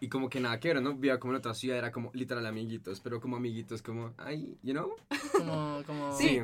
y 0.00 0.08
como 0.08 0.28
que 0.28 0.40
nada 0.40 0.58
que 0.60 0.68
ver, 0.74 0.82
¿no? 0.82 0.92
Vivía 0.94 1.18
como 1.20 1.32
en 1.32 1.38
otra 1.38 1.54
ciudad, 1.54 1.78
era 1.78 1.92
como 1.92 2.10
literal 2.12 2.44
amiguitos, 2.44 3.00
pero 3.00 3.20
como 3.20 3.36
amiguitos, 3.36 3.80
como, 3.82 4.12
ay, 4.18 4.54
you 4.62 4.72
know? 4.74 4.96
Como, 5.32 5.82
como. 5.86 6.18
Sí. 6.18 6.42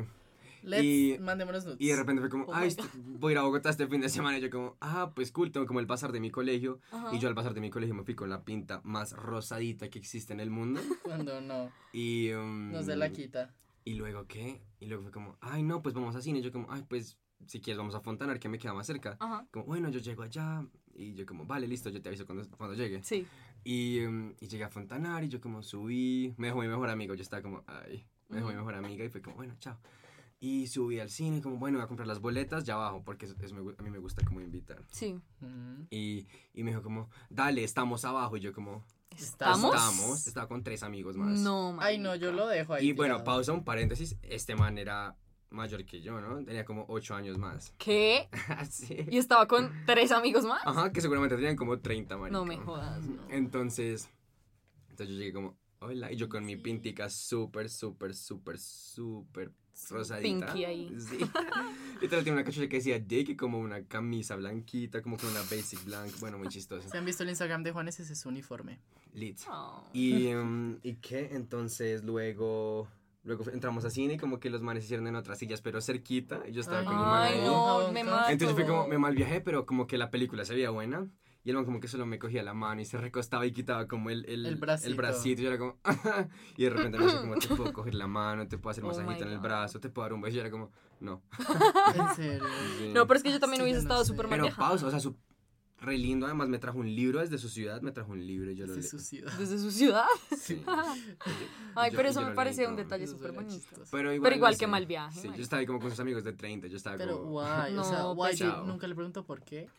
Let's, 0.63 0.83
Y- 0.83 1.17
mandémonos 1.19 1.65
nudes. 1.65 1.77
Y 1.79 1.87
de 1.87 1.95
repente 1.95 2.21
fue 2.21 2.29
como, 2.29 2.45
Oh 2.45 2.53
ay, 2.53 2.75
voy 3.19 3.31
a 3.31 3.33
ir 3.33 3.37
a 3.39 3.41
Bogotá 3.43 3.69
este 3.69 3.87
fin 3.87 4.01
de 4.01 4.09
semana. 4.09 4.37
Y 4.37 4.41
yo 4.41 4.49
como, 4.49 4.77
ah, 4.81 5.11
pues 5.15 5.31
cool, 5.31 5.51
tengo 5.51 5.65
como 5.67 5.79
el 5.79 5.85
bazar 5.85 6.11
de 6.11 6.19
mi 6.19 6.31
colegio. 6.31 6.79
Ajá. 6.91 7.15
Y 7.15 7.19
yo 7.19 7.27
al 7.27 7.33
bazar 7.33 7.53
de 7.53 7.61
mi 7.61 7.69
colegio 7.69 7.95
me 7.95 8.03
fui 8.03 8.15
con 8.15 8.29
la 8.29 8.43
pinta 8.43 8.81
más 8.83 9.13
rosadita 9.13 9.89
que 9.89 9.99
existe 9.99 10.33
en 10.33 10.39
el 10.39 10.49
mundo. 10.49 10.79
Cuando 11.03 11.41
no, 11.41 11.71
Y... 11.93 12.29
mm, 12.33 12.71
no 12.71 12.83
se 12.83 12.95
la 12.95 13.11
quita. 13.11 13.53
Y 13.85 13.93
luego, 13.95 14.25
¿qué? 14.27 14.61
Y 14.79 14.85
luego 14.87 15.03
fue 15.03 15.11
como, 15.11 15.37
ay, 15.41 15.63
no, 15.63 15.81
pues 15.81 15.95
vamos 15.95 16.15
a 16.15 16.21
cine. 16.21 16.39
Y 16.39 16.41
yo 16.41 16.51
como, 16.51 16.67
ay, 16.71 16.83
pues, 16.87 17.17
si 17.47 17.61
quieres 17.61 17.77
vamos 17.77 17.95
a 17.95 18.01
Fontanar, 18.01 18.39
que 18.39 18.49
me 18.49 18.59
queda 18.59 18.73
más 18.73 18.85
cerca. 18.85 19.15
Ajá, 19.19 19.47
Como, 19.51 19.65
bueno, 19.65 19.89
yo 19.89 19.99
llego 19.99 20.23
allá. 20.23 20.63
Y 20.93 21.13
yo 21.13 21.25
como, 21.25 21.45
vale, 21.45 21.65
listo, 21.67 21.89
yo 21.89 22.01
te 22.01 22.09
aviso 22.09 22.25
cuando, 22.25 22.45
cuando 22.57 22.75
llegue. 22.75 23.01
sí. 23.03 23.25
Y, 23.63 23.99
mm, 24.07 24.35
y 24.39 24.47
llegué 24.47 24.63
a 24.63 24.69
Fontanar 24.69 25.23
y 25.23 25.27
yo 25.27 25.41
como 25.41 25.61
subí, 25.63 26.33
me 26.37 26.47
dejó 26.47 26.59
mi 26.61 26.67
mejor 26.69 26.89
amigo, 26.89 27.13
yo 27.13 27.21
estaba 27.21 27.41
como, 27.41 27.63
ay, 27.67 28.05
me 28.29 28.37
dejó 28.37 28.49
mi 28.49 28.55
mejor 28.55 28.73
amiga 28.75 29.03
y 29.03 29.09
fue 29.09 29.21
como, 29.21 29.35
bueno, 29.35 29.53
chao. 29.59 29.77
Y 30.41 30.67
subí 30.67 30.99
al 30.99 31.09
cine, 31.09 31.41
como, 31.41 31.57
bueno, 31.57 31.77
voy 31.79 31.83
a 31.83 31.87
comprar 31.87 32.07
las 32.07 32.19
boletas 32.21 32.63
ya 32.63 32.75
abajo, 32.75 33.03
porque 33.03 33.27
me 33.27 33.61
gu- 33.61 33.75
a 33.77 33.81
mí 33.83 33.89
me 33.89 33.97
gusta 33.99 34.23
como 34.23 34.39
invitar. 34.39 34.81
Sí. 34.89 35.19
Mm. 35.41 35.83
Y, 35.89 36.27
y 36.53 36.63
me 36.63 36.71
dijo 36.71 36.81
como, 36.81 37.09
dale, 37.29 37.63
estamos 37.63 38.05
abajo. 38.05 38.37
Y 38.37 38.39
yo 38.39 38.53
como, 38.53 38.85
¿Estamos? 39.17 39.75
estamos, 39.75 40.27
estaba 40.27 40.47
con 40.47 40.63
tres 40.63 40.81
amigos 40.83 41.17
más. 41.17 41.39
No, 41.41 41.75
Ay, 41.81 41.97
no, 41.97 42.15
yo 42.15 42.31
lo 42.31 42.47
dejo 42.47 42.73
ahí. 42.73 42.87
Y 42.89 42.93
bueno, 42.93 43.15
tirado. 43.15 43.25
pausa, 43.25 43.51
un 43.51 43.65
paréntesis, 43.65 44.15
este 44.21 44.55
man 44.55 44.77
era 44.77 45.17
mayor 45.49 45.83
que 45.83 45.99
yo, 45.99 46.21
¿no? 46.21 46.41
Tenía 46.45 46.63
como 46.63 46.85
ocho 46.87 47.15
años 47.15 47.37
más. 47.37 47.73
¿Qué? 47.77 48.29
Así. 48.47 48.95
¿Y 49.09 49.17
estaba 49.17 49.45
con 49.45 49.69
tres 49.85 50.11
amigos 50.13 50.45
más? 50.45 50.61
Ajá, 50.65 50.93
que 50.93 51.01
seguramente 51.01 51.35
tenían 51.35 51.57
como 51.57 51.79
30, 51.79 52.15
marica. 52.17 52.31
No 52.37 52.45
me 52.45 52.55
jodas, 52.55 53.05
no. 53.05 53.21
Entonces, 53.29 54.09
entonces 54.89 55.09
yo 55.15 55.19
llegué 55.19 55.33
como, 55.33 55.57
hola, 55.79 56.11
y 56.11 56.15
yo 56.15 56.29
con 56.29 56.45
mi 56.45 56.55
pintica 56.55 57.09
súper, 57.09 57.69
súper, 57.69 58.13
súper, 58.13 58.57
súper 58.59 59.51
rosadita. 59.89 60.47
Pinky 60.47 60.65
ahí. 60.65 60.95
Sí. 60.99 61.17
Literal 62.01 62.23
tiene 62.23 62.37
una 62.37 62.43
cachucha 62.43 62.67
que 62.67 62.77
decía 62.77 62.99
Dick 62.99 63.29
y 63.29 63.35
como 63.35 63.59
una 63.59 63.83
camisa 63.85 64.35
blanquita, 64.35 65.01
como 65.01 65.17
con 65.17 65.29
una 65.29 65.41
basic 65.41 65.83
blanca, 65.85 66.15
bueno, 66.19 66.37
muy 66.37 66.47
chistoso. 66.49 66.87
¿Se 66.89 66.97
han 66.97 67.05
visto 67.05 67.23
el 67.23 67.29
Instagram 67.29 67.63
de 67.63 67.71
Juanes? 67.71 67.99
Ese 67.99 68.13
es 68.13 68.19
su 68.19 68.29
uniforme. 68.29 68.79
Lit. 69.13 69.39
Oh. 69.49 69.83
Y, 69.93 70.27
em, 70.29 70.79
¿y 70.83 70.95
qué? 70.95 71.29
Entonces 71.31 72.03
luego, 72.03 72.87
luego 73.23 73.49
entramos 73.51 73.85
a 73.85 73.89
cine 73.89 74.13
y 74.13 74.17
como 74.17 74.39
que 74.39 74.49
los 74.49 74.61
manes 74.61 74.83
hicieron 74.83 75.07
en 75.07 75.15
otras 75.15 75.39
sillas, 75.39 75.61
pero 75.61 75.81
cerquita, 75.81 76.43
y 76.47 76.51
yo 76.51 76.61
estaba 76.61 76.79
Ay, 76.79 76.85
con 76.85 76.95
mi 76.95 77.01
man 77.01 77.21
Ay, 77.21 77.39
ahí. 77.39 77.45
no, 77.45 77.91
me. 77.91 78.31
Entonces 78.31 78.55
fue 78.55 78.65
como, 78.65 78.87
me 78.87 78.97
mal 78.97 79.15
viajé, 79.15 79.41
pero 79.41 79.65
como 79.65 79.87
que 79.87 79.97
la 79.97 80.11
película 80.11 80.45
se 80.45 80.53
veía 80.53 80.69
buena. 80.69 81.07
Y 81.43 81.51
el 81.51 81.55
man 81.55 81.63
como 81.65 81.79
que 81.79 81.87
solo 81.87 82.05
me 82.05 82.19
cogía 82.19 82.43
la 82.43 82.53
mano 82.53 82.81
y 82.81 82.85
se 82.85 82.97
recostaba 82.97 83.45
y 83.45 83.53
quitaba 83.53 83.87
como 83.87 84.09
el, 84.09 84.25
el, 84.25 84.45
El 84.45 84.55
bracito. 84.57 84.95
bracito. 84.97 85.41
Y 85.41 85.43
yo 85.45 85.49
era 85.49 85.57
como, 85.57 85.77
y 86.57 86.63
de 86.65 86.69
repente 86.69 86.97
me 86.97 87.05
dice 87.05 87.17
como, 87.21 87.35
te 87.37 87.47
puedo 87.47 87.71
coger 87.73 87.95
la 87.95 88.07
mano, 88.07 88.47
te 88.47 88.57
puedo 88.57 88.71
hacer 88.71 88.83
Oh 88.85 88.87
masajito 88.87 89.13
my 89.15 89.21
en 89.21 89.29
el 89.33 89.39
brazo, 89.39 89.79
te 89.79 89.89
puedo 89.89 90.05
dar 90.05 90.13
un 90.13 90.21
beso. 90.21 90.33
Y 90.33 90.35
yo 90.35 90.41
era 90.41 90.51
como, 90.51 90.71
no. 90.99 91.21
En 91.95 92.15
serio. 92.15 92.45
Sí. 92.77 92.91
No, 92.93 93.07
pero 93.07 93.17
es 93.17 93.23
que 93.23 93.31
yo 93.31 93.39
también 93.39 93.59
Sí, 93.61 93.63
hubiese 93.63 93.81
yo 93.81 93.87
no 93.87 93.93
estado 93.93 94.05
súper 94.05 94.27
mal 94.27 94.39
Pero 94.41 94.55
pausa, 94.55 94.87
o 94.87 94.89
sea, 94.91 94.99
su 94.99 95.15
re 95.79 95.97
lindo. 95.97 96.25
Además 96.25 96.49
me 96.49 96.59
trajo 96.59 96.77
un 96.77 96.93
libro 96.93 97.21
desde 97.21 97.37
su 97.37 97.47
ciudad, 97.47 97.81
me 97.81 97.91
trajo 97.93 98.11
un 98.11 98.27
libro 98.27 98.51
y 98.51 98.55
yo 98.55 98.67
lo 98.67 98.73
leí. 98.73 98.81
es 98.81 98.89
su 98.89 98.99
ciudad. 98.99 99.31
Desde 99.39 99.57
su 99.59 99.71
ciudad. 99.71 100.03
Sí. 100.37 100.61
Ay, 101.75 101.91
Yo- 101.91 101.95
pero 101.97 102.09
eso 102.09 102.19
yo 102.19 102.25
me 102.25 102.29
lo 102.31 102.35
parece 102.35 102.61
leí 102.63 102.69
un 102.69 102.75
detalle 102.75 103.07
súper 103.07 103.31
bonito. 103.31 103.65
Pero 103.91 104.13
igual, 104.13 104.23
Pero 104.23 104.35
igual 104.35 104.51
no 104.53 104.57
que 104.59 104.65
sé. 104.65 104.67
mal 104.71 104.85
viaje, 104.85 105.15
Sí, 105.15 105.21
yo 105.23 105.29
marica. 105.29 105.43
estaba 105.43 105.59
ahí 105.61 105.65
como 105.65 105.79
con 105.79 105.89
sus 105.89 105.99
amigos 106.01 106.25
de 106.25 106.33
30, 106.33 106.67
yo 106.67 106.75
estaba 106.75 106.97
Pero 106.97 107.19
como... 107.19 107.29
guay, 107.31 107.77
o 107.77 107.83
sea, 107.85 107.99
No, 107.99 108.15
guay, 108.15 108.35
yo 108.35 108.45
pesado. 108.47 108.65
nunca 108.65 108.87
le 108.87 108.95
pregunto 108.95 109.23
por 109.25 109.41
qué. 109.41 109.69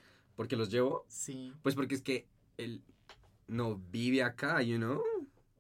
¿Por 0.40 0.48
qué 0.48 0.56
los 0.56 0.70
llevo? 0.70 1.04
Sí. 1.06 1.52
Pues 1.62 1.74
porque 1.74 1.94
es 1.94 2.00
que 2.00 2.26
él 2.56 2.82
no 3.46 3.76
vive 3.90 4.22
acá, 4.22 4.62
you 4.62 4.78
know? 4.78 5.02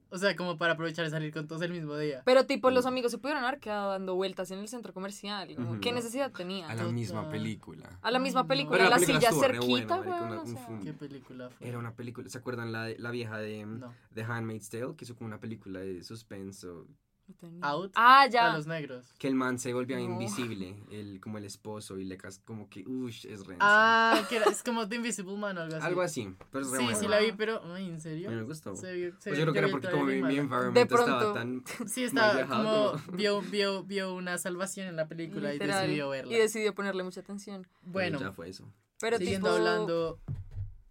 O 0.08 0.16
sea, 0.16 0.34
como 0.34 0.56
para 0.56 0.72
aprovechar 0.72 1.04
de 1.04 1.10
salir 1.10 1.34
con 1.34 1.46
todos 1.46 1.60
el 1.60 1.70
mismo 1.70 1.98
día. 1.98 2.22
Pero 2.24 2.46
tipo, 2.46 2.70
los 2.70 2.86
amigos 2.86 3.10
se 3.12 3.18
pudieron 3.18 3.44
haber 3.44 3.60
quedado 3.60 3.90
dando 3.90 4.14
vueltas 4.14 4.50
en 4.52 4.58
el 4.58 4.68
centro 4.68 4.94
comercial. 4.94 5.54
como. 5.54 5.78
¿Qué 5.80 5.92
necesidad 5.92 6.32
tenía? 6.32 6.64
A 6.64 6.68
la 6.74 6.80
Total. 6.80 6.94
misma 6.94 7.28
película. 7.30 7.98
A 8.00 8.10
la 8.10 8.18
misma 8.20 8.40
No. 8.44 8.48
película, 8.48 8.78
Pero 8.78 8.84
la 8.88 8.96
la, 8.96 9.06
película 9.06 9.30
silla 9.30 9.38
cerquita, 9.38 10.00
weón, 10.00 10.22
una- 10.32 10.40
o 10.40 10.46
sea. 10.46 10.80
¿Qué 10.82 10.94
película 10.94 11.50
fue? 11.50 11.68
Era 11.68 11.78
una 11.78 11.92
película, 11.94 12.30
¿se 12.30 12.38
acuerdan 12.38 12.72
la, 12.72 12.84
de- 12.84 12.98
la 12.98 13.10
vieja 13.10 13.36
de 13.36 13.66
No. 13.66 13.92
The 14.14 14.22
Handmaid's 14.22 14.70
Tale? 14.70 14.96
Que 14.96 15.04
hizo 15.04 15.14
como 15.14 15.28
una 15.28 15.40
película 15.40 15.80
de 15.80 16.02
suspenso. 16.02 16.86
No 17.30 17.36
tenía. 17.36 17.60
Out. 17.66 17.92
Ah, 17.94 18.22
A 18.22 18.26
ya. 18.28 18.52
los 18.54 18.66
negros. 18.66 19.12
Que 19.18 19.28
el 19.28 19.34
man 19.34 19.58
se 19.58 19.72
volvía 19.72 19.96
No. 19.96 20.02
invisible, 20.04 20.76
el, 20.90 21.20
como 21.20 21.38
el 21.38 21.44
esposo, 21.44 21.98
y 21.98 22.04
le 22.04 22.16
cas 22.16 22.40
como 22.44 22.68
que, 22.68 22.84
uff, 22.86 23.24
es 23.24 23.46
re 23.46 23.56
Ah, 23.60 24.22
que 24.28 24.36
era, 24.36 24.46
es 24.50 24.62
como 24.62 24.88
The 24.88 24.96
Invisible 24.96 25.36
Man 25.36 25.56
o 25.58 25.60
algo 25.62 25.76
así. 25.76 25.86
Algo 25.86 26.02
así, 26.02 26.34
pero 26.50 26.64
es 26.64 26.70
re 26.72 26.78
Sí, 26.78 26.84
buena. 26.84 26.98
sí 26.98 27.08
la 27.08 27.18
vi, 27.20 27.32
pero, 27.32 27.62
ay, 27.74 27.88
¿en 27.88 28.00
serio? 28.00 28.28
A 28.28 28.32
mí 28.32 28.36
me 28.38 28.42
gustó. 28.44 28.74
Se 28.76 28.92
vio- 28.94 29.12
se- 29.20 29.30
Pues 29.30 29.38
yo 29.38 29.44
creo 29.44 29.52
que 29.52 29.58
era 29.60 29.68
porque 29.68 29.90
como 29.90 30.04
mi, 30.04 30.22
mi 30.22 30.36
environment 30.38 30.76
estaba 30.76 31.04
pronto. 31.20 31.32
tan... 31.32 31.62
Sí, 31.88 32.04
estaba 32.04 32.34
viajado, 32.34 32.92
como, 33.00 33.16
vio, 33.16 33.40
vio, 33.42 33.82
vio 33.84 34.14
una 34.14 34.36
salvación 34.38 34.86
en 34.88 34.96
la 34.96 35.06
película 35.08 35.52
Literal. 35.52 35.84
y 35.84 35.86
decidió 35.88 36.08
verla. 36.10 36.32
Y 36.32 36.36
decidió 36.36 36.74
ponerle 36.74 37.02
mucha 37.04 37.20
atención. 37.20 37.66
bueno, 37.82 38.18
Ya 38.20 38.32
fue 38.32 38.48
eso. 38.48 38.70
Pero 39.00 39.16
siguiendo 39.18 39.48
tipo, 39.48 39.56
hablando 39.56 40.18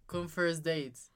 con 0.06 0.28
First 0.28 0.64
Dates. 0.64 1.10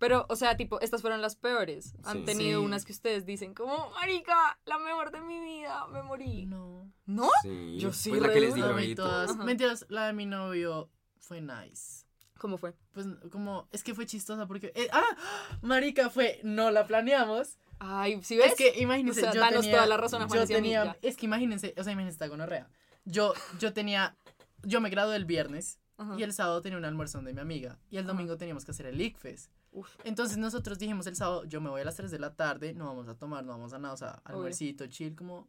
Pero, 0.00 0.24
o 0.30 0.34
sea, 0.34 0.56
tipo, 0.56 0.80
estas 0.80 1.02
fueron 1.02 1.20
las 1.20 1.36
peores. 1.36 1.94
Han 2.04 2.20
Sí. 2.20 2.24
tenido 2.24 2.60
Sí. 2.60 2.66
unas 2.66 2.84
que 2.86 2.92
ustedes 2.92 3.26
dicen 3.26 3.54
como, 3.54 3.90
marica, 3.90 4.58
la 4.64 4.78
mejor 4.78 5.12
de 5.12 5.20
mi 5.20 5.38
vida, 5.38 5.86
me 5.88 6.02
morí. 6.02 6.46
No. 6.46 6.90
¿No? 7.04 7.28
Sí. 7.42 7.76
Yo 7.78 7.92
sí, 7.92 8.08
Pues 8.08 8.22
la 8.22 8.32
que 8.32 8.40
les 8.40 8.54
A 8.54 8.94
todas. 8.96 9.30
Ajá. 9.30 9.44
Mentiras, 9.44 9.84
la 9.90 10.06
de 10.06 10.14
mi 10.14 10.24
novio 10.26 10.90
fue 11.18 11.40
nice. 11.42 12.06
¿Cómo 12.38 12.56
fue? 12.56 12.74
Pues 12.92 13.06
como, 13.30 13.68
es 13.70 13.84
que 13.84 13.94
fue 13.94 14.06
chistosa 14.06 14.46
porque. 14.46 14.72
eh, 14.74 14.88
¡Ah! 14.90 15.04
Marica, 15.60 16.08
fue. 16.08 16.40
No 16.42 16.70
la 16.70 16.86
planeamos. 16.86 17.58
Ay, 17.78 18.22
¿sí 18.22 18.36
ves? 18.38 18.52
Es 18.52 18.54
que 18.56 18.80
imagínense. 18.80 19.20
O 19.20 19.24
sea, 19.24 19.32
yo 19.34 19.40
danos 19.40 19.60
tenía, 19.60 19.76
toda 19.76 19.86
la 19.86 19.96
razón 19.98 20.22
a 20.22 20.26
Yo 20.28 20.44
ya. 20.58 20.96
Es 21.02 21.16
que 21.18 21.26
imagínense, 21.26 21.74
o 21.76 21.84
sea, 21.84 21.92
imagínense 21.92 22.14
esta 22.14 22.26
gonorrea. 22.28 22.70
Yo, 23.04 23.34
yo 23.58 23.74
tenía. 23.74 24.16
Yo 24.62 24.80
me 24.80 24.88
gradué 24.88 25.16
el 25.16 25.26
viernes 25.26 25.78
Ajá. 25.98 26.14
y 26.18 26.22
el 26.22 26.32
sábado 26.32 26.62
tenía 26.62 26.78
un 26.78 26.84
almuerzo 26.86 27.18
donde 27.18 27.34
mi 27.34 27.40
amiga. 27.40 27.78
Y 27.90 27.96
el 27.98 28.04
Ajá. 28.04 28.12
domingo 28.14 28.38
teníamos 28.38 28.64
que 28.64 28.70
hacer 28.70 28.86
el 28.86 28.98
ICFES. 29.00 29.50
Uf. 29.72 29.88
Entonces 30.04 30.36
nosotros 30.36 30.78
dijimos 30.78 31.06
el 31.06 31.14
sábado, 31.16 31.44
yo 31.44 31.60
me 31.60 31.70
voy 31.70 31.80
a 31.80 31.84
las 31.84 31.96
3 31.96 32.10
de 32.10 32.18
la 32.18 32.34
tarde, 32.34 32.74
no 32.74 32.86
vamos 32.86 33.08
a 33.08 33.14
tomar, 33.16 33.44
no 33.44 33.52
vamos 33.52 33.72
a 33.72 33.78
nada, 33.78 33.94
o 33.94 33.96
sea, 33.96 34.20
almuercito, 34.24 34.86
chill, 34.88 35.14
como, 35.14 35.46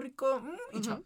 rico, 0.00 0.40
mm, 0.40 0.78
y 0.78 0.80
chao. 0.80 1.02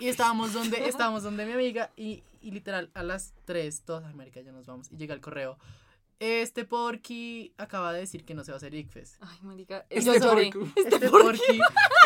Y 0.00 0.08
estábamos 0.08 0.52
donde, 0.52 0.76
estábamos 0.88 1.22
donde 1.22 1.44
mi 1.44 1.52
amiga 1.52 1.90
y, 1.96 2.22
y 2.40 2.52
literal 2.52 2.90
a 2.94 3.02
las 3.02 3.34
3, 3.44 3.82
todas, 3.82 4.04
ay, 4.04 4.14
marica, 4.14 4.40
ya 4.40 4.52
nos 4.52 4.66
vamos. 4.66 4.90
Y 4.90 4.96
llega 4.96 5.14
el 5.14 5.20
correo. 5.20 5.58
Este 6.20 6.66
porky 6.66 7.54
acaba 7.56 7.92
de 7.94 8.00
decir 8.00 8.24
que 8.26 8.34
no 8.34 8.44
se 8.44 8.52
va 8.52 8.56
a 8.56 8.58
hacer 8.58 8.74
ICFES. 8.74 9.16
Ay, 9.20 9.38
marica. 9.40 9.86
Este 9.88 10.04
yo 10.04 10.14
lloré. 10.20 10.50
porco. 10.52 10.68
Este 10.76 11.08
porky. 11.08 11.58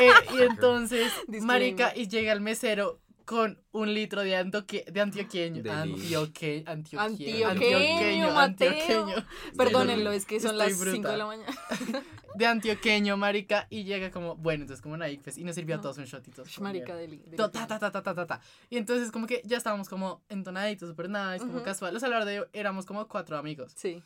eh, 0.03 0.13
y 0.39 0.43
entonces, 0.43 1.13
marica, 1.43 1.97
y 1.97 2.07
llega 2.09 2.33
el 2.33 2.41
mesero 2.41 3.01
con 3.25 3.59
un 3.73 3.95
litro 3.95 4.23
de, 4.23 4.37
antoque, 4.37 4.85
de 4.91 5.01
antioqueño. 5.01 5.63
De 5.65 5.71
Antioque, 5.71 6.63
antioqueño. 6.67 7.49
Antioqueño, 7.49 8.33
Mateo. 8.33 9.07
Perdónenlo, 9.57 10.13
es 10.13 10.27
que 10.27 10.41
son 10.41 10.59
las 10.59 10.73
5 10.73 10.85
bruta. 10.85 11.11
de 11.13 11.17
la 11.19 11.27
mañana. 11.27 11.53
De 12.35 12.47
antioqueño, 12.47 13.17
marica. 13.17 13.67
Y 13.71 13.85
llega 13.85 14.11
como, 14.11 14.37
bueno, 14.37 14.63
entonces 14.63 14.83
como 14.83 14.95
una 14.95 15.09
ICFES. 15.09 15.39
Y 15.39 15.45
nos 15.45 15.55
sirvió 15.55 15.77
a 15.77 15.81
todos 15.81 15.99
un 15.99 16.05
shot 16.05 16.27
y 16.27 16.31
todos 16.33 16.49
Ush, 16.49 16.57
como, 16.57 16.69
Marica 16.69 16.95
deli. 16.97 17.19
deli- 17.19 17.37
ta, 17.37 17.51
ta, 17.51 17.67
ta, 17.67 17.79
ta, 17.79 17.91
ta, 18.03 18.03
ta, 18.15 18.27
ta. 18.27 18.41
Y 18.71 18.77
entonces 18.77 19.11
como 19.13 19.27
que 19.27 19.41
ya 19.45 19.57
estábamos 19.57 19.89
como 19.89 20.23
entonaditos, 20.29 20.89
super 20.89 21.09
nice, 21.09 21.39
como 21.39 21.57
Ujú. 21.57 21.63
casual. 21.65 21.95
O 21.97 22.01
sea, 22.01 22.09
la 22.09 22.19
verdad 22.25 22.49
éramos 22.53 22.87
como 22.87 23.07
cuatro 23.09 23.37
amigos. 23.39 23.73
Sí. 23.77 24.03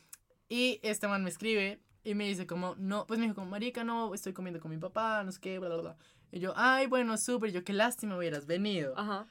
Y 0.47 0.79
este 0.83 1.07
man 1.07 1.23
me 1.23 1.29
escribe 1.29 1.79
y 2.03 2.13
me 2.15 2.27
dice 2.27 2.45
como, 2.47 2.75
no, 2.77 3.05
pues 3.07 3.19
me 3.19 3.25
dijo 3.25 3.35
como, 3.35 3.49
marica, 3.49 3.83
no, 3.83 4.13
estoy 4.13 4.33
comiendo 4.33 4.59
con 4.59 4.71
mi 4.71 4.77
papá, 4.77 5.23
no 5.23 5.31
sé 5.31 5.39
qué, 5.41 5.59
bla, 5.59 5.69
bla, 5.69 5.81
bla. 5.81 5.97
Y 6.31 6.39
yo, 6.39 6.53
ay, 6.55 6.87
bueno, 6.87 7.17
súper, 7.17 7.51
yo 7.51 7.63
qué 7.63 7.73
lástima 7.73 8.17
hubieras 8.17 8.45
venido. 8.45 8.93
Ajá. 8.97 9.25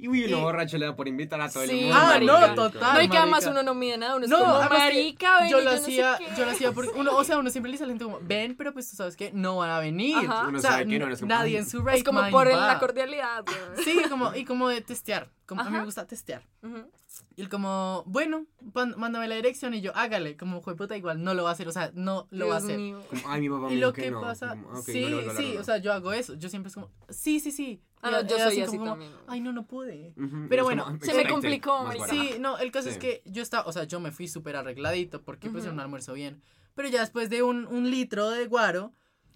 Y 0.00 0.08
uy, 0.08 0.24
uno 0.24 0.38
Y- 0.38 0.40
borracho 0.40 0.76
le 0.76 0.86
da 0.86 0.96
por 0.96 1.06
invitar 1.06 1.40
a 1.40 1.48
todo 1.48 1.62
el 1.62 1.70
Sí, 1.70 1.76
mundo. 1.82 1.94
Ah, 1.96 2.06
marica. 2.08 2.46
no, 2.48 2.54
total. 2.56 2.94
No, 2.94 3.00
y 3.02 3.08
que 3.08 3.16
además 3.16 3.44
marica. 3.44 3.50
uno 3.52 3.62
no 3.62 3.74
mide 3.78 3.96
nada, 3.96 4.16
uno 4.16 4.24
es 4.24 4.30
No, 4.32 4.38
como, 4.40 4.68
marica, 4.70 5.40
ven, 5.42 5.50
yo 5.50 5.58
lo 5.60 5.64
no 5.70 5.76
sé 5.76 5.82
hacía, 5.84 6.16
qué". 6.18 6.26
yo 6.36 6.44
lo 6.46 6.50
hacía 6.50 6.72
porque 6.72 6.90
uno, 6.98 7.14
o 7.16 7.22
sea, 7.22 7.38
uno 7.38 7.48
siempre 7.50 7.70
le 7.70 7.74
dice 7.74 7.84
a 7.84 7.86
la 7.86 7.92
gente 7.92 8.04
como, 8.04 8.18
ven, 8.20 8.56
pero 8.56 8.72
pues 8.72 8.90
tú 8.90 8.96
sabes 8.96 9.14
que 9.16 9.30
no 9.32 9.58
van 9.58 9.70
a 9.70 9.78
venir. 9.78 10.16
Ajá. 10.16 10.48
Uno 10.48 10.58
o 10.58 10.60
sea, 10.60 10.72
sabe 10.72 10.88
que 10.88 10.98
no, 10.98 11.06
no 11.06 11.12
es 11.12 11.20
como, 11.20 11.28
nadie 11.28 11.58
en 11.58 11.70
su 11.70 11.80
rate 11.80 11.98
Es 11.98 12.02
como 12.04 12.20
mind 12.22 12.32
por 12.32 12.48
el- 12.48 12.56
va. 12.56 12.66
la 12.66 12.78
cordialidad. 12.80 13.44
güey. 13.44 13.84
Sí, 13.84 14.02
como, 14.08 14.34
y 14.34 14.44
como 14.44 14.68
de 14.68 14.80
testear. 14.80 15.28
Como, 15.46 15.60
a 15.60 15.64
mí 15.70 15.78
me 15.78 15.84
gusta 15.84 16.04
testear. 16.08 16.42
Ujú. 16.64 16.90
Y 17.36 17.42
él 17.42 17.48
como, 17.48 18.02
bueno, 18.06 18.46
pon- 18.72 18.94
mándame 18.98 19.28
la 19.28 19.34
dirección 19.36 19.74
y 19.74 19.80
yo, 19.80 19.92
hágale. 19.96 20.36
Como, 20.36 20.60
fue 20.60 20.76
puta, 20.76 20.96
igual, 20.96 21.22
no 21.22 21.34
lo 21.34 21.44
va 21.44 21.50
a 21.50 21.52
hacer. 21.52 21.68
O 21.68 21.72
sea, 21.72 21.90
no 21.94 22.26
lo 22.30 22.48
va 22.48 22.56
a 22.56 22.60
Dios 22.60 22.70
hacer. 22.72 22.76
Como, 23.20 23.22
Ay, 23.32 23.40
mi 23.40 23.48
papá 23.48 23.68
me 23.68 23.74
Y 23.74 23.78
lo 23.78 23.92
que 23.92 24.02
que 24.02 24.10
no. 24.10 24.20
pasa, 24.20 24.50
Como, 24.50 24.70
"Ah, 24.70 24.78
ok, 24.80 24.84
sí, 24.86 25.00
no 25.10 25.22
no 25.22 25.32
sí, 25.34 25.50
hago". 25.52 25.60
o 25.60 25.64
sea, 25.64 25.78
yo 25.78 25.92
hago 25.92 26.12
eso. 26.12 26.34
Yo 26.34 26.48
siempre 26.48 26.68
es 26.68 26.74
como, 26.74 26.90
sí, 27.08 27.40
sí, 27.40 27.50
sí. 27.52 27.80
Ah, 28.02 28.10
no, 28.10 28.26
yo 28.26 28.38
soy 28.38 28.60
así 28.60 28.76
como, 28.78 28.90
también. 28.92 29.12
Ay, 29.26 29.40
no, 29.40 29.52
no 29.52 29.66
pude. 29.66 30.14
Ujú, 30.16 30.46
Pero 30.48 30.62
es 30.62 30.66
bueno, 30.66 30.84
como, 30.84 30.98
se 31.00 31.14
me 31.14 31.28
complicó. 31.28 31.90
Sí, 32.08 32.36
no, 32.38 32.58
el 32.58 32.70
caso 32.70 32.88
es 32.88 32.94
Sí. 32.94 33.00
que 33.00 33.22
yo 33.26 33.42
estaba, 33.42 33.66
o 33.66 33.72
sea, 33.72 33.84
yo 33.84 33.98
me 34.00 34.12
fui 34.12 34.28
súper 34.28 34.56
arregladito 34.56 35.22
porque 35.22 35.50
pues 35.50 35.62
Ujú. 35.64 35.68
era 35.68 35.74
un 35.74 35.80
almuerzo 35.80 36.12
bien. 36.12 36.42
Pero 36.74 36.88
ya 36.88 37.00
después 37.00 37.28
de 37.28 37.42
un, 37.42 37.66
un 37.66 37.90
litro 37.90 38.30
de 38.30 38.46
guaro, 38.46 38.92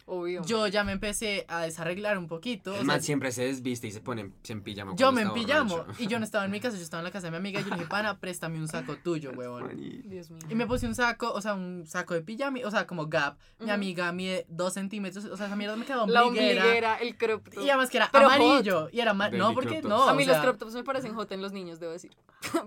Obvio. 0.06 0.42
yo 0.44 0.66
ya 0.66 0.84
me 0.84 0.92
empecé 0.92 1.44
a 1.48 1.62
desarreglar 1.62 2.18
un 2.18 2.26
poquito. 2.26 2.72
o 2.72 2.74
sea, 2.76 2.84
man 2.84 3.02
siempre 3.02 3.32
se 3.32 3.44
desviste 3.44 3.86
y 3.86 3.92
se 3.92 4.00
pone 4.00 4.30
se 4.42 4.52
en 4.52 4.62
pijama. 4.62 4.94
yo 4.96 5.12
me 5.12 5.22
empillamo 5.22 5.78
borracho. 5.78 6.02
y 6.02 6.06
yo 6.06 6.18
no 6.18 6.24
estaba 6.24 6.44
en 6.44 6.50
mi 6.50 6.60
casa, 6.60 6.76
yo 6.76 6.82
estaba 6.82 7.00
en 7.00 7.04
la 7.04 7.10
casa 7.10 7.28
de 7.28 7.30
mi 7.32 7.36
amiga 7.36 7.60
y 7.60 7.64
yo 7.64 7.70
le 7.70 7.76
dije, 7.76 7.88
pana, 7.88 8.18
préstame 8.18 8.58
un 8.58 8.68
saco 8.68 8.96
tuyo, 8.96 9.32
huevón. 9.32 9.70
Dios 10.04 10.30
mío. 10.30 10.40
Y 10.48 10.54
me 10.54 10.66
puse 10.66 10.86
un 10.86 10.94
saco, 10.94 11.32
o 11.32 11.40
sea, 11.40 11.54
un 11.54 11.86
saco 11.86 12.14
de 12.14 12.22
pijama, 12.22 12.58
o 12.64 12.70
sea, 12.70 12.86
como 12.86 13.06
Gap. 13.06 13.38
Mi 13.60 13.70
amiga 13.70 14.12
mide 14.12 14.46
dos 14.48 14.74
centímetros, 14.74 15.24
o 15.24 15.36
sea, 15.36 15.46
esa 15.46 15.56
mierda 15.56 15.76
me 15.76 15.84
quedó 15.84 16.06
La 16.06 16.24
ombliguera. 16.24 16.62
ombliguera, 16.62 16.96
el 16.96 17.16
crop 17.16 17.48
top. 17.48 17.64
Y 17.64 17.70
además 17.70 17.90
que 17.90 17.96
era 17.98 18.08
Pero 18.12 18.26
amarillo. 18.26 18.88
Y 18.92 19.00
era 19.00 19.12
Baby 19.12 19.38
No, 19.38 19.54
porque 19.54 19.82
no. 19.82 20.08
a 20.08 20.14
mí 20.14 20.24
o 20.24 20.26
los 20.26 20.38
crop 20.38 20.58
tops 20.58 20.74
me 20.74 20.84
parecen 20.84 21.14
hot 21.14 21.30
en 21.32 21.42
los 21.42 21.52
niños, 21.52 21.78
debo 21.80 21.92
decir. 21.92 22.10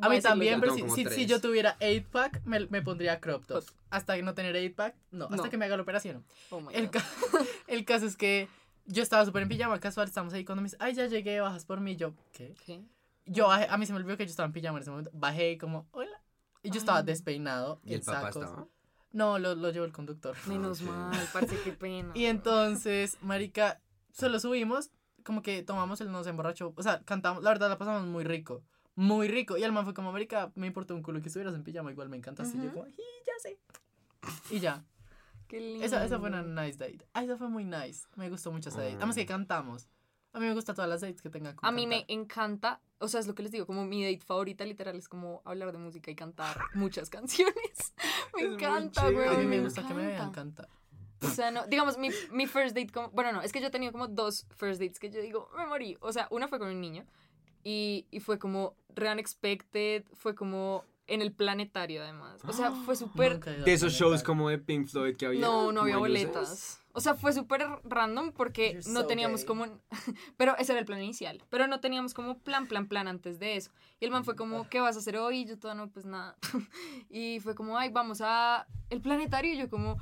A 0.02 0.10
mí 0.10 0.22
también, 0.22 0.60
pero 0.60 0.74
si, 0.74 1.06
si, 1.06 1.26
yo 1.26 1.42
tuviera 1.42 1.76
8 1.82 2.08
pack, 2.12 2.42
me, 2.46 2.66
me 2.68 2.82
pondría 2.82 3.20
crop 3.20 3.46
top. 3.46 3.64
Hot. 3.64 3.74
Hasta 3.90 4.16
que 4.16 4.24
no 4.24 4.34
tener 4.34 4.56
8 4.56 4.76
pack, 4.76 4.96
no, 5.12 5.26
hasta 5.26 5.38
No. 5.38 5.50
que 5.50 5.58
me 5.58 5.66
haga 5.66 5.78
la 5.78 5.84
operación. 5.84 6.26
Oh 6.50 6.60
my 6.62 6.74
El, 6.74 6.88
God. 6.88 6.94
ca- 6.94 7.06
el 7.68 7.86
caso 7.86 8.06
es 8.06 8.18
que 8.18 8.48
yo 8.86 9.02
estaba 9.04 9.24
súper 9.26 9.44
en 9.44 9.50
pijama, 9.50 9.80
casual, 9.80 10.08
estamos 10.08 10.34
ahí 10.34 10.44
cuando 10.46 10.62
me 10.62 10.68
dice, 10.68 10.78
ay, 10.80 10.94
ya 10.94 11.06
llegué, 11.08 11.40
bajas 11.40 11.66
por 11.66 11.80
mí. 11.80 11.96
Yo, 11.96 12.14
¿qué? 12.32 12.56
¿Qué? 12.66 12.82
Yo 13.26 13.48
bajé, 13.48 13.68
a 13.70 13.78
mí 13.78 13.86
se 13.86 13.94
me 13.94 14.00
olvidó 14.00 14.18
que 14.18 14.26
yo 14.26 14.30
estaba 14.32 14.48
en 14.48 14.54
pijama 14.54 14.78
en 14.78 14.82
ese 14.84 14.92
momento. 14.92 15.12
Bajé 15.14 15.52
y 15.52 15.58
como, 15.58 15.88
hola. 15.92 16.22
Y 16.64 16.70
yo 16.72 16.80
estaba 16.80 17.04
despeinado. 17.04 17.80
Y 17.84 17.94
el 17.94 18.02
papá 18.02 18.32
sacos. 18.32 18.44
estaba. 18.44 18.68
No, 19.12 19.40
lo, 19.40 19.56
lo 19.56 19.70
llevó 19.72 19.86
el 19.86 19.94
conductor. 19.94 20.36
Menos 20.48 20.82
ok. 20.82 20.88
mal, 20.90 21.30
parece 21.32 21.60
que 21.62 21.72
pena. 21.72 22.12
Y 22.16 22.26
entonces, 22.26 23.18
marica, 23.22 23.82
solo 24.12 24.40
subimos, 24.40 24.90
como 25.24 25.42
que 25.42 25.64
tomamos 25.64 26.02
el 26.02 26.12
nos 26.12 26.28
emborrachó, 26.28 26.74
o 26.76 26.84
sea, 26.84 27.02
cantamos, 27.04 27.42
la 27.44 27.50
verdad 27.52 27.70
la 27.70 27.78
pasamos 27.78 28.06
muy 28.08 28.24
rico, 28.24 28.62
muy 28.96 29.28
rico. 29.28 29.58
Y 29.58 29.64
el 29.64 29.72
man 29.72 29.84
fue 29.86 29.94
como, 29.94 30.12
marica, 30.12 30.52
me 30.56 30.68
importó 30.68 30.96
un 30.96 31.02
culo 31.04 31.22
que 31.22 31.28
estuvieras 31.28 31.54
en 31.56 31.64
pijama, 31.64 31.92
igual 31.92 32.10
me 32.10 32.18
encanta. 32.18 32.44
así 32.44 32.58
yo 32.58 32.66
Ujú. 32.66 32.74
como, 32.74 32.88
y 32.88 32.96
ya 33.26 33.34
sé. 33.42 33.60
Y 34.50 34.60
ya, 34.60 34.84
Qué 35.48 35.60
lindo. 35.60 35.86
esa, 35.86 36.04
esa 36.04 36.20
fue 36.20 36.30
una 36.30 36.42
nice 36.44 36.78
date. 36.78 37.06
Ah, 37.14 37.24
esa 37.24 37.38
fue 37.38 37.50
muy 37.50 37.64
nice, 37.66 38.08
me 38.16 38.30
gustó 38.30 38.52
mucho 38.52 38.70
esa 38.70 38.80
date. 38.82 38.96
Además 38.96 39.16
que 39.16 39.24
Mm. 39.24 39.28
cantamos. 39.28 39.88
A 40.34 40.40
mí 40.40 40.48
me 40.48 40.54
gustan 40.54 40.76
todas 40.76 40.90
las 40.90 41.00
dates 41.02 41.22
que 41.22 41.30
tengan 41.30 41.56
con 41.56 41.66
A 41.68 41.72
mí 41.72 41.88
me 41.88 42.00
cantar. 42.00 42.12
encanta, 42.18 42.82
o 43.00 43.08
sea, 43.08 43.22
es 43.22 43.28
lo 43.28 43.36
que 43.36 43.44
les 43.44 43.52
digo, 43.54 43.66
como 43.66 43.86
mi 43.86 44.04
date 44.04 44.26
favorita 44.26 44.66
literal 44.66 44.98
es 44.98 45.08
como 45.08 45.42
hablar 45.46 45.72
de 45.72 45.78
música 45.78 46.12
y 46.12 46.16
cantar 46.16 46.58
muchas 46.74 47.10
canciones. 47.10 47.94
Me 48.36 48.42
Es 48.42 48.54
encanta, 48.54 49.10
güey. 49.12 49.30
A 49.30 49.34
mí 49.38 49.46
me 49.46 49.62
gusta 49.62 49.88
que 49.88 49.94
me 49.94 50.02
vean 50.06 50.14
encanta. 50.30 50.66
cantar. 50.66 50.70
O 51.22 51.28
sea, 51.30 51.52
no, 51.52 51.66
digamos, 51.68 51.98
mi, 51.98 52.10
mi 52.32 52.48
first 52.48 52.76
date, 52.76 52.92
como, 52.92 53.10
bueno, 53.12 53.32
no, 53.32 53.42
es 53.42 53.54
que 53.54 53.62
yo 53.62 53.68
he 53.68 53.72
tenido 53.72 53.94
como 53.94 54.08
dos 54.10 54.46
first 54.50 54.82
dates 54.82 55.00
que 55.00 55.10
yo 55.10 55.22
digo, 55.22 55.50
me 55.56 55.66
morí. 55.68 55.96
O 56.02 56.12
sea, 56.12 56.28
una 56.32 56.50
fue 56.50 56.60
con 56.60 56.68
un 56.68 56.82
niño 56.82 57.06
y, 57.66 58.06
y 58.12 58.22
fue 58.22 58.40
como 58.40 58.78
re 58.96 59.12
unexpected, 59.12 60.06
fue 60.14 60.36
como 60.36 60.86
en 61.08 61.22
el 61.22 61.34
planetario 61.34 62.04
además. 62.04 62.42
O 62.48 62.54
sea, 62.54 62.72
fue 62.72 62.96
súper... 62.96 63.40
De 63.40 63.74
esos 63.74 63.94
shows 63.94 64.24
como 64.24 64.50
de 64.50 64.60
Pink 64.60 64.88
Floyd 64.88 65.18
que 65.18 65.26
había. 65.26 65.42
No, 65.42 65.72
no 65.72 65.82
había 65.82 65.98
boletas. 65.98 66.80
O 66.94 67.02
sea, 67.02 67.16
fue 67.16 67.34
súper 67.34 67.68
random 67.84 68.32
porque 68.32 68.74
You're 68.74 68.94
no 68.94 69.02
so 69.02 69.08
teníamos 69.08 69.42
gay. 69.42 69.48
como... 69.48 69.66
Pero 70.38 70.56
ese 70.58 70.72
era 70.72 70.80
el 70.80 70.86
plan 70.86 71.04
inicial. 71.04 71.44
Pero 71.50 71.68
no 71.68 71.82
teníamos 71.82 72.14
como 72.14 72.40
plan, 72.40 72.68
plan, 72.68 72.88
plan 72.88 73.08
antes 73.08 73.40
de 73.40 73.58
eso. 73.58 73.72
Y 74.00 74.06
el 74.06 74.12
man 74.12 74.24
fue 74.24 74.36
como, 74.36 74.70
¿qué 74.70 74.80
vas 74.80 74.96
a 74.96 75.00
hacer 75.00 75.18
hoy? 75.18 75.40
Y 75.40 75.46
yo 75.46 75.60
todo 75.60 75.76
no, 75.76 75.90
pues 75.90 76.06
nada. 76.06 76.38
Y 77.10 77.40
fue 77.42 77.56
como, 77.56 77.78
ay, 77.78 77.90
vamos 77.90 78.22
a 78.22 78.68
el 78.90 79.02
planetario. 79.02 79.54
Y 79.54 79.58
yo 79.58 79.70
como, 79.70 79.98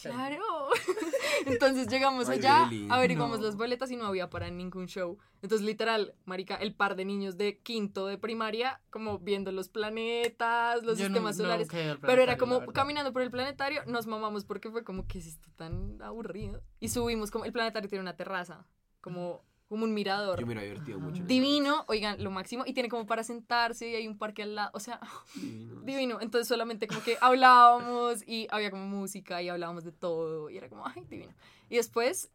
claro. 0.00 0.68
Entonces 1.46 1.88
llegamos 1.88 2.28
Ay, 2.28 2.38
allá, 2.38 2.64
really? 2.68 2.88
averiguamos 2.90 3.40
No. 3.40 3.46
las 3.46 3.56
boletas 3.56 3.90
y 3.90 3.96
no 3.96 4.06
había 4.06 4.30
para 4.30 4.50
ningún 4.50 4.86
show. 4.86 5.18
Entonces, 5.42 5.66
literal, 5.66 6.14
marica, 6.24 6.56
el 6.56 6.74
par 6.74 6.96
de 6.96 7.04
niños 7.04 7.36
de 7.36 7.58
quinto 7.58 8.06
de 8.06 8.18
primaria, 8.18 8.80
como 8.90 9.18
viendo 9.18 9.52
los 9.52 9.68
planetas, 9.68 10.82
los 10.82 10.98
Yo 10.98 11.06
sistemas 11.06 11.36
solares. 11.36 11.68
Pero 11.70 12.22
era 12.22 12.36
como 12.36 12.66
caminando 12.66 13.12
por 13.12 13.22
el 13.22 13.30
planetario, 13.30 13.82
nos 13.86 14.06
mamamos 14.06 14.44
porque 14.44 14.70
fue 14.70 14.84
como 14.84 15.06
que 15.06 15.18
es 15.18 15.26
esto 15.26 15.48
tan 15.56 16.00
aburrido. 16.02 16.62
Y 16.80 16.88
subimos 16.88 17.30
como 17.30 17.44
el 17.44 17.52
planetario 17.52 17.88
tiene 17.88 18.02
una 18.02 18.16
terraza, 18.16 18.66
como, 19.00 19.44
como 19.68 19.84
un 19.84 19.92
mirador. 19.94 20.40
Yo 20.40 20.46
me 20.46 20.52
hubiera 20.54 20.62
divertido 20.62 20.98
mucho. 20.98 21.22
Divino, 21.24 21.84
oigan, 21.88 22.22
lo 22.22 22.30
máximo. 22.30 22.64
Y 22.66 22.72
tiene 22.72 22.88
como 22.88 23.06
para 23.06 23.22
sentarse 23.22 23.88
y 23.88 23.94
hay 23.94 24.08
un 24.08 24.16
parque 24.18 24.42
al 24.42 24.54
lado. 24.54 24.70
O 24.72 24.80
sea. 24.80 24.98
Divino. 25.36 25.80
divino. 25.82 26.18
Entonces 26.20 26.48
solamente 26.48 26.86
como 26.86 27.02
que 27.02 27.16
hablábamos 27.20 28.26
y 28.26 28.46
había 28.50 28.70
como 28.70 28.86
música 28.86 29.42
y 29.42 29.48
hablábamos 29.48 29.84
de 29.84 29.92
todo. 29.92 30.50
Y 30.50 30.56
era 30.56 30.68
como, 30.68 30.86
ay, 30.86 31.04
divino. 31.08 31.34
Y 31.68 31.76
después 31.76 32.30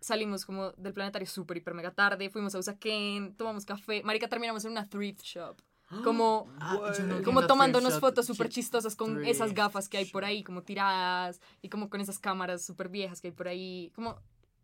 salimos 0.00 0.44
como 0.46 0.70
del 0.72 0.94
planetario 0.94 1.26
súper, 1.26 1.56
hiper, 1.58 1.74
mega 1.74 1.90
tarde. 1.92 2.30
Fuimos 2.30 2.54
a 2.54 2.58
Usaquén, 2.58 3.34
tomamos 3.36 3.64
café. 3.66 4.02
Marica, 4.02 4.28
terminamos 4.28 4.64
en 4.64 4.72
una 4.72 4.88
thrift 4.88 5.22
shop. 5.22 5.60
Como 6.04 6.52
Ah, 6.60 6.92
he 7.18 7.22
como 7.22 7.46
tomándonos 7.46 7.98
fotos 7.98 8.26
súper 8.26 8.48
Chi- 8.48 8.56
chistosas 8.60 8.94
con 8.94 9.24
esas 9.24 9.54
gafas 9.54 9.88
que 9.88 9.96
hay 9.96 10.04
por 10.04 10.22
ahí, 10.22 10.42
como 10.44 10.62
tiradas, 10.62 11.40
y 11.62 11.70
como 11.70 11.88
con 11.88 12.02
esas 12.02 12.18
cámaras 12.18 12.62
súper 12.62 12.90
viejas 12.90 13.22
que 13.22 13.28
hay 13.28 13.32
por 13.32 13.48
ahí. 13.48 13.90
Como, 13.94 14.20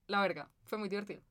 la 0.06 0.20
verga, 0.20 0.50
fue 0.64 0.76
muy 0.76 0.90
divertido. 0.90 1.22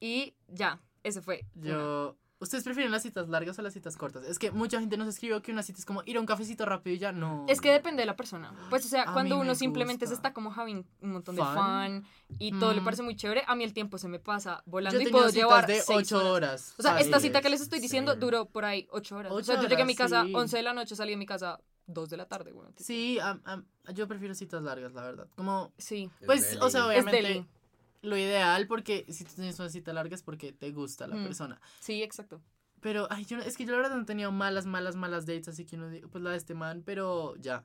Y 0.00 0.34
ya, 0.48 0.80
ese 1.02 1.20
fue. 1.22 1.44
una. 1.56 1.66
Yo. 1.68 2.16
¿Ustedes 2.40 2.64
prefieren 2.64 2.92
las 2.92 3.02
citas 3.02 3.28
largas 3.30 3.58
o 3.58 3.62
las 3.62 3.72
citas 3.72 3.96
cortas? 3.96 4.24
Es 4.26 4.38
que 4.38 4.50
mucha 4.50 4.78
gente 4.78 4.98
nos 4.98 5.08
escribió 5.08 5.40
que 5.40 5.50
una 5.50 5.62
cita 5.62 5.78
es 5.78 5.86
como 5.86 6.02
ir 6.04 6.18
a 6.18 6.20
un 6.20 6.26
cafecito 6.26 6.66
rápido 6.66 6.94
y 6.94 6.98
ya 6.98 7.10
no. 7.10 7.46
Es 7.48 7.58
que 7.60 7.72
depende 7.72 8.02
de 8.02 8.06
la 8.06 8.16
persona. 8.16 8.52
Pues, 8.68 8.84
o 8.84 8.88
sea, 8.88 9.04
A 9.08 9.12
cuando 9.14 9.38
uno 9.38 9.54
simplemente 9.54 10.06
se 10.06 10.12
está 10.12 10.34
como 10.34 10.52
having 10.52 10.84
un 11.00 11.12
montón 11.12 11.36
de 11.36 11.42
Fun. 11.42 11.54
fan 11.54 12.04
y 12.38 12.50
todo 12.58 12.74
le 12.74 12.82
Mm. 12.82 12.84
parece 12.84 13.02
muy 13.02 13.16
chévere, 13.16 13.44
a 13.46 13.54
mí 13.54 13.64
el 13.64 13.72
tiempo 13.72 13.96
se 13.96 14.08
me 14.08 14.18
pasa 14.18 14.62
Yo 14.66 14.72
volando 14.72 14.98
he 15.00 15.04
y 15.04 15.06
puedo 15.06 15.28
citas 15.30 15.34
llevar 15.36 15.66
de 15.66 15.80
seis 15.80 16.12
8 16.12 16.18
horas. 16.18 16.30
horas. 16.32 16.74
O 16.78 16.82
sea, 16.82 17.00
esta 17.00 17.18
cita 17.20 17.40
que 17.40 17.48
les 17.48 17.62
estoy 17.62 17.80
diciendo 17.80 18.12
Sí. 18.14 18.18
duró 18.18 18.44
por 18.46 18.66
ahí 18.66 18.88
8 18.90 19.16
horas. 19.16 19.32
o 19.32 19.42
sea, 19.42 19.62
yo 19.62 19.68
llegué 19.68 19.82
a 19.82 19.86
mi 19.86 19.94
casa 19.94 20.24
sí. 20.24 20.32
11 20.34 20.56
de 20.58 20.62
la 20.64 20.74
noche, 20.74 20.96
salí 20.96 21.12
de 21.12 21.16
mi 21.16 21.26
casa 21.26 21.60
2 21.86 22.10
de 22.10 22.16
la 22.18 22.26
tarde, 22.26 22.52
güey. 22.52 22.68
Sí, 22.76 23.18
am- 23.20 23.64
yo 23.94 24.06
prefiero 24.06 24.34
citas 24.34 24.62
largas, 24.62 24.92
la 24.92 25.02
verdad. 25.02 25.28
Como, 25.36 25.72
Sí. 25.78 26.10
Es 26.20 26.26
pues, 26.26 26.58
o 26.60 26.68
sea, 26.68 26.88
obviamente. 26.88 27.46
Lo 28.04 28.16
ideal, 28.16 28.66
porque 28.66 29.04
si 29.08 29.24
tú 29.24 29.32
tienes 29.34 29.58
una 29.58 29.68
cita 29.68 29.92
larga 29.92 30.14
es 30.14 30.22
porque 30.22 30.52
te 30.52 30.70
gusta 30.72 31.06
la 31.06 31.16
Mm. 31.16 31.24
persona. 31.24 31.60
Sí, 31.80 32.02
exacto. 32.02 32.40
Pero, 32.80 33.06
ay, 33.10 33.24
yo, 33.24 33.38
no- 33.38 33.42
es 33.42 33.56
que 33.56 33.64
yo 33.64 33.72
la 33.72 33.78
verdad 33.78 33.96
no 33.96 34.02
he 34.02 34.06
tenido 34.06 34.30
malas, 34.30 34.66
malas, 34.66 34.94
malas 34.94 35.24
dates, 35.26 35.48
así 35.48 35.64
que 35.64 35.76
uno 35.76 35.88
digo, 35.88 36.08
pues 36.10 36.22
la 36.22 36.30
de 36.30 36.36
este 36.36 36.54
man, 36.54 36.82
pero 36.84 37.34
ya. 37.36 37.64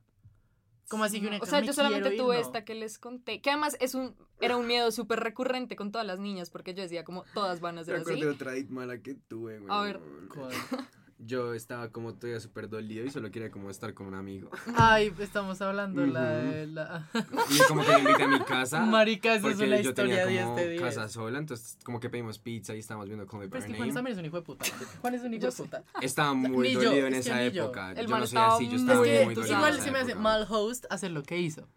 Como 0.88 1.04
así 1.04 1.18
que 1.20 1.30
No, 1.30 1.36
una 1.36 1.44
O 1.44 1.46
sea, 1.46 1.60
yo 1.62 1.72
solamente 1.74 2.12
tuve 2.18 2.36
no. 2.36 2.42
esta 2.42 2.66
que 2.66 2.74
les 2.74 2.98
conté, 2.98 3.42
que 3.42 3.52
además 3.52 3.78
es 3.80 3.94
un 3.94 4.16
era 4.42 4.56
un 4.58 4.66
miedo 4.66 4.90
súper 4.92 5.20
recurrente 5.20 5.76
con 5.76 5.92
todas 5.92 6.08
las 6.08 6.18
niñas, 6.20 6.50
porque 6.50 6.74
yo 6.74 6.82
decía 6.82 7.04
como 7.04 7.26
todas 7.34 7.60
van 7.60 7.78
a 7.78 7.84
ser 7.84 7.98
así. 7.98 8.24
Otra 8.24 8.52
date 8.54 8.70
mala 8.70 8.98
que 9.00 9.14
tuve, 9.14 9.60
güey. 9.60 9.72
A 9.72 9.82
ver. 9.84 10.00
¿Cuál? 10.34 10.50
Yo 11.22 11.54
estaba 11.54 11.90
como 11.92 12.14
todavía 12.16 12.40
súper 12.40 12.70
dolido 12.70 13.04
y 13.06 13.10
solo 13.10 13.30
quería 13.30 13.52
como 13.52 13.70
estar 13.70 13.94
con 13.94 14.08
un 14.08 14.14
amigo. 14.16 14.50
Ay, 14.74 15.14
estamos 15.20 15.62
hablando 15.62 16.06
la 16.06 16.22
Ujú. 16.22 16.52
de 16.52 16.68
la... 16.68 17.10
Y 17.50 17.68
como 17.68 17.84
que 17.84 17.92
le 17.92 18.00
invité 18.00 18.24
a 18.24 18.28
mi 18.30 18.40
casa. 18.40 18.86
Marica, 18.86 19.36
esa 19.36 19.50
es 19.50 19.58
una 19.58 19.82
yo 19.82 19.90
historia 19.90 20.24
tenía 20.24 20.26
10 20.28 20.44
como 20.46 20.56
de 20.56 20.70
10. 20.70 20.82
casa 20.82 21.10
sola, 21.10 21.40
entonces 21.40 21.78
como 21.84 22.00
que 22.00 22.10
pedimos 22.10 22.40
pizza 22.40 22.74
y 22.74 22.80
estábamos 22.80 23.10
viendo 23.10 23.28
Call 23.28 23.42
Me 23.42 23.48
Pero 23.50 23.60
es 23.60 23.64
By 23.66 23.72
que 23.74 23.78
Juan 23.78 23.88
Name. 23.90 23.96
también 23.98 24.14
es 24.14 24.20
un 24.20 24.26
hijo 24.28 24.38
de 24.38 24.44
puta. 24.44 24.66
Juan 25.02 25.14
es 25.16 25.22
un 25.24 25.34
hijo 25.34 25.42
Yo 25.44 25.50
de 25.52 25.56
puta. 25.58 25.84
Estaba 26.02 26.34
muy 26.34 26.68
Ni 26.70 26.74
yo, 26.76 26.84
dolido 26.84 27.08
en 27.08 27.14
es 27.14 27.26
esa 27.26 27.42
ni 27.42 27.52
yo. 27.52 27.64
época. 27.66 27.92
El 27.92 28.06
yo 28.06 28.10
man 28.12 28.20
no 28.22 28.26
soy 28.28 28.38
estaba 28.38 28.56
así, 28.56 28.64
yo 28.64 28.70
muy 28.70 28.76
Es 28.78 28.82
estaba 28.84 29.04
que 29.04 29.26
muy 29.26 29.36
dolido. 29.36 29.56
igual 29.58 29.76
en 29.76 29.82
se 29.82 29.92
me 29.92 30.00
hace 30.00 30.12
época. 30.12 30.24
mal 30.24 30.48
host 30.50 30.86
hacer 30.90 31.12
lo 31.12 31.24
que 31.24 31.38
hizo. 31.38 31.68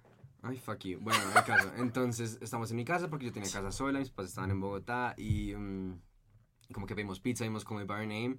Ay, 0.42 0.56
fuck 0.58 0.78
you. 0.84 0.98
Bueno, 1.00 1.18
el 1.36 1.42
caso. 1.44 1.72
Entonces, 1.78 2.38
estamos 2.40 2.70
en 2.70 2.76
mi 2.76 2.84
casa 2.84 3.08
porque 3.10 3.26
yo 3.26 3.32
tenía 3.32 3.50
casa 3.50 3.72
sola, 3.72 3.98
mis 3.98 4.10
papás 4.10 4.26
estaban 4.30 4.52
en 4.52 4.60
Bogotá 4.60 5.14
y 5.16 5.52
mm, 5.54 6.00
como 6.72 6.86
que 6.86 6.94
pedimos 6.94 7.18
pizza, 7.18 7.42
vimos 7.42 7.64
Call 7.64 7.78
Me 7.78 7.84
By 7.84 8.06
Your 8.06 8.08
Name. 8.08 8.36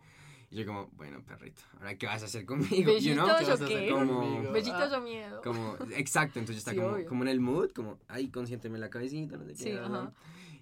Y 0.54 0.58
yo 0.58 0.68
como, 0.68 0.88
bueno, 0.94 1.20
perrito, 1.26 1.64
¿ahora 1.80 1.98
qué 1.98 2.06
vas 2.06 2.22
a 2.22 2.26
hacer 2.26 2.46
conmigo? 2.46 2.96
You 3.00 3.14
know? 3.16 3.26
Bellito, 3.26 3.66
¿Qué. 3.66 3.90
Como- 3.90 4.20
conmigo? 4.22 4.52
Bellito, 4.52 4.76
Ah, 4.76 4.88
yo 4.92 5.02
miedo. 5.02 5.42
Como, 5.42 5.76
exacto, 5.96 6.38
entonces 6.38 6.60
está 6.60 6.72
Sí, 6.72 6.78
como, 6.78 6.90
obvio. 6.90 7.08
como 7.08 7.24
en 7.24 7.30
el 7.30 7.40
mood, 7.40 7.72
como, 7.72 8.00
ay, 8.08 8.30
consiénteme 8.30 8.78
la 8.78 8.92
cabecita, 8.92 9.36
no 9.36 9.46
sé 9.46 9.54
qué. 9.54 9.64
Sí, 9.64 9.72
ajá. 9.72 10.14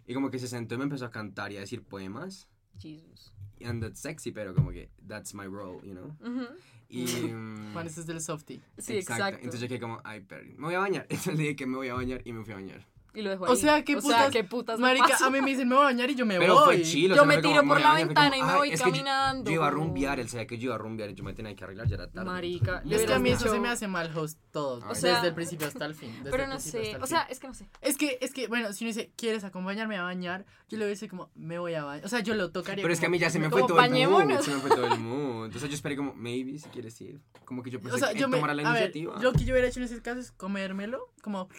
Y 0.07 0.13
como 0.13 0.31
que 0.31 0.39
se 0.39 0.47
sentó 0.47 0.75
y 0.75 0.77
me 0.77 0.85
empezó 0.85 1.05
a 1.07 1.11
cantar 1.11 1.51
y 1.51 1.57
a 1.57 1.59
decir 1.59 1.83
poemas. 1.83 2.47
Jesus. 2.79 3.33
And 3.65 3.83
that's 3.83 3.99
sexy, 3.99 4.31
pero 4.31 4.55
como 4.55 4.71
que, 4.71 4.89
that's 5.05 5.33
my 5.33 5.45
role, 5.45 5.85
you 5.85 5.93
know? 5.93 6.15
Ujú. 6.21 6.47
Y... 6.87 7.03
mm, 7.33 7.73
Juan, 7.73 7.85
ese 7.85 7.99
es 7.99 8.07
del 8.07 8.21
softy. 8.21 8.61
Sí, 8.77 8.93
exacto. 8.95 9.39
Entonces 9.39 9.59
yo 9.59 9.67
quedé 9.67 9.81
como, 9.81 9.99
ay, 10.05 10.21
perry, 10.21 10.53
me 10.53 10.67
voy 10.67 10.75
a 10.75 10.79
bañar. 10.79 11.05
Entonces 11.09 11.35
le 11.35 11.43
dije 11.43 11.55
que 11.57 11.65
me 11.67 11.75
voy 11.75 11.89
a 11.89 11.95
bañar 11.95 12.21
y 12.23 12.31
me 12.31 12.45
fui 12.45 12.53
a 12.53 12.55
bañar. 12.55 12.87
Y 13.13 13.21
lo 13.23 13.29
dejo 13.29 13.43
O 13.43 13.55
sea, 13.57 13.83
¿qué 13.83 13.97
O 13.97 14.01
sea, 14.01 14.17
putas- 14.27 14.31
¿qué 14.31 14.43
putas 14.45 14.79
Marica, 14.79 15.17
a 15.21 15.29
mí 15.29 15.41
me 15.41 15.49
dicen, 15.51 15.67
me 15.67 15.75
voy 15.75 15.81
a 15.83 15.85
bañar 15.87 16.09
y 16.09 16.15
yo 16.15 16.25
me 16.25 16.37
Pero 16.39 16.53
voy. 16.55 16.63
fue 16.77 16.81
chilo. 16.83 17.15
Yo 17.15 17.25
me 17.25 17.41
como, 17.41 17.49
tiro 17.53 17.67
por 17.67 17.81
la 17.81 17.93
ventana 17.95 18.37
y 18.37 18.41
me 18.41 18.49
"Ay, 18.49 18.57
voy 18.57 18.69
es 18.69 18.79
que 18.81 18.85
yo- 18.87 18.91
caminando". 18.91 19.49
Yo, 19.51 19.55
iba 19.55 19.67
a 19.67 19.69
rumbear, 19.71 20.19
él 20.21 20.29
sabía 20.29 20.47
que 20.47 20.57
yo 20.57 20.65
iba 20.67 20.75
a 20.75 20.77
rumbear 20.77 21.09
y 21.09 21.13
yo 21.13 21.23
me 21.25 21.33
tenía 21.33 21.53
que 21.55 21.63
arreglar, 21.63 21.87
ya 21.87 21.95
era 21.95 22.09
tarde. 22.09 22.25
Marica, 22.25 22.81
Es 22.89 23.01
que 23.05 23.13
a 23.13 23.19
mí 23.19 23.31
eso 23.31 23.49
se 23.49 23.59
me 23.59 23.67
hace 23.67 23.87
mal 23.89 24.15
host 24.17 24.39
todo, 24.51 24.81
O 24.89 24.95
sea, 24.95 25.15
desde 25.15 25.27
el 25.27 25.33
principio 25.33 25.67
hasta 25.67 25.85
el 25.85 25.95
fin. 25.95 26.13
desde 26.19 26.31
Pero 26.31 26.47
no 26.47 26.59
sé, 26.59 26.97
o 27.01 27.05
sea, 27.07 27.23
es 27.23 27.39
que 27.39 27.47
no 27.47 27.53
sé. 27.53 27.67
Es 27.81 27.97
que, 27.97 28.17
es 28.21 28.33
que, 28.33 28.47
bueno, 28.47 28.71
si 28.71 28.85
uno 28.85 28.93
dice, 28.93 29.11
¿quieres 29.17 29.43
acompañarme 29.43 29.97
a 29.97 30.03
bañar? 30.03 30.45
Yo 30.69 30.77
le 30.77 30.85
voy 30.85 30.91
a 30.91 30.95
decir 30.95 31.09
como, 31.09 31.29
me 31.35 31.59
voy 31.59 31.73
a 31.73 31.83
bañar. 31.83 32.05
O 32.05 32.09
sea, 32.09 32.21
yo 32.21 32.33
lo 32.33 32.51
tocaría. 32.51 32.81
Pero 32.81 32.93
es 32.93 32.99
que 33.01 33.07
a 33.07 33.09
mí 33.09 33.19
ya 33.19 33.29
se 33.29 33.39
me 33.39 33.49
Como 33.49 33.59
fue 33.59 33.67
todo 33.67 33.77
el 33.83 33.89
bañémonos. 33.89 34.45
Se 34.45 34.51
me 34.53 34.61
fue 34.61 34.69
todo 34.69 34.87
el 34.87 34.99
mood. 34.99 35.45
Entonces 35.47 35.69
yo 35.69 35.75
esperé 35.75 35.97
como, 35.97 36.13
maybe, 36.13 36.57
si 36.59 36.69
quieres 36.69 36.99
ir. 37.01 37.19
Como 37.43 37.61
que 37.61 37.69
yo 37.71 37.81
pensé 37.81 37.95
O 37.95 37.99
sea, 37.99 38.13
que 38.13 38.19
yo 38.19 38.29
me. 38.29 38.37
tomara 38.37 38.53
la 38.53 38.61
a 38.69 38.73
ver, 38.73 38.83
iniciativa. 38.83 39.21
lo 39.21 39.33
que 39.33 39.43
yo 39.43 39.53
hubiera 39.53 39.67
hecho 39.67 39.79
en 39.79 39.85
ese 39.85 40.01
caso 40.01 40.19
es 40.21 40.31
comérmelo, 40.31 41.11
como. 41.21 41.49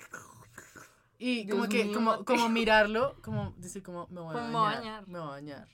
Y 1.25 1.47
como 1.47 1.67
Dios 1.67 1.69
que, 1.69 1.85
mío, 1.85 1.95
como, 1.95 2.25
como 2.25 2.49
mirarlo, 2.49 3.15
como 3.23 3.55
decir, 3.59 3.83
como, 3.83 4.09
me 4.09 4.21
voy 4.21 4.31
a 4.31 4.33
Como 4.33 4.47
me 4.49 4.53
voy 4.55 4.61
a 4.61 4.77
bañar. 4.77 4.83
bañar. 4.83 5.09
Me 5.09 5.19
voy 5.21 5.29
a 5.29 5.31
bañar. 5.31 5.69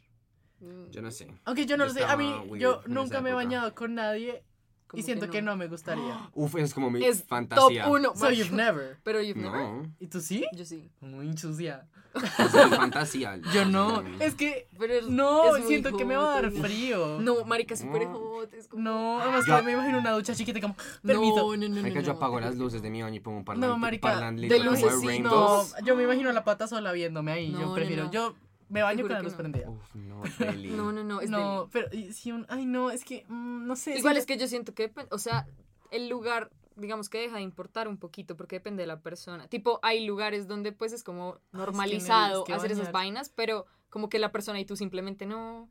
Mm, 0.61 0.91
Yo 0.91 1.03
no 1.03 1.11
sé. 1.11 1.35
Aunque 1.45 1.65
yo 1.67 1.77
no 1.77 1.85
Yo 1.85 1.89
lo 1.89 1.95
sé, 1.95 2.05
a 2.05 2.17
mí, 2.17 2.33
weird 2.49 2.61
yo 2.61 2.83
en 2.85 2.93
nunca 2.95 3.21
me 3.23 3.31
he 3.31 3.33
época. 3.33 3.45
bañado 3.45 3.75
con 3.75 3.95
nadie 3.95 4.45
como 4.89 5.01
y 5.01 5.05
siento 5.05 5.31
que 5.31 5.43
no. 5.43 5.55
me 5.57 5.69
gustaría. 5.69 6.29
Uf, 6.35 6.57
es 6.57 6.75
como 6.75 6.91
mi 6.91 7.05
Es 7.05 7.23
fantasía. 7.25 7.85
top 7.85 7.93
uno. 7.93 8.13
So 8.17 8.31
you've 8.31 8.51
never. 8.53 8.99
Pero 9.05 9.21
you've 9.23 9.41
never. 9.41 9.61
No, 9.61 9.83
¿Y 10.01 10.07
tú 10.09 10.21
sí? 10.21 10.45
Yo 10.55 10.65
sí. 10.65 10.91
Muy 11.01 11.37
sucia. 11.37 11.87
es 12.15 12.55
mi 12.55 12.77
fantasía. 12.77 13.37
Yo 13.55 13.65
no. 13.67 14.03
Es 14.19 14.35
que. 14.35 14.67
Pero 14.79 14.95
es- 14.95 15.09
No, 15.09 15.55
es 15.57 15.67
siento 15.67 15.95
que 15.97 16.05
me 16.07 16.17
va 16.17 16.39
a 16.39 16.43
dar 16.43 16.51
frío. 16.51 17.21
No, 17.21 17.45
marica, 17.45 17.77
súper 17.77 18.09
No. 18.09 18.15
hot. 18.19 18.55
Es 18.55 18.67
como... 18.67 18.83
No, 18.83 19.21
además 19.21 19.47
Yo- 19.47 19.57
que 19.57 19.63
me 19.63 19.73
imagino 19.73 19.99
una 19.99 20.13
ducha 20.13 20.35
chiquita 20.35 20.61
como. 20.61 20.75
Permiso. 21.07 21.37
No, 21.37 21.57
no, 21.57 21.69
no, 21.69 21.75
no. 21.75 21.83
Marica, 21.83 22.01
yo 22.01 22.13
no. 22.13 22.17
apago 22.17 22.41
las 22.41 22.57
luces 22.57 22.81
de 22.83 22.91
mi 22.91 23.03
baño 23.03 23.17
y 23.17 23.21
pongo 23.21 23.39
un 23.39 23.45
parlante. 23.45 23.67
No, 23.69 23.77
marica, 23.79 24.09
parlandito 24.09 24.55
de 24.55 24.61
luces 24.61 24.95
sí. 25.01 25.21
No, 25.21 25.65
yo 25.85 25.95
me 25.97 26.05
imagino 26.05 26.33
la 26.33 26.45
pata 26.45 26.67
sola 26.67 26.93
viéndome 26.93 27.31
ahí. 27.33 27.51
No, 27.51 27.61
yo 27.61 27.67
no, 27.67 27.75
prefiero. 27.75 28.05
no. 28.05 28.11
Yo 28.11 28.35
me 28.69 28.83
baño 28.83 29.03
con 29.03 29.13
la 29.13 29.19
que 29.19 29.23
luz 29.25 29.33
no. 29.33 29.39
prendida. 29.39 29.71
Uf, 29.71 29.95
no, 29.95 30.23
really. 30.39 30.71
No, 30.77 30.93
no, 30.93 31.05
no. 31.05 31.21
Es 31.21 31.31
no, 31.31 31.67
deli. 31.67 31.71
pero 31.73 31.89
y 31.97 32.13
si 32.13 32.33
un. 32.33 32.47
Ay, 32.49 32.67
no, 32.67 32.91
es 32.91 33.05
que. 33.05 33.25
mm, 33.29 33.67
no 33.67 33.77
sé. 33.77 33.97
Igual 33.99 34.17
es 34.17 34.27
que 34.27 34.37
yo 34.37 34.47
siento 34.47 34.75
que, 34.75 34.85
depende- 34.93 35.09
o 35.15 35.19
sea, 35.19 35.47
el 35.91 36.09
lugar, 36.09 36.51
digamos 36.77 37.09
que 37.09 37.19
deja 37.19 37.37
de 37.37 37.43
importar 37.43 37.89
un 37.89 37.97
poquito 37.99 38.37
porque 38.37 38.57
depende 38.57 38.83
de 38.83 38.87
la 38.87 39.01
persona. 39.01 39.49
Tipo, 39.49 39.79
hay 39.83 40.05
lugares 40.07 40.47
donde 40.49 40.73
pues 40.73 40.93
es 40.93 41.03
como 41.03 41.39
normalizado 41.53 42.43
es 42.43 42.47
que 42.47 42.53
hacer 42.53 42.73
esas 42.73 42.93
vainas, 42.93 43.31
pero 43.31 43.67
como 43.91 44.09
que 44.09 44.19
la 44.19 44.31
persona 44.33 44.61
y 44.61 44.65
tú 44.65 44.77
simplemente 44.77 45.25
no, 45.27 45.71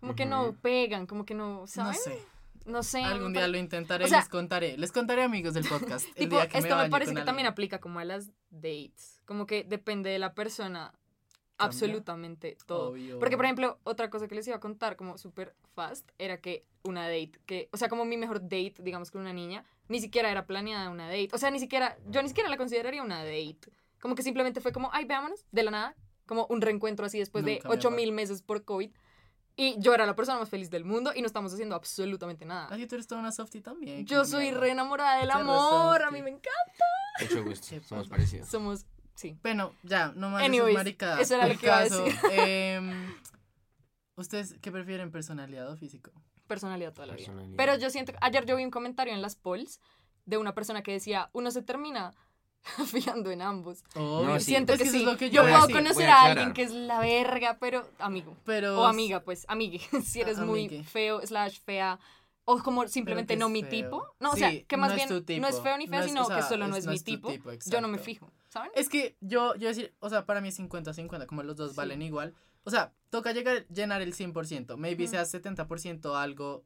como 0.00 0.14
que 0.14 0.24
no 0.26 0.54
pegan, 0.62 1.06
como 1.06 1.24
que 1.24 1.34
no, 1.34 1.60
No 1.76 1.92
sé. 1.94 2.18
No 2.64 2.82
sé. 2.84 3.02
Algún 3.02 3.32
día 3.32 3.48
lo 3.48 3.58
intentaré 3.58 4.04
O 4.04 4.08
sea- 4.08 4.20
les 4.20 4.28
contaré. 4.28 4.78
Les 4.78 4.92
contaré, 4.92 5.22
amigos 5.24 5.52
del 5.54 5.64
podcast. 5.68 6.06
El 6.10 6.14
Tipo, 6.14 6.36
día 6.36 6.48
que 6.48 6.58
esto 6.58 6.76
me, 6.76 6.88
parece 6.90 7.12
que 7.14 7.22
también 7.22 7.46
aplica 7.48 7.80
como 7.80 7.98
a 7.98 8.04
las 8.04 8.30
dates. 8.50 9.20
Como 9.26 9.46
que 9.46 9.64
depende 9.64 10.10
de 10.10 10.18
la 10.20 10.34
persona. 10.34 10.94
¿Cambia? 11.62 11.76
Absolutamente 11.76 12.56
todo. 12.66 12.90
Obvio. 12.90 13.18
Porque, 13.18 13.36
por 13.36 13.44
ejemplo, 13.44 13.78
otra 13.84 14.10
cosa 14.10 14.28
que 14.28 14.34
les 14.34 14.46
iba 14.46 14.56
a 14.56 14.60
contar 14.60 14.96
como 14.96 15.18
súper 15.18 15.54
fast 15.74 16.08
era 16.18 16.40
que 16.40 16.64
una 16.82 17.02
date, 17.02 17.32
que, 17.46 17.68
o 17.72 17.76
sea, 17.76 17.88
como 17.88 18.04
mi 18.04 18.16
mejor 18.16 18.40
date, 18.42 18.74
digamos, 18.80 19.10
con 19.10 19.20
una 19.20 19.32
niña, 19.32 19.64
ni 19.88 20.00
siquiera 20.00 20.30
era 20.30 20.46
planeada 20.46 20.90
una 20.90 21.06
date. 21.06 21.30
O 21.32 21.38
sea, 21.38 21.50
ni 21.50 21.58
siquiera, 21.58 21.96
yo 22.08 22.22
ni 22.22 22.28
siquiera 22.28 22.50
la 22.50 22.56
consideraría 22.56 23.02
una 23.02 23.24
date. 23.24 23.60
Como 24.00 24.14
que 24.14 24.22
simplemente 24.22 24.60
fue 24.60 24.72
como, 24.72 24.90
ay, 24.92 25.04
veámonos, 25.04 25.44
de 25.52 25.62
la 25.62 25.70
nada, 25.70 25.96
como 26.26 26.46
un 26.46 26.60
reencuentro 26.60 27.06
así 27.06 27.18
después 27.18 27.44
Nunca 27.44 27.62
de 27.62 27.68
me 27.68 27.74
8 27.74 27.88
ha 27.88 27.90
mil 27.90 28.12
meses 28.12 28.42
por 28.42 28.64
COVID. 28.64 28.90
Y 29.54 29.76
yo 29.78 29.94
era 29.94 30.06
la 30.06 30.16
persona 30.16 30.38
más 30.38 30.48
feliz 30.48 30.70
del 30.70 30.84
mundo 30.84 31.12
y 31.14 31.20
no 31.20 31.26
estamos 31.26 31.52
haciendo 31.52 31.74
absolutamente 31.74 32.46
nada. 32.46 32.68
Así 32.68 32.86
tú 32.86 32.94
eres 32.94 33.06
toda 33.06 33.20
una 33.20 33.32
softie 33.32 33.60
también. 33.60 34.06
Yo 34.06 34.24
soy 34.24 34.44
mierda. 34.44 34.60
re 34.60 34.70
enamorada 34.70 35.20
del 35.20 35.30
amor, 35.30 36.02
a 36.02 36.10
mí 36.10 36.22
me 36.22 36.30
encanta. 36.30 36.84
Mucho 37.20 37.44
gusto. 37.44 37.66
Qué 37.68 37.80
Somos 37.80 38.08
parecidos. 38.08 38.48
Somos, 38.48 38.86
sí. 39.14 39.36
Bueno, 39.42 39.72
ya, 39.82 40.12
no 40.16 40.30
más 40.30 40.42
Anyways, 40.44 40.74
maricadas. 40.74 41.20
eso 41.20 41.34
era 41.34 41.46
lo 41.46 41.52
El 41.52 41.58
que 41.58 41.66
iba 41.66 41.78
a 41.78 41.82
caso, 41.84 42.04
decir. 42.04 42.20
em, 42.32 43.14
¿Ustedes 44.16 44.54
qué 44.60 44.70
prefieren, 44.70 45.10
personalidad 45.10 45.70
o 45.70 45.76
físico? 45.76 46.10
personalidad 46.46 46.92
toda 46.92 47.06
la 47.06 47.14
vida. 47.14 47.32
Pero 47.56 47.76
yo 47.78 47.88
siento, 47.88 48.12
ayer 48.20 48.44
yo 48.44 48.56
vi 48.56 48.64
un 48.64 48.70
comentario 48.70 49.14
en 49.14 49.22
las 49.22 49.36
polls 49.36 49.80
de 50.26 50.36
una 50.36 50.54
persona 50.54 50.82
que 50.82 50.92
decía, 50.92 51.30
uno 51.32 51.50
se 51.50 51.62
termina 51.62 52.12
fijando 52.86 53.30
en 53.30 53.40
ambos. 53.40 53.82
Obvio. 53.94 54.38
sí. 54.38 54.46
Siento 54.46 54.74
Es 54.74 54.82
que, 54.82 54.90
sí. 54.90 54.98
es 54.98 55.04
lo 55.04 55.16
que 55.16 55.30
yo 55.30 55.42
yo 55.42 55.48
puedo 55.48 55.60
decir, 55.62 55.76
conocer 55.76 56.10
a 56.10 56.22
alguien 56.24 56.52
que 56.52 56.62
es 56.64 56.72
la 56.72 57.00
verga, 57.00 57.56
pero 57.58 57.88
amigo. 57.98 58.36
Pero... 58.44 58.80
O 58.80 58.84
amiga, 58.84 59.20
pues, 59.20 59.46
amigue. 59.48 59.80
si 60.04 60.20
eres 60.20 60.38
A- 60.38 60.44
muy 60.44 60.66
amigue. 60.66 60.84
feo, 60.84 61.26
slash 61.26 61.58
fea. 61.64 61.98
O 62.44 62.58
como 62.62 62.88
simplemente 62.88 63.36
no 63.36 63.46
es 63.46 63.52
mi 63.52 63.60
feo. 63.62 63.70
tipo. 63.70 64.06
No, 64.18 64.30
o 64.30 64.34
Sí, 64.34 64.40
sea, 64.40 64.64
que 64.64 64.76
más 64.76 64.90
no 64.90 64.96
es 64.96 65.08
bien 65.08 65.24
tipo. 65.24 65.40
no 65.42 65.48
es 65.48 65.60
feo 65.60 65.78
ni 65.78 65.86
fea, 65.86 65.98
No 66.00 66.04
es- 66.04 66.10
sino 66.10 66.22
o 66.22 66.26
sea, 66.26 66.36
que 66.36 66.42
solo 66.42 66.66
no 66.66 66.74
es- 66.74 66.80
es, 66.80 66.84
no 66.86 66.90
mi 66.90 66.96
es 66.96 67.04
tu 67.04 67.10
tipo. 67.12 67.28
tipo, 67.28 67.50
yo 67.52 67.80
no 67.80 67.88
me 67.88 67.98
fijo, 67.98 68.32
¿saben? 68.48 68.70
Es 68.74 68.88
que 68.88 69.16
yo, 69.20 69.54
yo 69.54 69.68
decir, 69.68 69.94
o 70.00 70.08
sea, 70.10 70.26
para 70.26 70.40
mí 70.40 70.48
es 70.48 70.54
50-50, 70.58 71.26
como 71.26 71.42
los 71.44 71.56
dos 71.56 71.70
Sí. 71.70 71.76
valen 71.76 72.02
igual. 72.02 72.34
O 72.64 72.70
sea, 72.70 72.92
toca 73.10 73.32
llegar, 73.32 73.66
llenar 73.68 74.02
el 74.02 74.12
100%. 74.14 74.76
Maybe 74.76 75.04
Ujú. 75.04 75.12
sea 75.12 75.24
70% 75.24 76.16
algo. 76.16 76.64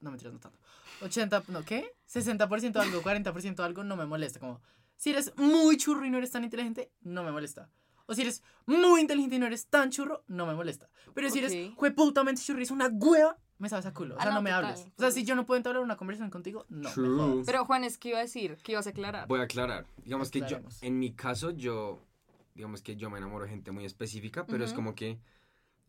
No 0.00 0.10
me 0.10 0.16
no 0.16 0.38
tanto. 0.38 0.58
80, 1.02 1.42
no, 1.48 1.64
¿qué? 1.64 1.92
60% 2.06 2.80
algo, 2.80 3.02
40% 3.02 3.62
algo, 3.64 3.84
no 3.84 3.96
me 3.96 4.06
molesta. 4.06 4.38
Como, 4.40 4.60
si 4.96 5.10
eres 5.10 5.32
muy 5.36 5.76
churro 5.76 6.04
y 6.06 6.10
no 6.10 6.18
eres 6.18 6.30
tan 6.30 6.44
inteligente, 6.44 6.90
no 7.00 7.22
me 7.24 7.32
molesta. 7.32 7.68
O 8.06 8.14
si 8.14 8.22
eres 8.22 8.42
muy 8.66 9.00
inteligente 9.00 9.36
y 9.36 9.38
no 9.38 9.46
eres 9.46 9.66
tan 9.66 9.90
churro, 9.90 10.24
no 10.26 10.46
me 10.46 10.54
molesta. 10.54 10.88
Pero 11.14 11.30
si 11.30 11.38
eres 11.40 11.52
Ok. 11.72 11.76
jueputamente 11.76 12.42
churro 12.42 12.58
y 12.60 12.62
es 12.62 12.70
una 12.70 12.88
hueva, 12.88 13.38
me 13.60 13.68
sabes 13.68 13.86
a 13.86 13.92
culo. 13.94 14.16
O 14.16 14.18
Ah, 14.20 14.24
no, 14.24 14.32
no, 14.34 14.42
me 14.42 14.50
hables. 14.50 14.86
O 14.96 15.00
sea, 15.00 15.10
si 15.10 15.24
yo 15.24 15.34
no 15.36 15.46
puedo 15.46 15.56
entablar 15.58 15.82
una 15.82 15.96
conversación 15.96 16.30
contigo, 16.30 16.66
no. 16.68 16.88
me 16.88 16.94
True. 16.94 17.16
jodas. 17.18 17.46
Pero 17.46 17.64
Juan, 17.66 17.84
es 17.84 17.98
que 17.98 18.08
iba 18.08 18.18
a 18.18 18.22
decir, 18.22 18.56
que 18.62 18.72
ibas 18.72 18.86
a 18.86 18.90
aclarar. 18.90 19.28
Voy 19.28 19.40
a 19.40 19.44
aclarar. 19.44 19.86
Digamos 20.04 20.30
que 20.30 20.40
yo, 20.40 20.58
en 20.80 20.98
mi 20.98 21.12
caso, 21.12 21.50
yo, 21.50 22.02
digamos 22.54 22.82
que 22.82 22.96
yo 22.96 23.10
me 23.10 23.18
enamoro 23.18 23.44
de 23.44 23.50
gente 23.50 23.70
muy 23.70 23.84
específica, 23.84 24.44
pero 24.46 24.64
es 24.64 24.72
como 24.72 24.94
que, 24.94 25.18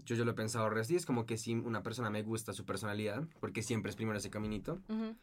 yo, 0.05 0.15
yo 0.15 0.25
lo 0.25 0.31
he 0.31 0.35
pensado 0.35 0.69
recién, 0.69 0.97
es 0.97 1.05
como 1.05 1.25
que 1.25 1.37
si 1.37 1.53
una 1.55 1.81
persona 1.81 2.09
me 2.09 2.21
gusta 2.23 2.53
su 2.53 2.65
personalidad, 2.65 3.23
porque 3.39 3.63
siempre 3.63 3.89
es 3.89 3.95
primero 3.95 4.17
ese 4.17 4.29
caminito, 4.29 4.79
Ujú. 4.89 5.15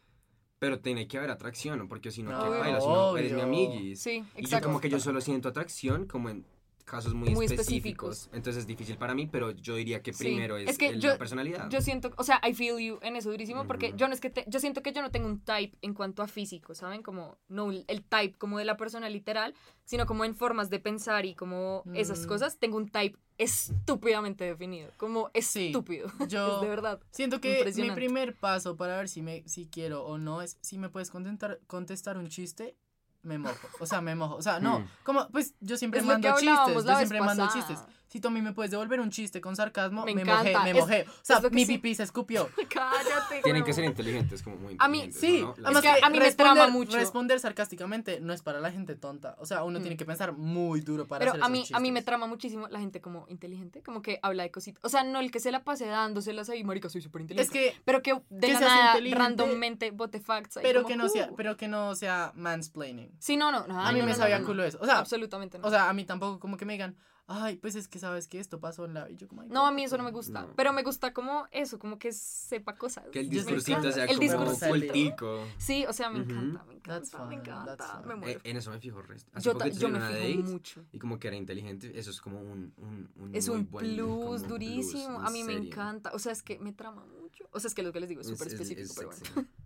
pero 0.57 0.79
tiene 0.79 1.07
que 1.07 1.17
haber 1.17 1.29
atracción, 1.31 1.87
porque 1.87 2.11
si 2.11 2.23
no, 2.23 2.31
No, 2.31 2.43
¿qué 2.43 2.49
baila? 2.49 2.81
Si 2.81 2.87
no, 2.87 3.15
eres 3.17 3.33
mi 3.33 3.41
amiguis. 3.41 4.01
Sí, 4.01 4.11
Y 4.11 4.21
yo 4.23 4.39
exacto. 4.39 4.67
como 4.67 4.79
que 4.81 4.89
yo 4.89 4.99
solo 4.99 5.21
siento 5.21 5.49
atracción 5.49 6.05
como 6.07 6.29
en 6.29 6.45
casos 6.89 7.13
muy, 7.13 7.29
Muy 7.29 7.45
específicos. 7.45 8.17
específicos. 8.17 8.29
Entonces 8.33 8.61
es 8.61 8.67
difícil 8.67 8.97
para 8.97 9.13
mí, 9.13 9.27
pero 9.27 9.51
yo 9.51 9.75
diría 9.75 10.01
que 10.01 10.11
Sí. 10.13 10.23
primero 10.25 10.57
es, 10.57 10.69
Es 10.69 10.77
que 10.77 10.87
el- 10.89 10.99
yo- 10.99 11.09
la 11.09 11.17
personalidad. 11.17 11.69
Yo 11.69 11.81
siento, 11.81 12.11
o 12.17 12.23
sea, 12.23 12.41
I 12.47 12.53
feel 12.53 12.77
you 12.79 12.99
en 13.01 13.15
eso 13.15 13.29
durísimo 13.31 13.65
porque 13.67 13.89
Ujú. 13.89 13.97
yo 13.97 14.07
no 14.07 14.13
es 14.13 14.19
que 14.19 14.29
te- 14.29 14.45
yo 14.47 14.59
siento 14.59 14.81
que 14.81 14.91
yo 14.91 15.01
no 15.01 15.11
tengo 15.11 15.27
un 15.27 15.39
type 15.41 15.77
en 15.81 15.93
cuanto 15.93 16.23
a 16.23 16.27
físico, 16.27 16.73
¿saben? 16.73 17.03
Como 17.03 17.37
no 17.47 17.71
el 17.71 18.03
type 18.03 18.37
como 18.37 18.57
de 18.57 18.65
la 18.65 18.75
persona 18.77 19.07
literal, 19.09 19.53
sino 19.85 20.05
como 20.05 20.25
en 20.25 20.35
formas 20.35 20.69
de 20.69 20.79
pensar 20.79 21.25
y 21.25 21.35
como 21.35 21.83
esas 21.93 22.25
Mm. 22.25 22.27
cosas, 22.27 22.57
tengo 22.57 22.77
un 22.77 22.89
type 22.89 23.17
estúpidamente 23.37 24.43
definido, 24.43 24.91
como 24.97 25.31
Sí, 25.41 25.67
estúpido, 25.67 26.07
Yo 26.29 26.55
es 26.55 26.61
de 26.61 26.67
verdad. 26.67 26.99
siento 27.11 27.39
que 27.39 27.71
mi 27.77 27.91
primer 27.91 28.35
paso 28.35 28.75
para 28.75 28.97
ver 28.97 29.07
si 29.09 29.21
me 29.21 29.43
si 29.47 29.67
quiero 29.67 30.05
o 30.05 30.17
no 30.17 30.41
es 30.41 30.57
si 30.61 30.77
me 30.77 30.89
puedes 30.89 31.09
contestar 31.11 31.59
contestar 31.67 32.17
un 32.17 32.27
chiste 32.27 32.75
me 33.23 33.37
mojo, 33.37 33.67
o 33.79 33.85
sea, 33.85 34.01
me 34.01 34.15
mojo, 34.15 34.35
o 34.35 34.41
sea, 34.41 34.59
no, 34.59 34.79
Mm. 34.79 34.87
como 35.03 35.29
pues 35.29 35.53
yo 35.59 35.77
siempre 35.77 35.99
Es 35.99 36.05
mando 36.05 36.27
chistes, 36.39 36.85
la 36.85 36.93
yo 36.93 36.99
vez 36.99 37.09
siempre 37.09 37.21
mando 37.21 37.45
pasada. 37.45 37.67
chistes. 37.67 37.85
Si 38.09 38.19
tú 38.19 38.27
a 38.27 38.31
mí 38.31 38.41
me 38.41 38.53
puedes 38.53 38.71
devolver 38.71 38.99
un 38.99 39.11
chiste 39.11 39.39
con 39.39 39.55
sarcasmo, 39.55 40.03
Me 40.03 40.15
me, 40.15 40.25
mojé, 40.25 40.49
encanta, 40.49 40.63
me 40.63 40.71
es- 40.71 40.75
mojé. 40.77 41.05
O 41.07 41.13
sea, 41.21 41.39
mi 41.51 41.65
sí. 41.65 41.73
pipí 41.73 41.93
se 41.95 42.03
escupió. 42.03 42.49
Cállate. 42.69 43.41
Tienen 43.43 43.63
que 43.63 43.71
ser 43.71 43.83
inteligentes, 43.85 44.41
como 44.41 44.55
muy 44.57 44.75
A 44.79 44.87
mí, 44.87 45.03
inteligentes. 45.03 45.21
Sí, 45.21 45.41
¿no? 45.41 45.53
La 45.57 45.67
además 45.69 45.81
que 45.83 45.99
que 45.99 46.05
a 46.05 46.09
mí 46.09 46.19
me 46.19 46.31
trama 46.33 46.67
mucho. 46.69 46.97
responder 46.97 47.39
sarcásticamente 47.39 48.19
no 48.19 48.33
es 48.33 48.41
para 48.41 48.59
la 48.59 48.71
gente 48.71 48.95
tonta. 48.95 49.35
O 49.39 49.45
sea, 49.45 49.63
uno 49.63 49.79
Mm. 49.79 49.81
tiene 49.83 49.97
que 49.97 50.05
pensar 50.05 50.33
muy 50.33 50.81
duro 50.81 51.07
para 51.07 51.19
Pero 51.19 51.31
hacer 51.33 51.43
a 51.43 51.49
mí, 51.49 51.61
esos 51.61 51.75
a 51.77 51.79
mí 51.79 51.91
me 51.91 52.01
trama 52.01 52.25
muchísimo 52.27 52.67
la 52.67 52.79
gente 52.79 52.99
como 52.99 53.25
inteligente, 53.29 53.83
como 53.83 54.01
que 54.01 54.19
habla 54.23 54.43
de 54.43 54.51
cositas. 54.51 54.83
O 54.83 54.89
sea, 54.89 55.03
no 55.03 55.19
el 55.19 55.29
que 55.31 55.39
se 55.39 55.51
la 55.51 55.63
pase 55.63 55.85
dándoselas 55.85 56.49
ahí, 56.49 56.63
marica, 56.63 56.89
soy 56.89 57.01
súper 57.01 57.21
inteligente. 57.21 57.59
Es 57.59 57.73
que 57.73 57.79
pero 57.85 58.01
que 58.01 58.13
de 58.29 58.47
que 58.47 58.53
la 58.53 58.59
nada, 58.59 58.95
randommente, 59.11 59.91
bote 59.91 60.19
facts. 60.19 60.57
ahí 60.57 60.63
pero 60.63 60.81
como, 60.81 60.87
que 60.89 60.97
no 60.97 61.09
sea, 61.09 61.29
uh. 61.31 61.35
pero 61.35 61.57
que 61.57 61.67
no 61.67 61.93
sea 61.95 62.31
mansplaining. 62.35 63.11
Sí, 63.19 63.37
no, 63.37 63.51
no. 63.51 63.67
no 63.67 63.79
a 63.79 63.91
mí 63.91 63.99
no, 63.99 64.05
me 64.05 64.11
no, 64.13 64.17
sabía 64.17 64.41
culo 64.43 64.63
eso. 64.63 64.79
O 64.81 64.85
sea, 64.85 64.97
Absolutamente 64.97 65.59
no. 65.59 65.67
o 65.67 65.69
sea, 65.69 65.89
a 65.89 65.93
mí 65.93 66.05
tampoco 66.05 66.39
como 66.39 66.57
que 66.57 66.65
me 66.65 66.73
digan, 66.73 66.95
"Ay, 67.31 67.57
pues 67.57 67.75
es 67.75 67.87
que 67.87 67.99
sabes 67.99 68.27
que 68.27 68.39
esto 68.39 68.59
pasó 68.59 68.85
en 68.85 68.95
la" 68.95 69.09
y 69.09 69.15
yo 69.15 69.27
como, 69.27 69.41
"Ay, 69.43 69.49
no, 69.49 69.65
a 69.67 69.71
mí 69.71 69.83
eso 69.83 69.97
no 69.97 70.03
me 70.03 70.09
cállate". 70.09 70.17
gusta. 70.27 70.41
No. 70.47 70.55
Pero 70.55 70.73
me 70.73 70.81
gusta 70.83 71.13
como 71.13 71.45
eso, 71.51 71.77
como 71.79 71.99
que 71.99 72.11
sepa 72.11 72.75
cosas. 72.75 73.05
Que 73.11 73.19
el 73.19 73.29
discursito 73.29 73.81
que- 73.81 73.91
sea 73.91 74.05
el 74.05 74.17
como 74.17 74.21
discursito. 74.21 74.67
cultico. 74.67 75.47
Sí, 75.57 75.85
o 75.87 75.93
sea, 75.93 76.09
me 76.09 76.19
encanta, 76.19 76.63
me 76.65 76.75
That's 76.79 77.09
encanta, 77.13 77.25
me 77.25 77.35
encanta. 77.35 78.01
Me 78.05 78.13
Eh, 78.13 78.17
muero. 78.17 78.41
en 78.43 78.57
eso 78.57 78.71
me 78.71 78.79
fijo 78.79 79.01
resto. 79.01 79.29
Hace 79.33 79.45
yo, 79.45 79.53
poco 79.53 79.65
me 79.65 79.71
fijo 79.71 79.89
date 79.91 80.37
mucho. 80.37 80.85
y 80.91 80.97
como 80.99 81.19
que 81.19 81.27
era 81.27 81.37
inteligente, 81.37 81.97
eso 81.99 82.09
es 82.11 82.19
como 82.19 82.39
un, 82.41 82.73
un, 82.77 83.09
un 83.15 83.35
Es 83.35 83.47
muy 83.47 83.59
un 83.59 83.69
buen, 83.69 83.85
plus 83.95 84.47
durísimo. 84.47 85.19
a 85.21 85.29
mí 85.29 85.43
me 85.43 85.53
serio. 85.53 85.67
encanta. 85.69 86.11
O 86.13 86.19
sea, 86.19 86.31
es 86.31 86.41
que 86.41 86.57
me 86.59 86.73
trama 86.73 87.05
mucho. 87.05 87.47
O 87.51 87.59
sea, 87.59 87.67
es 87.69 87.75
que 87.75 87.83
lo 87.83 87.91
que 87.93 87.99
les 87.99 88.09
digo 88.09 88.21
es 88.21 88.27
súper 88.27 88.47
es- 88.47 88.53
específico, 88.53 88.81
es 88.87 88.93
pero 88.95 89.11
sexy. 89.11 89.33
bueno. 89.33 89.49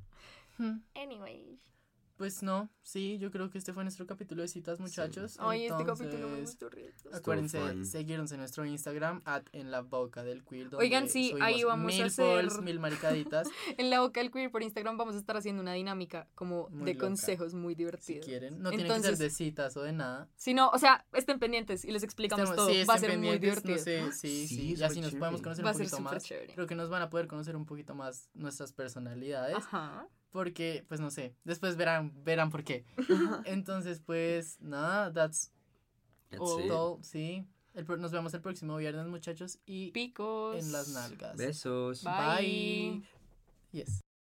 Hmm, 0.59 0.82
Anyway. 0.95 1.57
Pues 2.24 2.42
no, 2.42 2.70
sí, 2.84 3.18
yo 3.18 3.32
creo 3.32 3.50
que 3.50 3.58
este 3.58 3.74
fue 3.74 3.84
nuestro 3.84 4.08
capítulo 4.08 4.44
de 4.44 4.48
citas, 4.48 4.80
muchachos. 4.80 5.36
Ay, 5.42 5.66
este 5.66 5.84
capítulo 5.84 6.30
me 6.30 6.38
Entonces, 6.40 6.52
gustó 6.52 6.70
resto. 6.70 7.10
Acuérdense, 7.14 7.84
seguirnos 7.84 8.32
en 8.32 8.38
nuestro 8.40 8.66
Instagram, 8.66 9.22
at 9.26 9.44
en 9.52 9.72
la 9.72 9.82
boca 9.82 10.24
del 10.24 10.42
queer. 10.46 10.70
donde 10.70 10.86
Oigan, 10.86 11.10
sí, 11.10 11.34
ahí 11.42 11.66
vamos 11.66 11.92
a 11.92 11.98
mil 11.98 12.04
hacer- 12.06 12.26
polls, 12.46 12.62
mil 12.62 12.80
maricaditas, 12.80 13.50
En 13.78 13.90
la 13.90 14.00
boca 14.00 14.22
del 14.22 14.32
queer 14.32 14.50
por 14.52 14.64
Instagram 14.64 14.98
vamos 14.98 15.16
a 15.16 15.18
estar 15.18 15.36
haciendo 15.36 15.62
una 15.62 15.74
dinámica 15.74 16.30
como 16.34 16.70
Muy 16.70 16.86
de 16.86 16.94
loca. 16.94 17.08
consejos 17.08 17.54
muy 17.54 17.74
si 17.74 17.78
divertidos. 17.80 18.26
quieren. 18.26 18.62
No 18.62 18.70
tienen 18.70 18.88
que 18.88 19.02
ser 19.02 19.18
de 19.18 19.30
citas 19.30 19.76
o 19.76 19.82
de 19.84 19.92
nada. 19.92 20.30
Si 20.38 20.54
no, 20.54 20.70
o 20.70 20.80
sea, 20.80 21.06
estén 21.12 21.40
pendientes 21.40 21.84
y 21.84 21.92
les 21.92 22.04
explicamos 22.04 22.52
Estemos- 22.52 22.56
todo. 22.68 22.74
sí, 22.74 22.86
Va 22.86 22.94
a 22.94 23.00
ser 23.00 23.18
muy 23.18 23.38
divertido. 23.38 23.76
No 23.76 23.84
sé, 23.84 24.12
sí, 24.14 24.48
Sí, 24.48 24.56
sí, 24.56 24.76
y 24.78 24.82
así 24.84 25.02
nos 25.02 25.14
podemos 25.16 25.42
conocer 25.42 25.66
Va 25.66 25.72
a 25.72 25.74
un 25.74 25.78
ser 25.78 25.90
poquito 25.90 26.04
más. 26.10 26.24
chévere. 26.24 26.54
Creo 26.54 26.68
que 26.68 26.76
nos 26.76 26.90
van 26.90 27.02
a 27.02 27.10
poder 27.10 27.28
conocer 27.28 27.58
un 27.58 27.66
poquito 27.66 27.94
más 27.96 28.30
nuestras 28.34 28.72
personalidades. 28.72 29.58
Ajá. 29.58 30.08
Porque, 30.34 30.84
pues 30.90 31.00
no 31.00 31.10
sé, 31.12 31.34
después 31.46 31.78
verán, 31.78 32.12
verán 32.26 32.50
por 32.50 32.66
qué. 32.66 32.84
Entonces, 33.46 34.02
pues, 34.06 34.60
nada, 34.60 35.14
that's 35.14 35.54
That's 36.32 36.42
all, 36.42 36.66
it. 36.66 36.72
all, 36.72 37.04
sí. 37.04 37.46
El 37.76 37.86
pro- 37.86 37.98
nos 37.98 38.12
vemos 38.12 38.34
el 38.34 38.42
próximo 38.42 38.76
viernes, 38.78 39.08
muchachos, 39.08 39.60
y 39.66 39.92
Picos. 39.92 40.58
en 40.58 40.72
las 40.74 40.90
nalgas. 40.90 41.38
Besos. 41.38 42.04
Bye. 42.04 43.04
Yes. 43.72 44.03